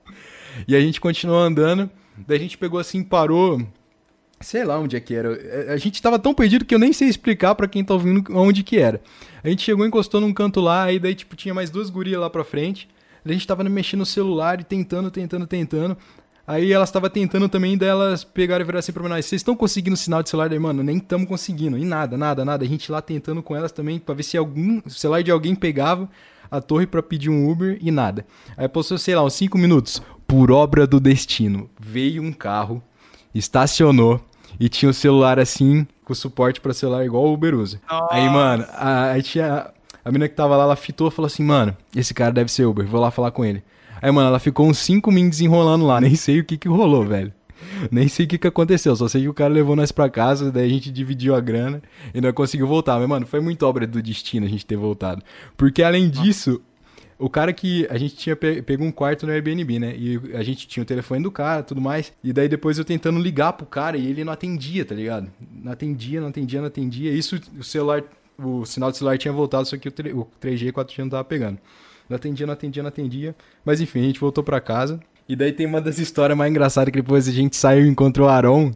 [0.67, 1.89] E a gente continuou andando.
[2.27, 3.61] Daí a gente pegou assim, parou.
[4.41, 5.73] Sei lá onde é que era.
[5.73, 8.63] A gente tava tão perdido que eu nem sei explicar pra quem tá ouvindo onde
[8.63, 9.01] que era.
[9.43, 12.31] A gente chegou, encostou num canto lá, e daí, tipo, tinha mais duas gurias lá
[12.31, 12.89] pra frente.
[13.25, 15.97] A gente tava mexendo no celular e tentando, tentando, tentando.
[16.47, 19.95] Aí elas estavam tentando também delas pegar e virar assim pra mim, vocês estão conseguindo
[19.99, 20.83] sinal de celular daí, mano?
[20.83, 21.77] Nem estamos conseguindo.
[21.77, 22.65] E nada, nada, nada.
[22.65, 26.09] A gente lá tentando com elas também pra ver se algum celular de alguém pegava
[26.51, 28.25] a torre para pedir um Uber e nada.
[28.57, 30.01] Aí passou, sei lá, uns 5 minutos.
[30.29, 32.83] Por obra do destino, veio um carro,
[33.35, 34.23] estacionou
[34.61, 37.81] e tinha o celular assim, com suporte para celular igual o Uber usa.
[37.91, 38.15] Nossa.
[38.15, 39.71] Aí, mano, a, aí tinha.
[40.05, 42.67] A menina que tava lá, ela fitou e falou assim, mano, esse cara deve ser
[42.67, 43.65] Uber, vou lá falar com ele.
[44.03, 47.07] Aí, mano, ela ficou uns 5 minutos enrolando lá, nem sei o que que rolou,
[47.07, 47.33] velho.
[47.91, 50.53] Nem sei o que, que aconteceu, só sei que o cara levou nós pra casa,
[50.53, 51.83] daí a gente dividiu a grana
[52.15, 52.99] e não conseguiu voltar.
[52.99, 55.23] Mas, mano, foi muito obra do destino a gente ter voltado.
[55.57, 56.61] Porque além disso,
[57.19, 57.87] o cara que.
[57.91, 59.95] A gente tinha pe um quarto no Airbnb, né?
[59.97, 62.13] E a gente tinha o telefone do cara tudo mais.
[62.23, 65.31] E daí depois eu tentando ligar pro cara e ele não atendia, tá ligado?
[65.53, 67.13] Não atendia, não atendia, não atendia.
[67.13, 68.05] Isso o celular.
[68.41, 71.09] O sinal do celular tinha voltado, só que o, 3, o 3G e 4G não
[71.09, 71.59] tava pegando.
[72.09, 73.35] Não atendia, não atendia, não atendia.
[73.65, 75.01] Mas enfim, a gente voltou pra casa.
[75.29, 78.29] E daí tem uma das histórias mais engraçadas que depois a gente saiu e encontrou
[78.29, 78.71] o Aron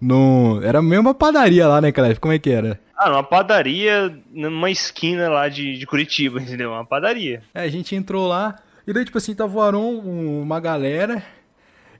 [0.00, 0.60] no...
[0.62, 2.18] Era mesmo uma padaria lá, né, Clef?
[2.18, 2.80] Como é que era?
[2.96, 6.70] Ah, uma padaria numa esquina lá de, de Curitiba, entendeu?
[6.70, 7.42] Uma padaria.
[7.52, 11.22] É, a gente entrou lá, e daí, tipo assim, tava o Aron, uma galera,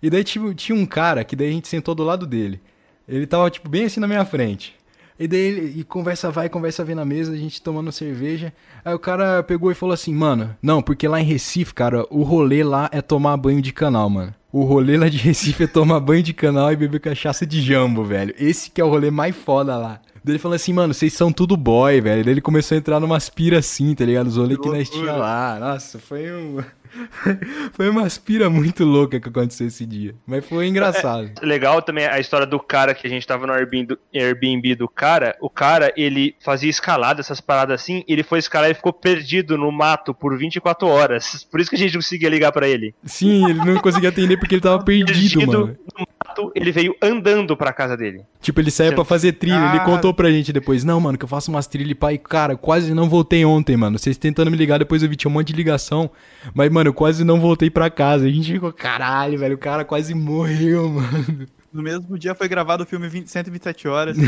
[0.03, 2.61] e daí tipo, tinha um cara que daí a gente sentou do lado dele.
[3.09, 4.75] Ele tava, tipo, bem assim na minha frente.
[5.19, 8.53] E daí ele, e conversa vai, conversa vem na mesa, a gente tomando cerveja.
[8.85, 12.23] Aí o cara pegou e falou assim, mano, não, porque lá em Recife, cara, o
[12.23, 14.35] rolê lá é tomar banho de canal, mano.
[14.55, 18.05] O rolê lá de Recife é tomar banho de canal e beber cachaça de jambo,
[18.05, 18.33] velho.
[18.39, 20.01] Esse que é o rolê mais foda lá.
[20.23, 22.23] Daí ele falou assim, mano, vocês são tudo boy, velho.
[22.23, 24.29] Daí ele começou a entrar numa aspira assim, tá ligado?
[24.29, 25.59] Os rolês que, que nós tinha lá.
[25.59, 26.63] Nossa, foi um.
[27.73, 30.15] foi uma aspira muito louca que aconteceu esse dia.
[30.27, 31.31] Mas foi engraçado.
[31.41, 34.89] É, legal também a história do cara que a gente tava no Airbnb, Airbnb do
[34.89, 35.37] cara.
[35.41, 38.05] O cara, ele fazia escalada, essas paradas assim.
[38.07, 41.45] Ele foi escalar e ficou perdido no mato por 24 horas.
[41.51, 42.95] Por isso que a gente não conseguia ligar para ele.
[43.05, 45.79] Sim, ele não conseguia atender porque ele tava perdido, perdido mano.
[45.99, 46.07] No
[46.55, 48.25] ele veio andando pra casa dele.
[48.41, 49.71] Tipo, ele saiu para fazer trilha.
[49.71, 52.19] Ele contou pra gente depois: Não, mano, que eu faço umas trilhas e pai.
[52.19, 53.99] Cara, quase não voltei ontem, mano.
[53.99, 56.11] Vocês tentando me ligar, depois eu vi tinha um monte de ligação.
[56.55, 58.27] Mas, mano, eu quase não voltei pra casa.
[58.27, 59.55] A gente ficou, caralho, velho.
[59.55, 61.47] O cara quase morreu, mano.
[61.73, 64.17] No mesmo dia foi gravado o filme 20, 127 horas.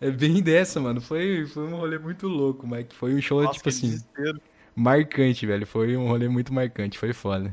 [0.00, 1.00] é bem dessa, mano.
[1.00, 3.86] Foi, foi um rolê muito louco, mas foi um show, Nossa, tipo assim.
[3.88, 4.40] Desespero.
[4.74, 5.66] Marcante, velho.
[5.66, 6.98] Foi um rolê muito marcante.
[6.98, 7.52] Foi foda.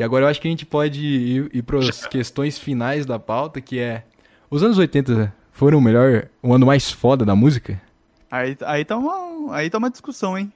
[0.00, 3.18] E agora eu acho que a gente pode ir, ir para as questões finais da
[3.18, 4.02] pauta, que é...
[4.48, 7.78] Os anos 80 foram o melhor, o ano mais foda da música?
[8.30, 10.50] Aí, aí, tá, uma, aí tá uma discussão, hein?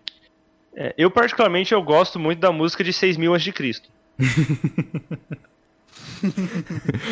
[0.74, 3.52] É, eu, particularmente, eu gosto muito da música de 6 mil a.C.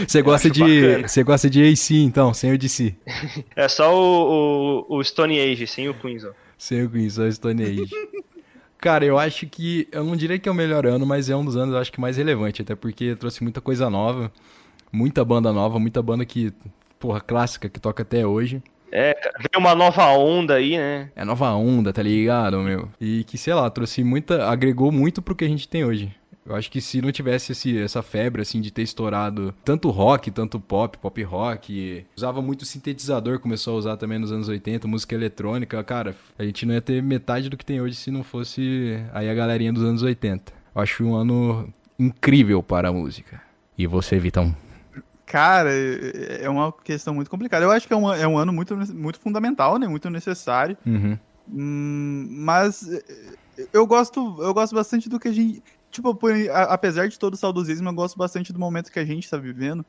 [0.09, 1.03] Você gosta de.
[1.03, 2.95] Você gosta de AC, então, sem o DC.
[3.55, 6.31] É só o, o, o Stone Age, sem o Queens, ó.
[6.57, 7.91] Sem o Queens, só o Stone Age.
[8.83, 9.87] Cara, eu acho que.
[9.93, 11.93] Eu não diria que é o melhor ano, mas é um dos anos, eu acho
[11.93, 14.31] que mais relevante, até porque trouxe muita coisa nova.
[14.91, 16.53] Muita banda nova, muita banda que.
[16.99, 18.61] Porra, clássica, que toca até hoje.
[18.91, 21.13] É, veio uma nova onda aí, né?
[21.15, 22.89] É nova onda, tá ligado, meu?
[23.01, 24.49] E que, sei lá, trouxe muita.
[24.49, 26.13] agregou muito pro que a gente tem hoje.
[26.45, 30.31] Eu acho que se não tivesse esse, essa febre, assim, de ter estourado tanto rock,
[30.31, 35.15] tanto pop, pop rock, usava muito sintetizador, começou a usar também nos anos 80, música
[35.15, 38.99] eletrônica, cara, a gente não ia ter metade do que tem hoje se não fosse
[39.13, 40.53] aí a galerinha dos anos 80.
[40.75, 43.41] Eu acho um ano incrível para a música.
[43.79, 44.55] E você, Vitão?
[45.25, 47.65] Cara, é uma questão muito complicada.
[47.65, 49.87] Eu acho que é um, é um ano muito, muito fundamental, né?
[49.87, 50.77] Muito necessário.
[50.85, 51.19] Uhum.
[51.51, 52.87] Hum, mas
[53.73, 55.63] eu gosto, eu gosto bastante do que a gente
[55.93, 56.19] tipo,
[56.51, 59.85] apesar de todo o saudosismo, eu gosto bastante do momento que a gente está vivendo.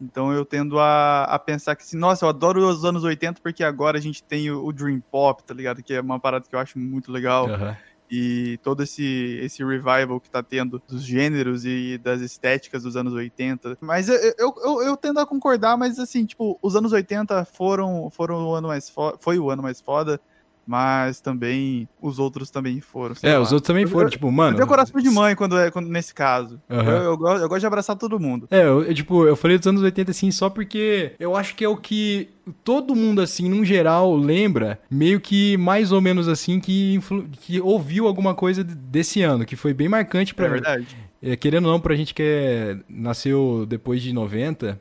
[0.00, 3.64] Então eu tendo a, a pensar que assim, nossa, eu adoro os anos 80 porque
[3.64, 5.82] agora a gente tem o, o Dream Pop, tá ligado?
[5.82, 7.48] Que é uma parada que eu acho muito legal.
[7.48, 7.74] Uhum.
[8.08, 13.14] E todo esse, esse revival que tá tendo dos gêneros e das estéticas dos anos
[13.14, 13.78] 80.
[13.80, 18.08] Mas eu, eu, eu, eu tendo a concordar, mas assim, tipo, os anos 80 foram,
[18.10, 20.20] foram o ano mais foda, foi o ano mais foda
[20.66, 23.14] mas também os outros também foram.
[23.22, 23.40] É, lá.
[23.40, 24.58] os outros também foram, eu, tipo, mano.
[24.58, 26.60] Eu coração de mãe quando é quando, nesse caso.
[26.68, 26.80] Uhum.
[26.80, 28.48] Eu, eu, gosto, eu gosto de abraçar todo mundo.
[28.50, 31.68] É, eu, tipo, eu falei dos anos 80 assim só porque eu acho que é
[31.68, 32.30] o que
[32.64, 36.98] todo mundo, assim, num geral, lembra, meio que mais ou menos assim, que,
[37.40, 40.46] que ouviu alguma coisa desse ano, que foi bem marcante pra.
[40.46, 40.96] É verdade.
[41.22, 44.80] É, querendo ou não, pra gente que é, nasceu depois de 90,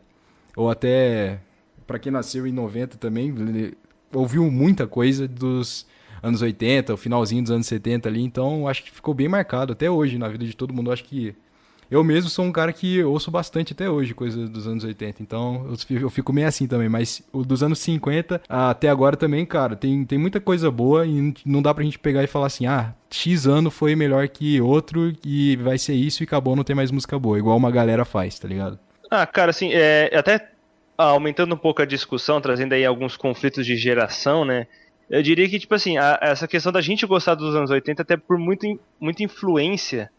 [0.56, 1.40] ou até
[1.86, 3.34] para quem nasceu em 90 também,
[4.14, 5.86] ouviu muita coisa dos
[6.22, 9.90] anos 80, o finalzinho dos anos 70 ali, então acho que ficou bem marcado até
[9.90, 10.91] hoje na vida de todo mundo.
[10.91, 11.36] Acho que
[11.90, 15.68] Eu mesmo sou um cara que ouço bastante até hoje coisas dos anos 80, então
[15.90, 16.90] eu fico meio assim também.
[16.90, 21.34] Mas o dos anos 50 até agora também, cara, tem, tem muita coisa boa e
[21.45, 25.14] não dá pra gente pegar e falar assim, ah, X ano foi melhor que outro
[25.23, 28.40] e vai ser isso e acabou, não tem mais música boa, igual uma galera faz,
[28.40, 28.80] tá ligado?
[29.10, 30.55] Ah, cara, assim, é, até
[30.98, 34.68] aumentando um pouco a discussão, trazendo aí alguns conflitos de geração, né?
[35.10, 38.18] Eu diria que, tipo assim, a, essa questão da gente gostar dos anos 80 até
[38.18, 40.10] por muito, muita influência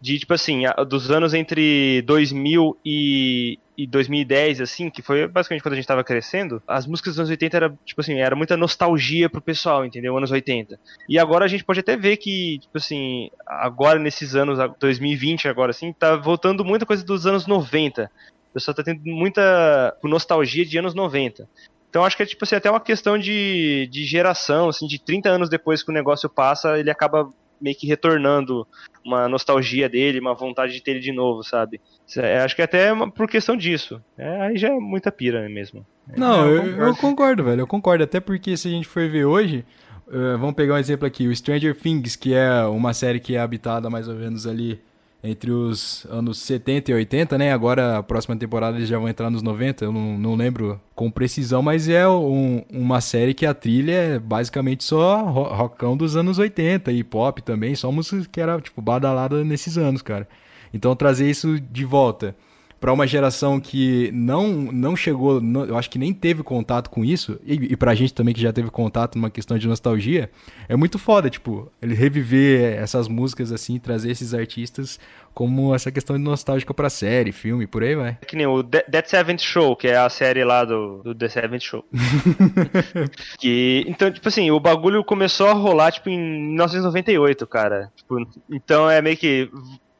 [0.00, 5.62] de, tipo assim, a, dos anos entre 2000 e, e 2010, assim, que foi basicamente
[5.62, 8.56] quando a gente tava crescendo, as músicas dos anos 80 era, tipo assim, era muita
[8.56, 10.16] nostalgia pro pessoal, entendeu?
[10.16, 10.78] Anos 80.
[11.08, 15.70] E agora a gente pode até ver que, tipo assim, agora nesses anos, 2020 agora,
[15.70, 18.08] assim, tá voltando muita coisa dos anos 90.
[18.50, 21.48] O pessoal tá tendo muita nostalgia de anos 90.
[21.90, 25.28] Então acho que é tipo assim, até uma questão de, de geração, assim, de 30
[25.28, 27.30] anos depois que o negócio passa, ele acaba
[27.60, 28.66] meio que retornando
[29.04, 31.80] uma nostalgia dele, uma vontade de ter ele de novo, sabe?
[32.16, 34.00] É, acho que até uma, por questão disso.
[34.16, 35.84] É, aí já é muita pira mesmo.
[36.16, 36.82] Não, eu, eu, concordo.
[36.82, 37.44] eu, concordo.
[37.44, 37.60] velho.
[37.60, 38.04] Eu concordo.
[38.04, 39.64] Até porque se a gente for ver hoje,
[40.06, 43.40] uh, vamos pegar um exemplo aqui, o Stranger Things, que é uma série que é
[43.40, 44.80] habitada mais ou menos ali
[45.22, 47.52] entre os anos 70 e 80, né?
[47.52, 51.10] Agora a próxima temporada eles já vão entrar nos 90, eu não, não lembro com
[51.10, 56.38] precisão, mas é um, uma série que a trilha é basicamente só rockão dos anos
[56.38, 60.28] 80 e pop também, só música que era tipo badalada nesses anos, cara.
[60.72, 62.36] Então trazer isso de volta
[62.80, 67.04] para uma geração que não não chegou, não, eu acho que nem teve contato com
[67.04, 70.30] isso, e, e pra gente também que já teve contato numa questão de nostalgia,
[70.68, 74.98] é muito foda, tipo, ele reviver essas músicas assim, trazer esses artistas
[75.38, 78.18] como essa questão de nostálgica pra série, filme, por aí vai.
[78.26, 81.62] Que nem o Dead Seventh Show, que é a série lá do, do The Seventh
[81.62, 81.84] Show.
[83.38, 87.92] que, então, tipo assim, o bagulho começou a rolar, tipo, em 1998, cara.
[87.94, 88.16] Tipo,
[88.50, 89.48] então é meio que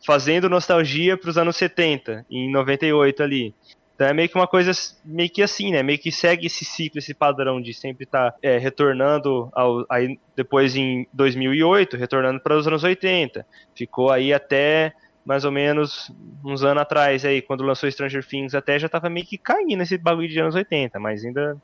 [0.09, 3.55] fazendo nostalgia para os anos 70, em 98 ali.
[3.95, 4.73] Então é meio que uma coisa
[5.05, 5.83] meio que assim, né?
[5.83, 10.19] Meio que segue esse ciclo, esse padrão de sempre estar tá, é, retornando ao, aí
[10.35, 13.45] depois em 2008, retornando para os anos 80.
[13.77, 14.95] Ficou aí até
[15.27, 16.11] mais ou menos
[16.43, 19.99] uns anos atrás aí, quando lançou Stranger Things, até já estava meio que caindo esse
[19.99, 21.55] bagulho de anos 80, mas ainda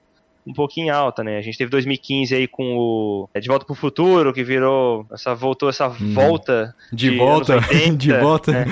[0.46, 1.38] um pouquinho alta, né?
[1.38, 5.34] A gente teve 2015 aí com o é, De Volta pro Futuro, que virou essa
[5.34, 6.12] voltou essa hum.
[6.12, 8.52] volta de, de volta, 80, de volta.
[8.52, 8.66] Né?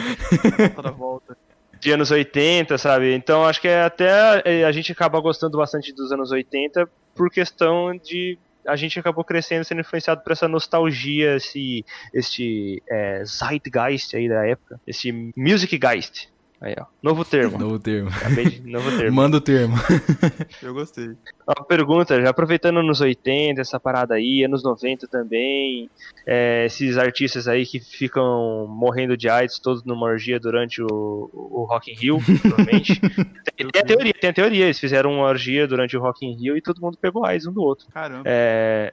[0.96, 1.36] volta.
[1.80, 3.14] De anos 80, sabe?
[3.14, 7.30] Então acho que é até é, a gente acaba gostando bastante dos anos 80 por
[7.30, 11.84] questão de a gente acabou crescendo, sendo influenciado por essa nostalgia, esse,
[12.14, 16.28] este é, zeitgeist aí da época, esse music geist,
[16.62, 16.84] Aí, ó.
[17.02, 17.58] Novo termo.
[17.58, 18.08] Novo termo.
[18.08, 18.70] De...
[18.70, 19.16] Novo termo.
[19.16, 19.74] Manda o termo.
[20.62, 21.16] Eu gostei.
[21.44, 25.90] Uma pergunta, já aproveitando nos 80, essa parada aí, anos 90 também,
[26.24, 30.86] é, esses artistas aí que ficam morrendo de AIDS todos numa orgia durante o,
[31.32, 33.00] o Rock in Rio, provavelmente.
[33.00, 36.36] tem, tem, a teoria, tem a teoria, eles fizeram uma orgia durante o Rock in
[36.36, 37.88] Rio e todo mundo pegou AIDS um do outro.
[37.92, 38.22] Caramba.
[38.24, 38.92] É,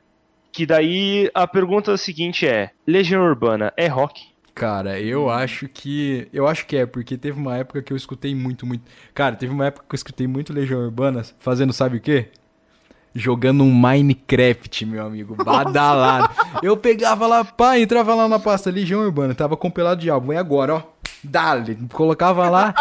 [0.52, 4.24] que daí a pergunta seguinte é, Legião Urbana é rock?
[4.60, 5.30] Cara, eu hum.
[5.30, 6.27] acho que.
[6.34, 8.84] Eu acho que é, porque teve uma época que eu escutei muito, muito.
[9.14, 12.27] Cara, teve uma época que eu escutei muito Legião Urbana fazendo, sabe o quê?
[13.15, 16.30] Jogando um Minecraft, meu amigo, badalado.
[16.61, 20.34] eu pegava lá, pá, entrava lá na pasta Legião Urbana, tava compilado de álbum.
[20.34, 20.84] E agora, ó,
[21.24, 22.74] Dale, colocava lá,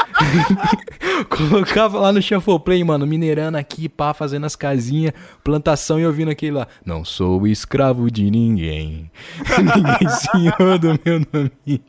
[1.28, 5.12] colocava lá no Shuffle Play, mano, minerando aqui, pá, fazendo as casinhas,
[5.42, 6.68] plantação e ouvindo aquele lá.
[6.84, 9.10] Não sou escravo de ninguém,
[9.58, 11.82] ninguém senhor do meu nome.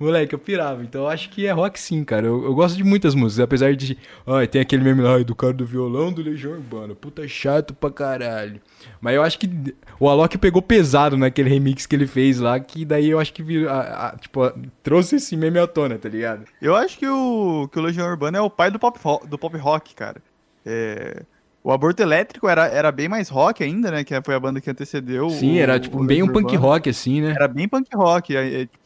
[0.00, 2.26] Moleque, eu pirava, então eu acho que é rock sim, cara.
[2.26, 3.96] Eu, eu gosto de muitas músicas, apesar de,
[4.26, 7.90] ai, tem aquele meme lá, do cara do violão do Legião Urbana, puta chato pra
[7.90, 8.60] caralho.
[9.00, 12.84] Mas eu acho que o Alok pegou pesado naquele remix que ele fez lá, que
[12.84, 14.40] daí eu acho que, a, a, tipo,
[14.82, 16.44] trouxe esse meme à tona, tá ligado?
[16.60, 19.56] Eu acho que o, que o Legião Urbana é o pai do pop, do pop
[19.56, 20.22] rock, cara.
[20.64, 21.22] É...
[21.62, 24.04] O Aborto Elétrico era, era bem mais rock ainda, né?
[24.04, 25.28] Que foi a banda que antecedeu.
[25.28, 27.32] Sim, o, era tipo bem um punk rock, assim, né?
[27.32, 28.32] Era bem punk rock.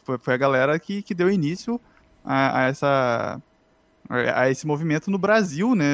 [0.03, 1.79] Foi, foi a galera que, que deu início
[2.25, 3.41] a, a essa
[4.09, 5.85] a esse movimento no Brasil, né?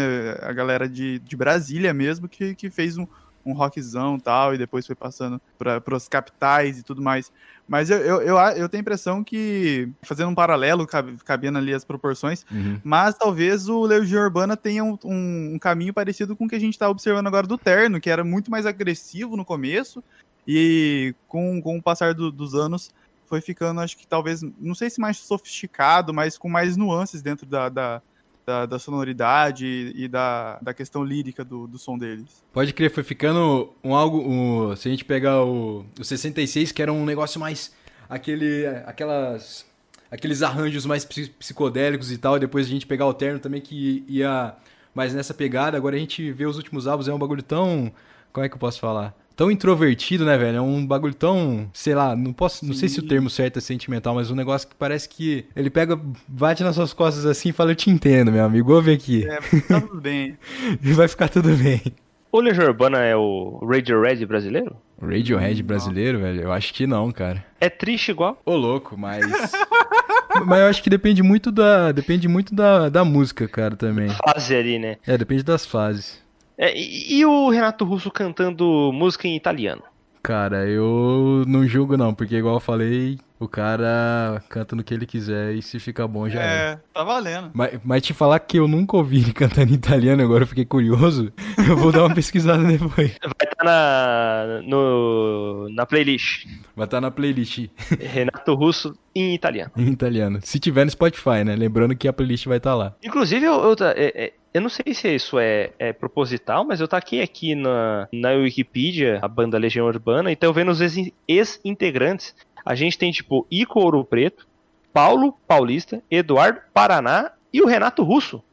[0.41, 3.05] A galera de, de Brasília mesmo que, que fez um,
[3.45, 7.31] um rockzão e tal, e depois foi passando para os capitais e tudo mais.
[7.67, 10.87] Mas eu, eu, eu, eu, tenho a impressão que, fazendo um paralelo,
[11.23, 12.79] cabendo ali as proporções, uhum.
[12.83, 16.59] mas talvez o Legião Urbana tenha um, um, um, caminho parecido com o que a
[16.59, 20.03] gente está observando agora do Terno, que era muito mais agressivo no começo,
[20.47, 22.91] e com, com o passar do, dos anos
[23.27, 27.45] foi ficando, acho que talvez, não sei se mais sofisticado, mas com mais nuances dentro
[27.45, 28.01] da, da
[28.49, 32.43] da, da sonoridade e, da, da questão lírica do, do som deles.
[32.51, 34.17] Pode crer, foi ficando um algo.
[34.19, 37.71] Um, se a gente pegar o, o 66, que era um negócio mais.
[38.09, 38.65] aquele.
[38.87, 39.65] aquelas.
[40.09, 44.03] aqueles arranjos mais psi- psicodélicos e tal, depois a gente pegar o terno também que
[44.07, 44.55] ia
[44.95, 45.77] mais nessa pegada.
[45.77, 47.91] Agora a gente vê os últimos álbuns, é um bagulho tão.
[48.33, 49.15] Como é que eu posso falar?
[49.39, 50.57] Tão introvertido, né, velho?
[50.57, 51.69] É um bagulho tão.
[51.71, 52.65] Sei lá, não posso.
[52.65, 53.07] Não sei se o Sim.
[53.07, 55.97] termo certo é sentimental, mas um negócio que parece que ele pega,
[56.27, 59.25] bate nas suas costas assim e fala: Eu te entendo, meu amigo, ouve aqui.
[59.25, 60.37] É, tá tudo bem.
[60.83, 61.81] E vai ficar tudo bem.
[62.29, 64.75] O Legião Urbana é o Radiohead brasileiro?
[65.01, 66.41] Radiohead brasileiro, velho?
[66.41, 67.45] Eu acho que não, cara.
[67.61, 68.41] É triste igual?
[68.45, 69.23] Ô, louco, mas.
[70.45, 71.93] mas eu acho que depende muito da.
[71.93, 74.09] Depende muito da, da música, cara, também.
[74.09, 74.97] Fase ali, né?
[75.07, 76.21] É, depende das fases.
[76.61, 79.81] É, e, e o Renato Russo cantando música em italiano?
[80.21, 85.05] Cara, eu não julgo não, porque igual eu falei, o cara canta no que ele
[85.05, 86.45] quiser e se ficar bom já é.
[86.73, 87.51] É, tá valendo.
[87.53, 90.65] Mas, mas te falar que eu nunca ouvi ele cantando em italiano, agora eu fiquei
[90.65, 91.31] curioso,
[91.65, 93.17] eu vou dar uma pesquisada depois.
[93.21, 96.45] Vai estar na, no, na playlist.
[96.75, 97.67] Vai estar na playlist
[97.97, 99.71] Renato Russo em italiano.
[99.77, 100.39] em italiano.
[100.43, 101.55] Se tiver no Spotify, né?
[101.55, 102.93] Lembrando que a playlist vai estar lá.
[103.01, 106.79] Inclusive, eu, eu, tá- é- é- eu não sei se isso é, é proposital, mas
[106.81, 111.11] eu taquei aqui na, na Wikipedia a banda Legião Urbana e tô vendo os ex-
[111.27, 112.35] ex-integrantes.
[112.65, 114.47] A gente tem, tipo, Ico Ouro Preto,
[114.93, 118.43] Paulo Paulista, Eduardo Paraná e o Renato Russo.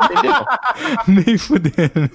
[0.00, 0.46] Entendeu?
[1.26, 2.10] Nem fudendo.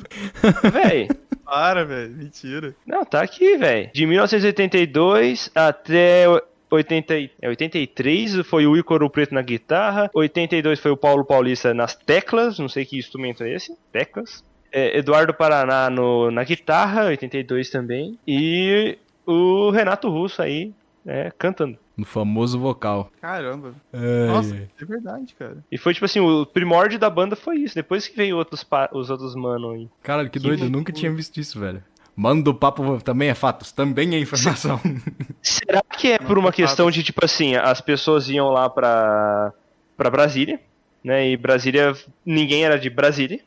[0.71, 1.07] Véi.
[1.45, 2.15] Para, velho.
[2.15, 2.75] Mentira.
[2.85, 3.89] Não, tá aqui, velho.
[3.93, 6.25] De 1982 até
[6.71, 10.09] 80, e- é, 83 foi o Ícaro Preto na guitarra.
[10.13, 12.59] 82 foi o Paulo Paulista nas teclas.
[12.59, 13.75] Não sei que instrumento é esse.
[13.91, 14.43] Teclas.
[14.71, 18.17] É, Eduardo Paraná no, na guitarra, 82 também.
[18.27, 20.71] E o Renato Russo aí,
[21.05, 21.77] é, cantando.
[21.97, 23.11] No famoso vocal.
[23.19, 23.73] Caramba.
[23.91, 25.57] Ai, Nossa, é verdade, cara.
[25.71, 27.75] E foi tipo assim, o primórdio da banda foi isso.
[27.75, 29.89] Depois que veio outros pa- os outros mano aí.
[30.01, 31.83] Caralho, que Que doido, eu nunca tinha visto isso, velho.
[32.19, 34.77] Manda o papo também é fatos, também é informação.
[35.41, 39.53] Será que é por uma questão de, tipo assim, as pessoas iam lá pra,
[39.95, 40.59] pra Brasília,
[41.01, 41.29] né?
[41.29, 43.39] E Brasília, ninguém era de Brasília.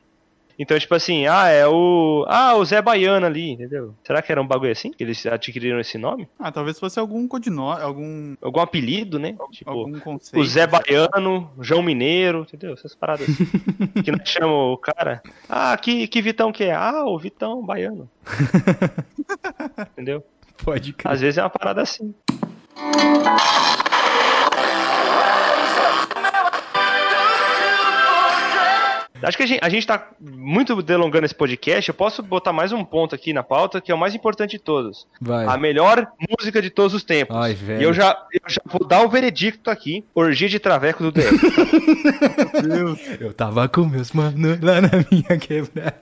[0.59, 2.25] Então, tipo assim, ah, é o.
[2.29, 3.95] Ah, o Zé Baiano ali, entendeu?
[4.05, 4.91] Será que era um bagulho assim?
[4.91, 6.29] Que eles adquiriram esse nome?
[6.39, 9.37] Ah, talvez fosse algum codinome, algum, Algum apelido, né?
[9.51, 10.41] Tipo, algum conceito.
[10.41, 12.75] o Zé Baiano, João Mineiro, entendeu?
[12.75, 13.45] Essas paradas assim.
[14.03, 15.23] que nós chamamos o cara.
[15.49, 16.75] Ah, que, que Vitão que é?
[16.75, 18.09] Ah, o Vitão Baiano.
[19.93, 20.25] entendeu?
[20.65, 21.13] Pode crer.
[21.13, 22.15] Às vezes é uma parada assim.
[29.23, 31.89] Acho que a gente, a gente tá muito delongando esse podcast.
[31.89, 34.59] Eu posso botar mais um ponto aqui na pauta, que é o mais importante de
[34.59, 35.07] todos.
[35.21, 35.47] Vai.
[35.47, 36.07] A melhor
[36.39, 37.37] música de todos os tempos.
[37.37, 37.81] Ai, velho.
[37.81, 40.05] E eu já, eu já vou dar o veredicto aqui.
[40.15, 41.39] Orgia de Traveco do DF.
[43.21, 46.01] Eu tava com meus manos lá na minha quebrada.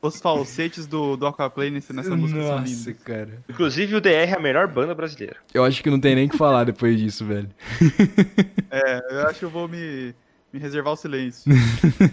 [0.00, 2.86] Os falsetes do, do Aquaplay nesse- nessa música são lindos.
[3.04, 3.38] cara.
[3.48, 5.36] Inclusive, o DR é a melhor banda brasileira.
[5.54, 7.48] Eu acho que não tem nem o que falar depois disso, velho.
[8.70, 10.12] É, eu acho que eu vou me,
[10.52, 11.50] me reservar o silêncio.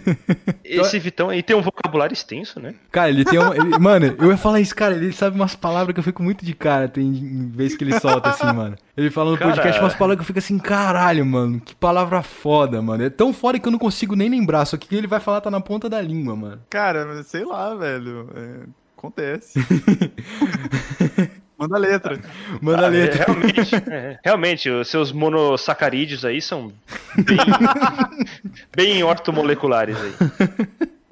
[0.64, 2.74] Esse Vitão aí tem um vocabulário extenso, né?
[2.90, 3.52] Cara, ele tem um.
[3.52, 4.94] ele- mano, eu ia falar isso, cara.
[4.94, 8.30] Ele sabe umas palavras que eu fico muito de cara, tem vez que ele solta
[8.30, 8.76] assim, mano.
[8.96, 11.60] Ele fala no Cara- podcast umas palavras que eu fico assim, caralho, mano.
[11.60, 13.04] Que palavra foda, mano.
[13.04, 14.64] É tão foda que eu não consigo nem lembrar.
[14.64, 16.62] Só que o que ele vai falar tá na ponta da língua, mano.
[16.70, 18.28] Cara, sei lá, velho.
[18.34, 19.58] é, acontece.
[21.60, 22.18] Manda a letra.
[22.62, 23.22] Manda a Ah, letra.
[23.22, 26.72] é, realmente, é, realmente, os seus monossacarídeos aí são
[27.16, 27.36] bem,
[28.74, 30.12] bem ortomoleculares aí.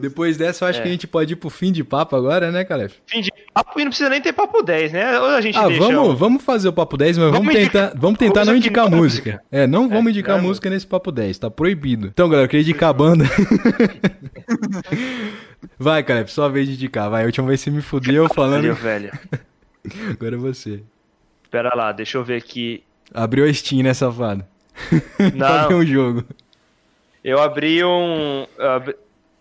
[0.00, 0.82] Depois dessa, eu acho É.
[0.82, 2.94] que a gente pode ir pro fim de papo agora, né, Calef?
[3.06, 5.18] Fim de papo e não precisa nem ter papo 10, né?
[5.18, 5.82] Ou a gente Ah, deixa.
[5.82, 8.54] vamos, o- vamos fazer o papo 10, mas vamos, Vamos tentar, indicar vamos tentar não
[8.56, 9.30] indicar não é música.
[9.32, 9.44] música.
[9.50, 12.06] É, não vamos É, indicar não música nesse papo 10, tá proibido.
[12.06, 13.24] Então, galera, eu queria indicar a banda.
[15.78, 17.10] vai, Calef, sua vez de indicar.
[17.10, 18.62] Vai, a última vez você me fudeu falando.
[18.62, 19.10] Valeu, velho.
[20.10, 20.82] Agora é você.
[21.50, 22.82] Pera lá, deixa eu ver aqui.
[23.12, 24.44] Abriu a Steam, né, safado?
[25.16, 26.24] pra ver Não, um jogo.
[27.24, 28.46] eu abri um.
[28.58, 28.94] ab-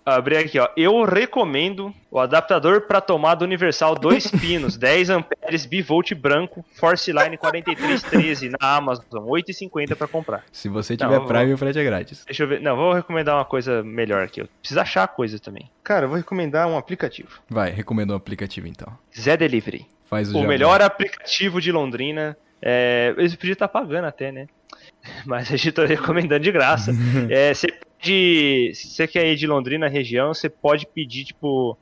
[0.08, 0.70] Abri aqui, ó.
[0.78, 7.38] Eu recomendo o adaptador para tomada universal 2 pinos, 10 amperes, bivolt branco, Force Line
[7.38, 10.46] 4313 na Amazon, 8,50 para comprar.
[10.50, 12.24] Se você Não, tiver eu Prime, o frete é grátis.
[12.26, 12.62] Deixa eu ver.
[12.62, 14.40] Não, vou recomendar uma coisa melhor aqui.
[14.40, 15.70] Eu preciso achar a coisa também.
[15.84, 17.42] Cara, eu vou recomendar um aplicativo.
[17.50, 18.98] Vai, recomendo um aplicativo então.
[19.14, 19.86] Zé Delivery.
[20.06, 22.38] Faz o, O melhor aplicativo de Londrina.
[22.62, 24.48] É, eles podiam estar pagando até, né?
[25.26, 26.94] Mas a gente tá recomendando de graça.
[27.30, 27.68] É, você
[28.00, 28.72] pode.
[28.76, 31.78] Se você quer ir de Londrina região, você pode pedir, tipo,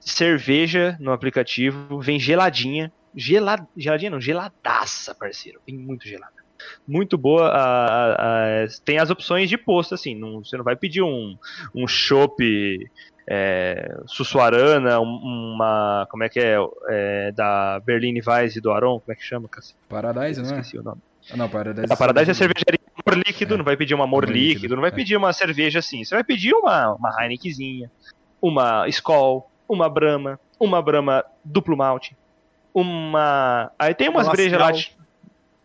[0.00, 2.00] cerveja no aplicativo.
[2.00, 2.92] Vem geladinha.
[3.14, 5.60] Gelad, geladinha não, geladaça, parceiro.
[5.66, 6.34] Vem muito gelada.
[6.86, 7.48] Muito boa.
[7.48, 10.14] a- a- a- tem as opções de posto, assim.
[10.14, 11.36] Não, você não vai pedir um,
[11.74, 12.36] um chopp
[13.28, 16.06] é, Sussuarana, um- uma.
[16.10, 16.56] Como é que é?
[16.88, 19.48] é da Berline Weiss e do Aron, como é que chama?
[19.88, 20.60] Paradise, não é?
[20.60, 21.00] Esqueci o nome.
[21.32, 21.92] Ah, não, Paradise.
[21.92, 22.75] A Paradise é cervejaria
[23.06, 23.56] amor líquido, É.
[23.56, 24.94] não vai pedir um amor líquido, líquido, não vai é.
[24.94, 26.04] pedir uma cerveja assim.
[26.04, 27.90] Você vai pedir uma, uma Heinekenzinha,
[28.40, 32.16] uma Skol, uma Brahma, uma Brahma duplo malte,
[32.74, 33.70] uma.
[33.78, 34.70] Aí tem umas brejas lá.
[34.70, 34.94] de-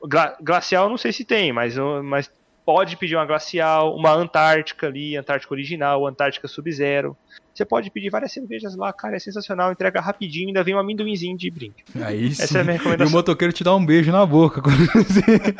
[0.03, 2.31] Gla- glacial não sei se tem, mas, mas
[2.71, 7.17] pode pedir uma glacial, uma Antártica ali, Antártica original, Antártica Sub-Zero.
[7.53, 11.35] Você pode pedir várias cervejas lá, cara, é sensacional, entrega rapidinho, ainda vem um amendoinzinho
[11.37, 11.83] de brinde.
[12.01, 12.43] Aí sim.
[12.43, 13.11] Essa é a minha E o recomendação.
[13.11, 14.61] motoqueiro te dá um beijo na boca.
[14.61, 15.53] quando você-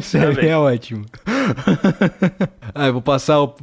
[0.18, 0.48] Também.
[0.48, 1.04] é ótimo.
[2.74, 3.54] ah, eu vou passar o,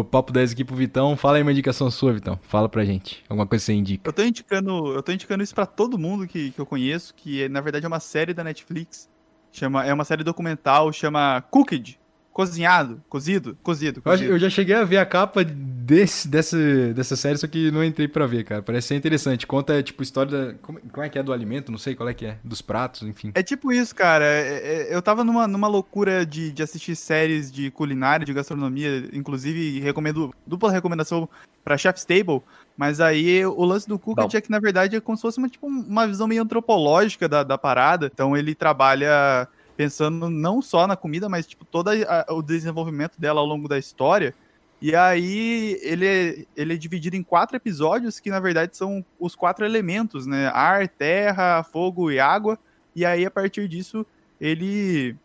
[0.00, 1.16] o papo 10 aqui pro Vitão.
[1.16, 2.36] Fala aí uma indicação sua, Vitão.
[2.42, 3.22] Fala pra gente.
[3.28, 4.08] Alguma coisa que você indica.
[4.08, 7.48] Eu tô indicando, eu tô indicando isso pra todo mundo que, que eu conheço, que
[7.48, 9.08] na verdade é uma série da Netflix.
[9.52, 11.98] Chama, é uma série documental, chama Cooked.
[12.32, 14.30] Cozinhado, cozido, cozido, cozido.
[14.32, 16.56] eu já cheguei a ver a capa desse, dessa,
[16.94, 18.62] dessa série, só que não entrei pra ver, cara.
[18.62, 19.46] Parece ser interessante.
[19.46, 20.54] Conta, tipo, história da.
[20.62, 21.72] Como, como é que é do alimento?
[21.72, 22.38] Não sei qual é que é.
[22.44, 23.32] Dos pratos, enfim.
[23.34, 24.24] É tipo isso, cara.
[24.24, 29.08] É- é- eu tava numa, numa loucura de, de assistir séries de culinária, de gastronomia,
[29.12, 31.28] inclusive recomendo dupla recomendação
[31.64, 32.40] pra Chef's Table,
[32.76, 35.48] mas aí o lance do Cooked é que na verdade é como se fosse uma,
[35.48, 38.10] tipo, uma visão meio antropológica da, da parada.
[38.12, 39.46] Então ele trabalha
[39.80, 43.78] pensando não só na comida, mas tipo todo a- o desenvolvimento dela ao longo da
[43.78, 44.34] história.
[44.82, 49.34] E aí ele é, ele é dividido em quatro episódios que na verdade são os
[49.34, 50.48] quatro elementos, né?
[50.52, 52.58] Ar, terra, fogo e água.
[52.94, 54.04] E aí, a partir disso,
[54.38, 55.16] ele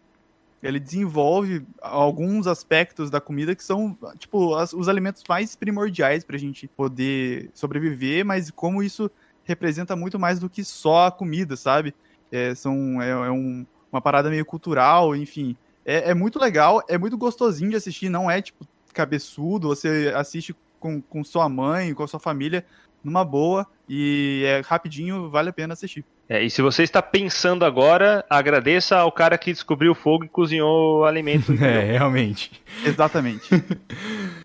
[0.63, 6.37] ele desenvolve alguns aspectos da comida que são, tipo, as- os alimentos mais primordiais pra
[6.37, 9.11] gente poder sobreviver, mas como isso
[9.43, 11.93] representa muito mais do que só a comida, sabe?
[12.31, 15.55] É, são, é, é um- uma parada meio cultural, enfim.
[15.85, 20.55] É, é muito legal, é muito gostosinho de assistir, não é, tipo, cabeçudo, você assiste
[20.79, 22.65] com, com sua mãe, com a sua família,
[23.03, 26.03] numa boa, e é rapidinho, vale a pena assistir.
[26.27, 30.29] É, e se você está pensando agora, agradeça ao cara que descobriu o fogo e
[30.29, 31.53] cozinhou o alimento.
[31.61, 32.51] É, realmente.
[32.83, 33.49] Exatamente.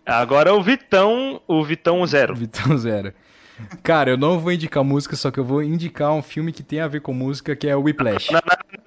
[0.05, 2.35] Agora o Vitão, o Vitão Zero.
[2.35, 3.13] Vitão Zero.
[3.83, 6.79] Cara, eu não vou indicar música, só que eu vou indicar um filme que tem
[6.79, 8.29] a ver com música, que é o Whiplash.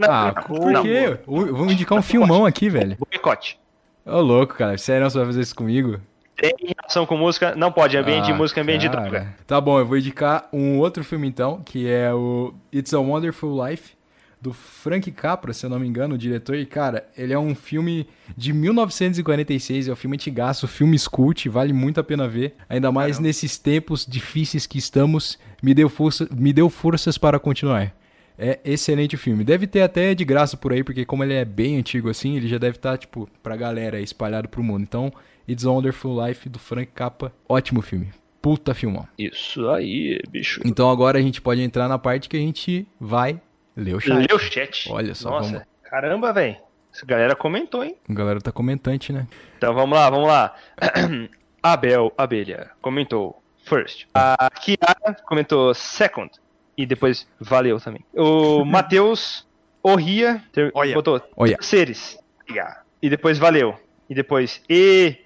[0.03, 0.83] Ah, por não.
[0.83, 1.19] quê?
[1.27, 2.97] Eu vou indicar um filmão aqui, velho.
[2.99, 3.59] Boicote.
[4.05, 4.77] Ô, louco, cara.
[4.77, 6.01] Sério, você vai fazer isso comigo?
[6.37, 7.55] Tem relação com música?
[7.55, 7.97] Não pode.
[7.97, 9.03] Ambiente de Ah, música, ambiente de cara.
[9.03, 9.35] droga.
[9.47, 13.65] Tá bom, eu vou indicar um outro filme então, que é o It's a Wonderful
[13.67, 13.93] Life,
[14.45, 16.55] do Frank Capra, se eu não me engano, o diretor.
[16.55, 18.07] E, cara, ele é um filme
[18.37, 22.55] de 1946, é um filme antigaço, filme cult, vale muito a pena ver.
[22.69, 23.29] Ainda mais Caramba.
[23.29, 27.97] nesses tempos difíceis que estamos, me deu, força, me deu forças para continuar.
[28.37, 29.45] É excelente o filme.
[29.45, 32.47] Deve ter até de graça por aí, porque como ele é bem antigo assim, ele
[32.47, 34.83] já deve estar, tipo, pra galera espalhado pro mundo.
[34.83, 35.11] Então,
[35.49, 38.09] It's a Wonderful Life, do Frank Capra, ótimo filme.
[38.43, 39.09] Puta filmão.
[39.19, 40.61] Isso aí, bicho.
[40.67, 43.41] Então agora a gente pode entrar na parte que a gente vai
[43.77, 44.33] ler o chat.
[44.35, 44.89] O chat.
[44.93, 46.57] Olha só, Nossa, vamos- caramba, velho.
[46.93, 47.97] Essa galera comentou, hein?
[48.09, 49.27] A galera tá comentante, né?
[49.59, 50.55] Então vamos lá, vamos lá.
[51.63, 54.07] Abel Abelha comentou first.
[54.15, 56.31] A Kiara comentou second.
[56.77, 58.05] E depois valeu também.
[58.15, 59.47] O Matheus
[59.83, 60.95] Orria ter- Olha.
[60.95, 61.57] botou Olha.
[62.51, 62.83] Yeah.
[63.03, 63.75] E depois valeu.
[64.09, 65.17] E depois E,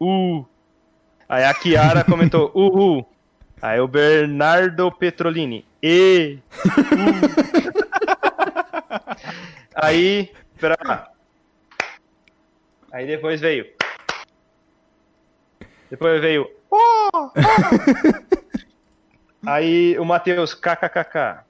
[0.00, 0.44] U.
[1.28, 3.06] Aí a Kiara comentou Uhul.
[3.60, 5.64] Aí o Bernardo Petrolini.
[5.82, 7.81] E, U.
[9.74, 10.30] Aí,
[10.60, 11.08] pera lá.
[12.92, 13.66] Aí depois veio.
[15.90, 16.48] Depois veio.
[16.70, 17.30] "Oh, oh."
[19.46, 21.42] Aí o Matheus, kkkk.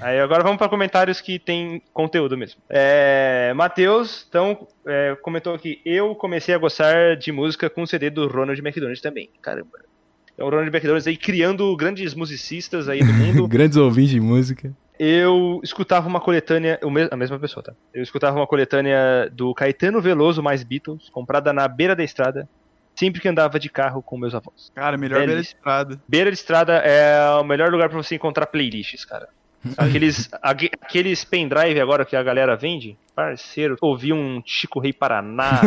[0.00, 2.60] Aí agora vamos para comentários que tem conteúdo mesmo.
[2.68, 8.10] É, Matheus, então, é, comentou aqui: Eu comecei a gostar de música com o CD
[8.10, 9.30] do Ronald McDonald também.
[9.42, 9.78] Caramba.
[10.36, 13.46] É o Ronald McDonald aí criando grandes musicistas aí do mundo.
[13.48, 14.72] Grandes ouvintes de música.
[14.98, 16.78] Eu escutava uma coletânea,
[17.10, 17.72] a mesma pessoa, tá?
[17.94, 22.48] Eu escutava uma coletânea do Caetano Veloso mais Beatles, comprada na beira da estrada,
[22.96, 24.72] sempre que andava de carro com meus avós.
[24.74, 25.54] Cara, melhor ver a Delícia.
[25.54, 26.00] estrada.
[26.08, 29.28] Beira de estrada é o melhor lugar pra você encontrar playlists, cara.
[29.76, 35.60] Aqueles, aque- aqueles pendrive agora que a galera vende, parceiro, ouvi um Chico Rei Paraná,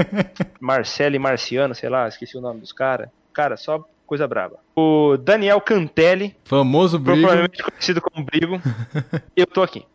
[0.60, 3.08] Marcelo e Marciano, sei lá, esqueci o nome dos caras.
[3.32, 4.56] Cara, só coisa braba.
[4.74, 7.20] O Daniel Cantelli, Famoso Brigo.
[7.20, 8.60] provavelmente conhecido como Brigo,
[9.36, 9.86] eu tô aqui.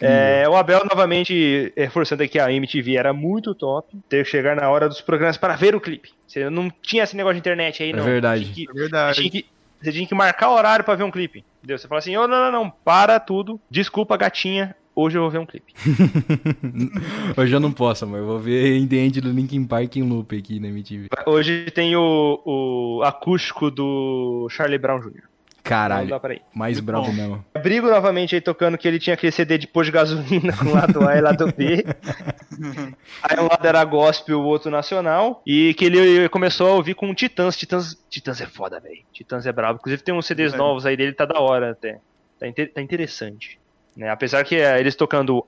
[0.00, 3.96] É, o Abel novamente reforçando aqui a MTV era muito top.
[4.10, 6.10] Ter que chegar na hora dos programas para ver o clipe.
[6.26, 8.04] Você não tinha esse negócio de internet aí, É não.
[8.04, 8.44] verdade.
[8.52, 9.16] Tinha que- É verdade.
[9.16, 9.46] tinha que-
[9.80, 11.42] você tinha que marcar o horário pra ver um clipe.
[11.58, 11.78] Entendeu?
[11.78, 13.58] Você fala assim, ô, não, não, não, para tudo.
[13.70, 14.74] Desculpa, gatinha.
[15.00, 15.72] Hoje eu vou ver um clipe.
[17.36, 20.02] Hoje eu não posso, mas eu vou ver In The End do Linkin Park em
[20.02, 21.08] loop aqui na MTV.
[21.26, 25.22] Hoje tem o, o acústico do Charlie Brown Jr.
[25.62, 26.42] Caralho, dá pra ir.
[26.54, 27.12] mais bom.
[27.12, 27.44] mesmo.
[27.62, 30.72] Brigo novamente aí tocando que ele tinha aquele CD de pôr de gasolina com o
[30.74, 31.84] lado A e lado B.
[33.22, 35.42] Aí um lado era gospel, o outro nacional.
[35.46, 37.56] E que ele começou a ouvir com Titãs.
[37.56, 39.00] Titãs, Titãs é foda, velho.
[39.12, 39.78] Titãs é brabo.
[39.78, 40.56] Inclusive tem uns CDs É.
[40.56, 42.00] novos aí dele, tá da hora até.
[42.38, 43.59] Tá, inte- tá interessante.
[44.00, 44.08] Né?
[44.08, 45.46] Apesar que é, eles tocando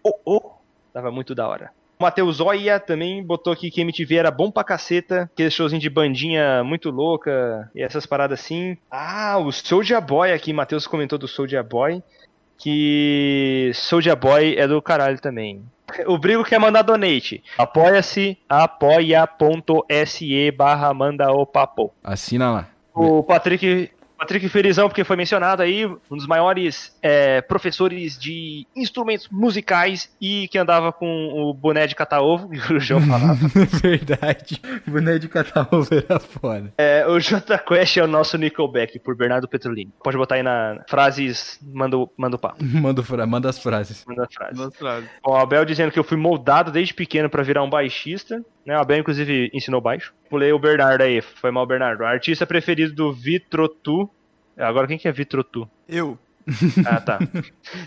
[0.00, 0.52] Oh Oh,
[0.92, 1.72] tava muito da hora.
[1.98, 5.90] O Matheus Oia também botou aqui que MTV era bom pra caceta, aquele showzinho de
[5.90, 8.78] bandinha muito louca e essas paradas assim.
[8.88, 12.00] Ah, o Soulja Boy aqui, Matheus comentou do Soulja Boy,
[12.56, 15.64] que Soulja Boy é do caralho também.
[16.06, 17.42] O Brigo quer mandar donate.
[17.58, 21.92] Apoia-se, apoia.se barra manda o papo.
[22.04, 22.68] Assina lá.
[22.94, 29.28] O Patrick, Patrick Felizão, porque foi mencionado aí, um dos maiores é, professores de instrumentos
[29.30, 33.34] musicais e que andava com o boné de catar-ovo, que o João falava.
[33.82, 34.60] Verdade.
[34.86, 36.72] Boné de catar-ovo era foda.
[36.78, 39.92] É, o J Quest é o nosso Nickelback, por Bernardo Petrolini.
[40.02, 43.58] Pode botar aí na frases, manda, o- manda o papo, Manda, o fra- manda as
[43.58, 44.04] frases.
[44.06, 44.54] manda a frase.
[44.54, 45.08] Duas frases.
[45.24, 48.42] Ó, O Abel dizendo que eu fui moldado desde pequeno pra virar um baixista.
[48.66, 48.76] Né?
[48.76, 50.12] O Abel, inclusive, ensinou baixo.
[50.28, 52.04] Pulei o Bernardo aí, foi mal, Bernardo.
[52.04, 54.10] Artista preferido do Vitrotu.
[54.58, 55.70] Agora, quem que é Vitrotu?
[55.88, 56.18] Eu.
[56.86, 57.18] Ah, tá.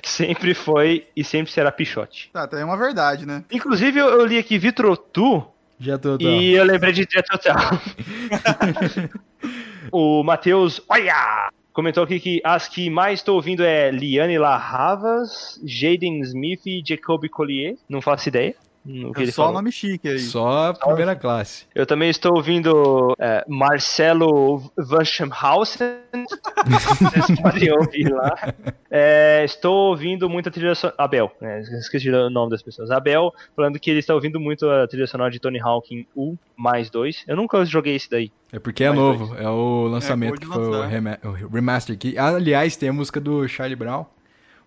[0.03, 2.30] sempre foi e sempre será Pichote.
[2.34, 3.43] Tá, tá, é uma verdade, né?
[3.49, 5.45] Inclusive, eu, eu li aqui Vitrotu
[5.80, 6.27] Já tô, tô.
[6.27, 7.56] e eu lembrei de Jet Total.
[9.91, 11.49] o Matheus, olha!
[11.72, 17.26] Comentou aqui que as que mais estou ouvindo é Liane Larravas, Jaden Smith e Jacob
[17.30, 17.77] Collier.
[17.88, 18.53] Não faço ideia.
[18.91, 19.53] No que É ele só falou.
[19.57, 20.18] nome chique aí.
[20.20, 21.66] Só a primeira classe.
[21.76, 25.88] Eu também estou ouvindo é, Marcelo Van Schemhausen.
[26.68, 28.53] Vocês podem ouvir lá.
[28.90, 30.95] É, estou ouvindo muita trilha sonora.
[30.99, 32.90] Abel, né, esqueci o nome das pessoas.
[32.91, 36.36] Abel falando que ele está ouvindo muito a trilha sonora de Tony Hawk em U
[36.57, 37.26] mais 2.
[37.28, 38.32] Eu nunca joguei esse daí.
[38.52, 39.36] É porque é novo.
[39.36, 41.98] É o lançamento de que foi o, rema- o remaster.
[41.98, 44.06] Que, aliás, tem a música do Charlie Brown.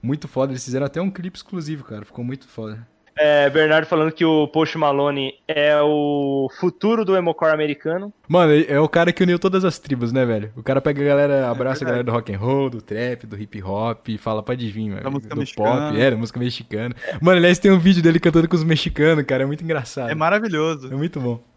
[0.01, 0.53] Muito foda.
[0.53, 2.05] Eles fizeram até um clipe exclusivo, cara.
[2.05, 2.87] Ficou muito foda.
[3.17, 8.13] É, Bernardo falando que o Post Malone é o futuro do emocore americano.
[8.29, 10.51] Mano, é o cara que uniu todas as tribos, né, velho?
[10.57, 11.87] O cara pega a galera, abraça a verdade.
[11.87, 15.13] galera do rock and roll, do trap, do hip hop e fala pra adivinhar, velho.
[15.13, 15.89] música do mexicana.
[15.89, 16.95] pop, é, da música mexicana.
[17.21, 19.43] Mano, aliás, tem um vídeo dele cantando com os mexicanos, cara.
[19.43, 20.11] É muito engraçado.
[20.11, 20.93] É maravilhoso.
[20.93, 21.52] É muito bom.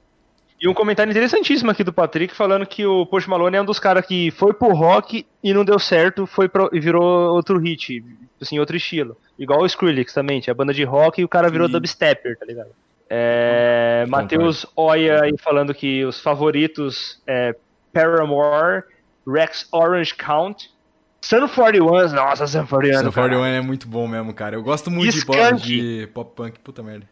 [0.66, 3.78] E um comentário interessantíssimo aqui do Patrick falando que o Post Malone é um dos
[3.78, 7.04] caras que foi pro rock e não deu certo, foi pro, e virou
[7.36, 8.04] outro hit,
[8.42, 9.16] assim, outro estilo.
[9.38, 11.74] Igual o Skrillex também, tinha banda de rock e o cara virou Sim.
[11.74, 12.70] dubstepper, tá ligado?
[13.08, 17.56] É, Matheus Oia aí falando que os favoritos é
[17.94, 18.86] Paramore,
[19.28, 20.72] Rex Orange Count,
[21.22, 23.30] Sun 41, nossa, Sun 41, Sun cara.
[23.30, 24.56] 41 é muito bom mesmo, cara.
[24.56, 27.08] Eu gosto muito de pop, de pop punk, puta merda.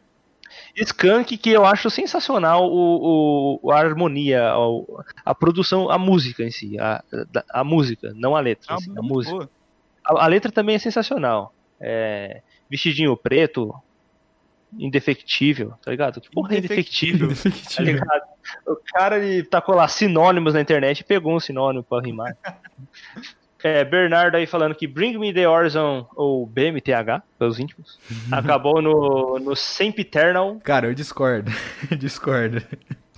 [0.75, 6.49] Skunk, que eu acho sensacional o, o- a harmonia, o- a produção, a música em
[6.51, 7.03] si, a,
[7.51, 9.49] a música, não a letra, Ah, si, a música.
[10.05, 11.53] A, a letra também é sensacional.
[11.79, 13.73] É, vestidinho preto,
[14.77, 16.19] indefectível, tá ligado?
[16.19, 17.85] Que porra é indefectível, tá Indefectível.
[17.93, 18.23] ligado?
[18.67, 22.35] O cara ele tacou lá sinônimos na internet e pegou um sinônimo pra rimar.
[23.63, 27.97] É, Bernardo aí falando que Bring Me The Horizon, ou BMTH, pelos íntimos,
[28.31, 31.51] acabou no, no Sempiternal, Cara, eu discordo.
[31.97, 32.61] discordo.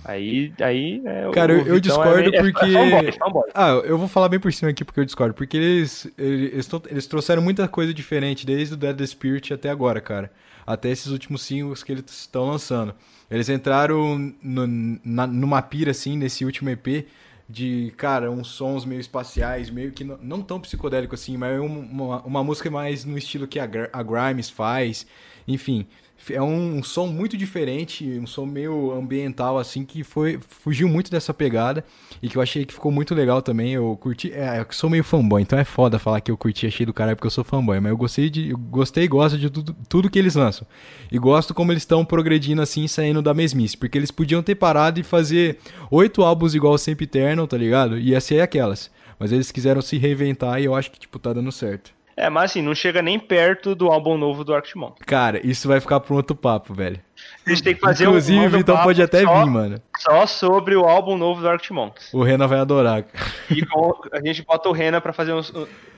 [0.04, 3.50] Aí, aí é, Cara, eu- o eu Vitão discordo é, é, porque- É fanboy, fanboy.
[3.52, 5.34] Ah, eu vou falar bem por cima aqui porque eu discordo.
[5.34, 10.30] Porque eles, eles, eles trouxeram muita coisa diferente desde o Dead Spirit até agora, cara.
[10.64, 12.94] Até esses últimos singles que eles estão lançando.
[13.28, 17.04] Eles entraram no- na- numa pira, assim, nesse último EP,
[17.48, 21.60] de, cara, uns sons meio espaciais, meio que não, não tão psicodélico assim, mas é
[21.60, 25.06] um- uma, uma música mais no estilo que a, a Grimes faz.
[25.46, 25.86] Enfim,
[26.30, 31.32] é um, som muito diferente, um som meio ambiental, assim, que foi fugiu muito dessa
[31.32, 31.84] pegada
[32.22, 33.72] e que eu achei que ficou muito legal também.
[33.72, 36.86] Eu curti, é, eu sou meio fanboy, então é foda falar que eu curti, achei
[36.86, 39.50] do caralho porque eu sou fanboy, mas eu gostei de, eu gostei e gosto de
[39.50, 40.66] tudo, tudo que eles lançam.
[41.10, 44.98] E gosto como eles estão progredindo assim, saindo da mesmice, porque eles podiam ter parado
[44.98, 45.58] e fazer
[45.90, 47.98] oito álbuns igual Sempre Eternal, tá ligado?
[47.98, 48.90] Ia ser aquelas.
[49.18, 51.95] Mas eles quiseram se reinventar e eu acho que, tipo, tá dando certo.
[52.16, 54.74] É, mas assim, não chega nem perto do álbum novo do Arctic.
[55.06, 56.98] Cara, isso vai ficar pra um outro papo, velho.
[57.46, 59.82] A gente tem que fazer Inclusive, um manda então pode até só, vir, mano.
[59.98, 61.76] só sobre o álbum novo do Arctic.
[62.14, 63.04] O Renan vai adorar.
[63.50, 65.52] E com- a gente bota o Renan pra fazer uns,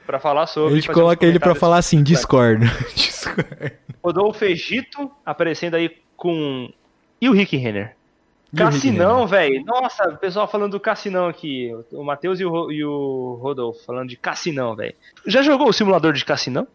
[0.05, 0.73] para falar sobre.
[0.73, 2.67] A gente coloca ele pra falar assim, discordo.
[2.97, 3.71] discordo.
[4.03, 6.69] Rodolfo Egito aparecendo aí com.
[7.21, 7.95] E o Rick Renner?
[8.57, 9.63] Cassinão, velho.
[9.65, 11.71] Nossa, o pessoal falando do Cassinão aqui.
[11.93, 14.95] O Matheus e o, e o Rodolfo falando de Cassinão, velho.
[15.27, 16.67] Já jogou o simulador de Cassinão?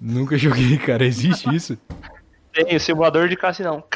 [0.00, 1.04] Nunca joguei, cara.
[1.04, 1.78] Existe isso?
[2.52, 3.80] Tem o simulador de cassinão.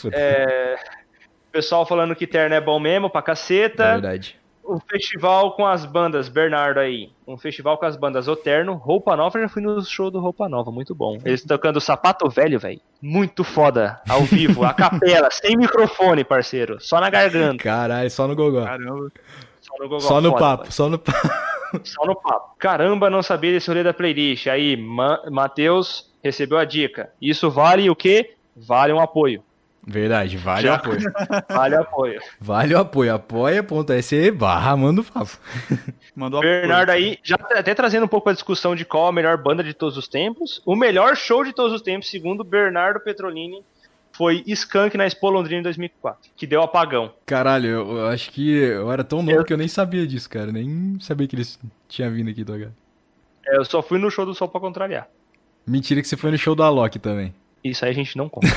[0.00, 0.18] Fudeu.
[0.18, 0.76] É,
[1.50, 3.92] pessoal falando que terno é bom mesmo pra É caceta.
[3.92, 4.38] verdade.
[4.64, 7.10] O festival com as bandas, Bernardo aí.
[7.26, 10.48] Um festival com as bandas Oterno, Roupa Nova, eu já fui no show do Roupa
[10.48, 11.18] Nova, muito bom.
[11.24, 12.80] Eles tocando Sapato Velho, velho.
[13.00, 16.78] Muito foda, ao vivo, a capela, sem microfone, parceiro.
[16.80, 17.62] Só na garganta.
[17.62, 18.64] Caralho, só no Gogó.
[18.64, 19.10] Caramba.
[19.60, 21.52] Só no, gogó, Só no foda, papo, só no papo.
[21.84, 22.54] Só no papo.
[22.58, 24.46] Caramba, não sabia desse rolê da playlist.
[24.46, 27.10] Aí, Ma Matheus recebeu a dica.
[27.18, 28.34] Isso vale o quê?
[28.54, 29.42] Vale um apoio.
[29.86, 30.72] Verdade, vale Já.
[30.72, 31.12] o apoio.
[31.50, 32.20] Vale apoio.
[32.40, 33.14] Vale o apoio.
[33.14, 35.36] Apoia.se barra manda o papo.
[36.14, 39.36] Mandou Bernardo aí, já tá até trazendo um pouco a discussão de qual a melhor
[39.36, 40.62] banda de todos os tempos.
[40.64, 43.64] O melhor show de todos os tempos, segundo Bernardo Petrolini,
[44.12, 47.12] foi Skank na Expo Londrina em 2004, que deu apagão.
[47.26, 50.30] Caralho, eu, eu acho que eu era tão novo Eu- que eu nem sabia disso,
[50.30, 50.52] cara.
[50.52, 52.68] Nem sabia que eles tinham vindo aqui do H.
[53.46, 55.08] É, Eu só fui no show do Sol pra contrariar.
[55.66, 57.34] Mentira que você foi no show da Alok também.
[57.62, 58.48] Isso aí a gente não conta.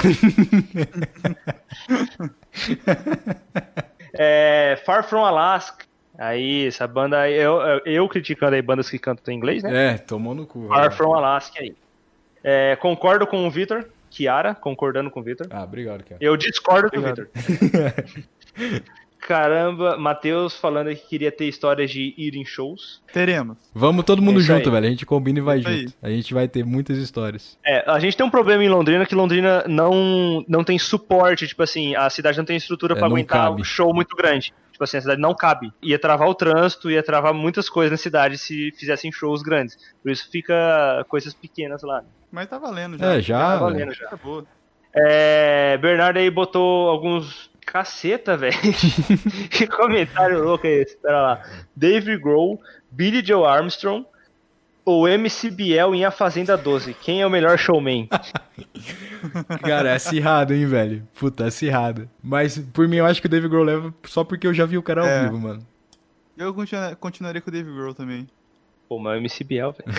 [4.14, 5.86] é, Far From Alaska.
[6.18, 9.94] Aí, essa banda aí, eu, eu, criticando aí bandas que cantam em inglês, né?
[9.94, 10.68] É, tomou no cu.
[10.68, 10.92] Far velho.
[10.94, 11.76] From Alaska aí.
[12.44, 15.48] É, concordo com o Vitor, Kiara, concordando com o Vitor.
[15.50, 16.18] Ah, obrigado, cara.
[16.22, 17.28] Eu discordo do Obrigado.
[19.28, 23.02] Caramba, Matheus falando que queria ter histórias de ir em shows.
[23.12, 23.58] Teremos.
[23.74, 24.76] Vamos todo mundo Isso junto, aí.
[24.76, 24.86] velho.
[24.86, 25.80] A gente combina e vai Isso aí.
[25.82, 25.94] junto.
[26.02, 27.58] A gente vai ter muitas histórias.
[27.66, 31.64] É, a gente tem um problema em Londrina que Londrina não, não tem suporte, tipo
[31.64, 33.62] assim, a cidade não tem estrutura É, pra não aguentar cabe.
[33.62, 34.54] um show muito grande.
[34.72, 35.74] Tipo assim, a cidade não cabe.
[35.82, 39.76] Ia travar o trânsito, ia travar muitas coisas na cidade se fizessem shows grandes.
[40.04, 42.04] Por isso fica coisas pequenas lá.
[42.32, 43.16] Mas tá valendo já.
[43.16, 43.40] É, já.
[43.40, 44.08] Tá valendo já.
[44.08, 44.46] Tá boa.
[44.94, 47.50] É, Bernardo aí botou alguns.
[47.66, 48.56] Caceta, velho.
[49.50, 50.96] que comentário louco é esse?
[50.98, 51.44] Pera lá.
[51.76, 52.62] Dave Grohl,
[52.92, 54.06] Billy Joe Armstrong
[54.86, 56.94] ou MC Biel em A Fazenda 12?
[56.94, 58.08] Quem é o melhor showman?
[59.62, 61.08] Cara, é acirrado, hein, velho.
[61.18, 62.08] Puta, é acirrado.
[62.24, 64.78] Mas por mim eu acho que o Dave Grohl leva só porque eu já vi
[64.78, 65.24] o cara ao É.
[65.24, 65.66] vivo, mano.
[66.38, 68.28] Eu continua- continuaria com o Dave Grohl também.
[68.88, 69.92] Pô, mas é o MC Biel, velho.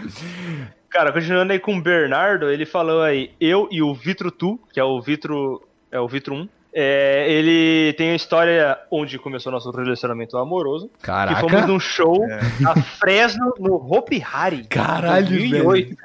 [0.90, 4.80] Cara, continuando aí com o Bernardo, ele falou aí, eu e o Vitro Tu, que
[4.80, 9.70] é o Vitro, é o Vitro 1, é, ele tem a história onde começou nosso
[9.70, 11.40] relacionamento amoroso, que Caraca.
[11.40, 12.26] fomos num show
[12.60, 14.64] na Fresno, no Hopi Hari.
[14.64, 15.96] Caralho, 2008,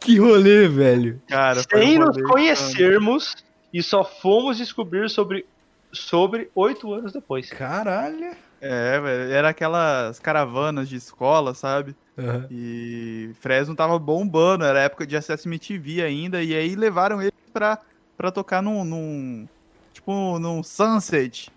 [0.00, 1.20] Que rolê, velho.
[1.28, 3.36] Cara, Sem um nos rolê conhecermos
[3.72, 5.46] e só fomos descobrir sobre
[5.92, 7.48] sobre oito anos depois.
[7.50, 8.32] Caralho.
[8.60, 9.32] É, velho.
[9.32, 11.94] Era aquelas caravanas de escola, sabe?
[12.16, 12.46] Aham.
[12.50, 17.78] E Fresno tava bombando, era época de acesso MTV ainda, e aí levaram ele pra,
[18.16, 19.48] pra tocar num, num.
[19.92, 21.50] Tipo, num Sunset,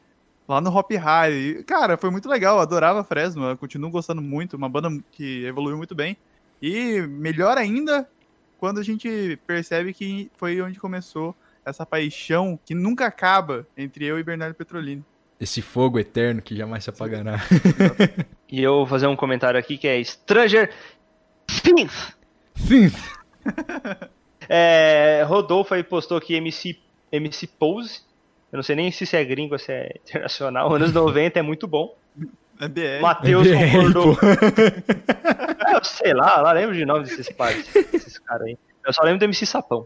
[0.47, 1.33] lá no Hop High.
[1.33, 5.45] E, cara, foi muito legal, eu adorava Fresno, eu continuo gostando muito, uma banda que
[5.45, 6.17] evoluiu muito bem.
[6.61, 8.07] E melhor ainda,
[8.57, 11.35] quando a gente percebe que foi onde começou
[11.65, 15.03] essa paixão que nunca acaba entre eu e Bernardo Petrolini.
[15.39, 17.39] Esse fogo eterno que jamais se apagará.
[18.49, 20.73] E eu vou fazer um comentário aqui que é Stranger
[21.63, 22.15] Things.
[22.55, 22.91] Sim.
[24.49, 26.79] É, Rodolfo aí postou aqui MC,
[27.11, 27.99] MC Pose.
[28.49, 30.73] Eu não sei nem se isso é gringo ou se é internacional.
[30.73, 31.93] Anos 90 é muito bom.
[32.59, 33.01] É BR.
[33.01, 34.17] Matheus É, concordou.
[35.67, 38.57] É, eu sei lá, lá lembro de nome desses pais, desses caras aí.
[38.85, 39.85] Eu só lembro do MC Sapão.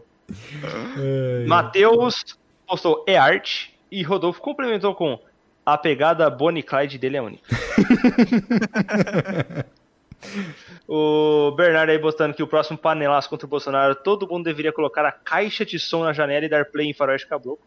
[1.48, 5.18] Matheus postou é arte e Rodolfo complementou com
[5.64, 7.48] a pegada Bonnie Clyde dele é única.
[10.86, 15.04] o Bernardo aí botando que o próximo panelaço contra o Bolsonaro, todo mundo deveria colocar
[15.04, 17.58] a caixa de som na janela e dar play em Faroeste Caboclo,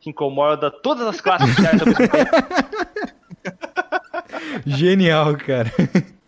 [0.00, 2.30] que incomoda todas as classes sociais ao mesmo tempo.
[4.66, 5.70] Genial, cara.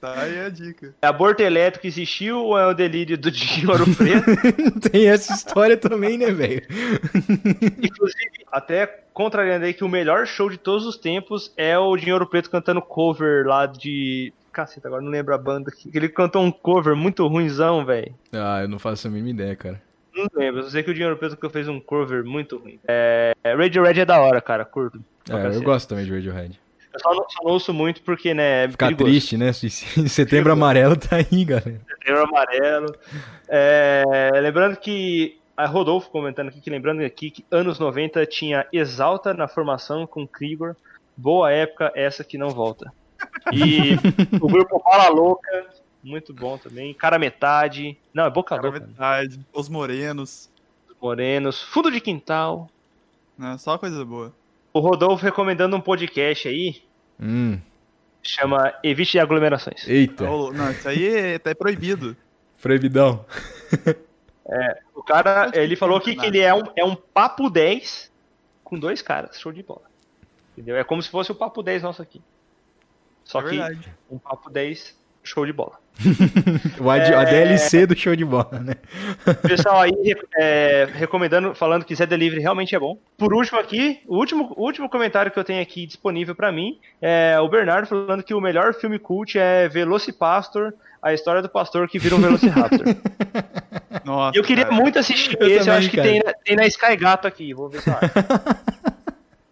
[0.01, 0.95] Tá aí a dica.
[1.03, 4.27] Aborto elétrico existiu ou é o delírio do Dinho Ouro Preto?
[4.91, 6.63] Tem essa história também, né, velho?
[7.83, 12.27] Inclusive, até contrariando aí que o melhor show de todos os tempos é o Dinheiro
[12.27, 14.33] Preto cantando cover lá de.
[14.53, 15.91] Caceta, agora não lembro a banda aqui.
[15.93, 18.15] Ele cantou um cover muito ruimzão, velho.
[18.33, 19.83] Ah, eu não faço a mínima ideia, cara.
[20.15, 22.79] Não lembro, eu sei que o Dinheiro Preto que fez um cover muito ruim.
[22.87, 23.33] É.
[23.45, 25.01] Radiohead é da hora, cara, curto.
[25.29, 26.59] É, eu gosto também de Radiohead.
[26.99, 29.11] Eu só não, só não ouço muito porque, né, é Ficar perigoso.
[29.11, 29.53] triste, né?
[29.53, 31.81] Se- se- Setembro amarelo tá aí, galera.
[31.89, 32.95] Setembro amarelo.
[33.49, 35.37] É, lembrando que.
[35.57, 40.25] A Rodolfo comentando aqui que lembrando aqui que anos 90 tinha Exalta na formação com
[40.25, 40.77] Krigor.
[41.17, 42.93] Boa época, essa que não volta.
[43.53, 43.95] E
[44.41, 45.67] o grupo Fala Louca,
[46.01, 46.95] muito bom também.
[46.95, 47.99] Cara Metade.
[48.15, 48.79] Não, é Boca Cara, Louca.
[48.79, 48.87] né?
[48.87, 49.41] verdade.
[49.53, 50.49] Os Morenos.
[51.03, 51.61] Morenos.
[51.61, 52.71] Fundo de Quintal.
[53.37, 53.57] Né?
[53.59, 54.33] Só coisa boa.
[54.73, 56.83] O Rodolfo recomendando um podcast aí
[57.21, 57.59] Hum.
[58.23, 59.87] Chama Evite Aglomerações.
[59.89, 62.17] Eita, Não, isso aí é, é proibido.
[62.61, 63.25] proibidão.
[64.95, 68.11] O cara, ele falou aqui que ele é um, é um papo 10
[68.65, 69.39] com dois caras.
[69.39, 69.83] Show de bola.
[70.53, 70.77] Entendeu?
[70.77, 72.21] É como se fosse o papo 10 nosso aqui.
[73.25, 75.73] Só É que um papo 10 show de bola.
[76.81, 77.25] O AD- A É.
[77.25, 78.75] DLC do show de bola, né?
[79.43, 79.93] Pessoal aí
[80.39, 82.97] é, recomendando, falando que Zé Delivery realmente é bom.
[83.17, 87.37] Por último aqui, o último, último comentário que eu tenho aqui disponível pra mim é
[87.41, 90.73] o Bernardo falando que o melhor filme cult é Velocipastor,
[91.03, 92.87] a história do pastor que vira um Velociraptor.
[94.05, 94.77] Nossa, eu queria cara.
[94.77, 97.69] muito assistir Eu esse, eu também, acho que tem, tem na Sky Gato aqui, vou
[97.69, 98.11] ver se eu acho.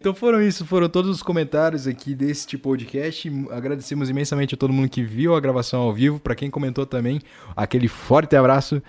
[0.07, 3.29] Então foram isso, foram todos os comentários aqui deste podcast.
[3.51, 7.21] Agradecemos imensamente a todo mundo que viu a gravação ao vivo, para quem comentou também,
[7.57, 8.81] aquele forte abraço.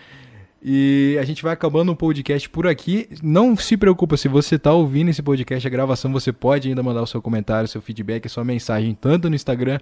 [0.61, 3.09] E a gente vai acabando o podcast por aqui.
[3.23, 7.01] Não se preocupa, se você tá ouvindo esse podcast, a gravação, você pode ainda mandar
[7.01, 9.79] o seu comentário, seu feedback, sua mensagem, tanto no Instagram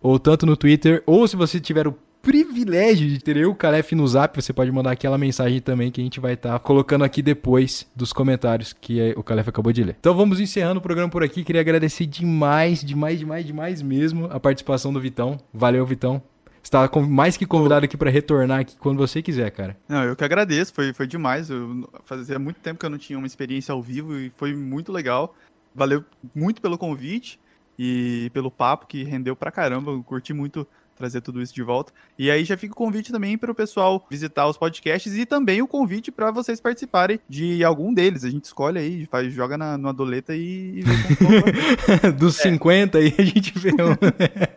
[0.00, 1.94] ou tanto no Twitter, ou se você tiver o
[2.24, 6.00] privilégio de ter eu, o Calef, no Zap, você pode mandar aquela mensagem também que
[6.00, 9.84] a gente vai estar colocando aqui depois dos comentários que é- o Calef acabou de
[9.84, 9.96] ler.
[10.00, 11.44] Então vamos encerrando o programa por aqui.
[11.44, 15.38] Queria agradecer demais, demais, demais, demais mesmo a participação do Vitão.
[15.52, 16.22] Valeu, Vitão.
[16.62, 19.76] Está mais que convidado aqui para retornar aqui quando você quiser, cara.
[19.86, 21.50] Não, eu que agradeço, foi, foi demais.
[21.50, 24.90] Eu, fazia muito tempo que eu não tinha uma experiência ao vivo e foi muito
[24.90, 25.34] legal.
[25.74, 26.02] Valeu
[26.34, 27.38] muito pelo convite
[27.78, 29.90] e pelo papo que rendeu pra caramba.
[29.92, 31.92] Eu curti muito trazer tudo isso de volta.
[32.18, 35.62] E aí já fica o convite também para o pessoal visitar os podcasts e também
[35.62, 38.24] o convite para vocês participarem de algum deles.
[38.24, 42.12] A gente escolhe aí, faz, joga na, numa doleta e, e.
[42.16, 44.54] Dos 50 aí a gente vê um.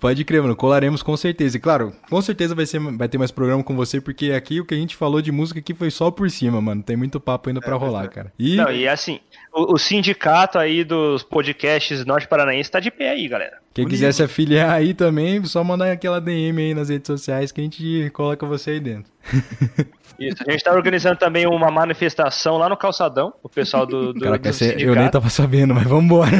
[0.00, 0.56] Pode crer, mano.
[0.56, 1.56] Colaremos com certeza.
[1.56, 4.64] E claro, com certeza vai, ser, vai ter mais programa com você, porque aqui o
[4.64, 6.82] que a gente falou de música aqui foi só por cima, mano.
[6.82, 8.08] Tem muito papo ainda pra pois rolar, é.
[8.08, 8.32] cara.
[8.38, 9.20] E Não, e assim,
[9.52, 13.58] o, o sindicato aí dos podcasts norte-paranaense tá de pé aí, galera.
[13.74, 13.94] quem unido.
[13.94, 17.64] quiser se afiliar aí também, só mandar aquela DM aí nas redes sociais que a
[17.64, 19.10] gente coloca você aí dentro.
[20.18, 24.20] Isso, a gente tá organizando também uma manifestação lá no Calçadão, o pessoal do, do,
[24.20, 26.32] Caraca, do eu nem tava sabendo, mas vambora.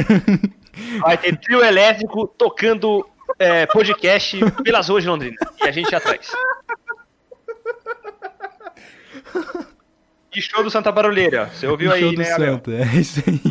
[0.99, 3.05] Vai ter trio elétrico tocando
[3.37, 5.37] é, podcast pelas ruas de Londrina.
[5.63, 6.29] E a gente atrás.
[10.35, 11.47] E show do Santa Barulheira.
[11.47, 12.53] Você ouviu aí, Show do né, Abel?
[12.53, 13.41] Santo, é isso aí.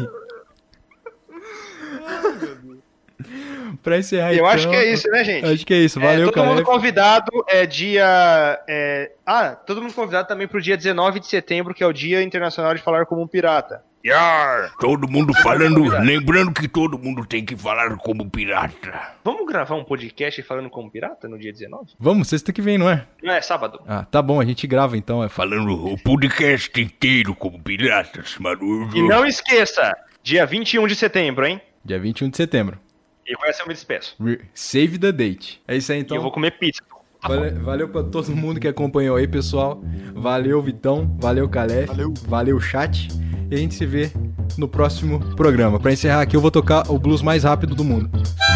[3.82, 5.46] pra encerrar Eu então, acho que é isso, né, gente?
[5.46, 5.98] Acho que é isso.
[5.98, 6.46] É, Valeu, todo cara.
[6.46, 8.62] mundo convidado é dia.
[8.68, 12.22] é, Ah, todo mundo convidado também pro dia 19 de setembro, que é o Dia
[12.22, 13.82] Internacional de Falar como um Pirata.
[14.08, 14.72] Yar!
[14.80, 19.16] Todo mundo falando, lembrando que todo mundo tem que falar como pirata.
[19.22, 21.92] Vamos gravar um podcast falando como pirata no dia 19?
[21.98, 23.06] Vamos, sexta que vem, não é?
[23.22, 23.80] Não é sábado.
[23.86, 25.22] Ah, tá bom, a gente grava então.
[25.22, 28.88] É Falando o podcast inteiro como piratas, mano.
[28.94, 31.60] E não esqueça, dia 21 de setembro, hein?
[31.84, 32.78] dia 21 de setembro.
[33.26, 34.16] E com essa eu me despeço.
[34.54, 35.60] Save the date.
[35.68, 36.16] É isso aí E então.
[36.16, 36.80] eu vou comer pizza.
[37.22, 39.82] Valeu, valeu pra todo mundo que acompanhou aí, pessoal.
[40.14, 41.16] Valeu, Vitão.
[41.20, 41.88] Valeu, Calef.
[41.88, 42.14] Valeu.
[42.28, 43.08] Valeu, chat.
[43.50, 44.10] E a gente se vê
[44.56, 45.80] no próximo programa.
[45.80, 48.10] Pra encerrar aqui, eu vou tocar o blues mais rápido do mundo.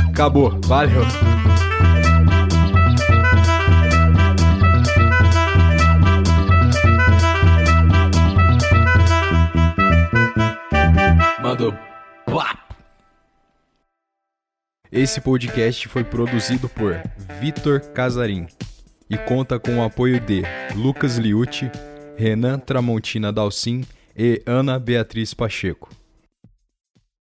[0.09, 0.59] Acabou.
[0.64, 1.02] Valeu.
[11.43, 11.74] Mandou.
[14.93, 17.01] Esse podcast foi produzido por
[17.40, 18.47] Vitor Casarim
[19.09, 20.43] e conta com o apoio de
[20.77, 21.70] Lucas Liucci,
[22.14, 25.89] Renan Tramontina Dalcin e Ana Beatriz Pacheco.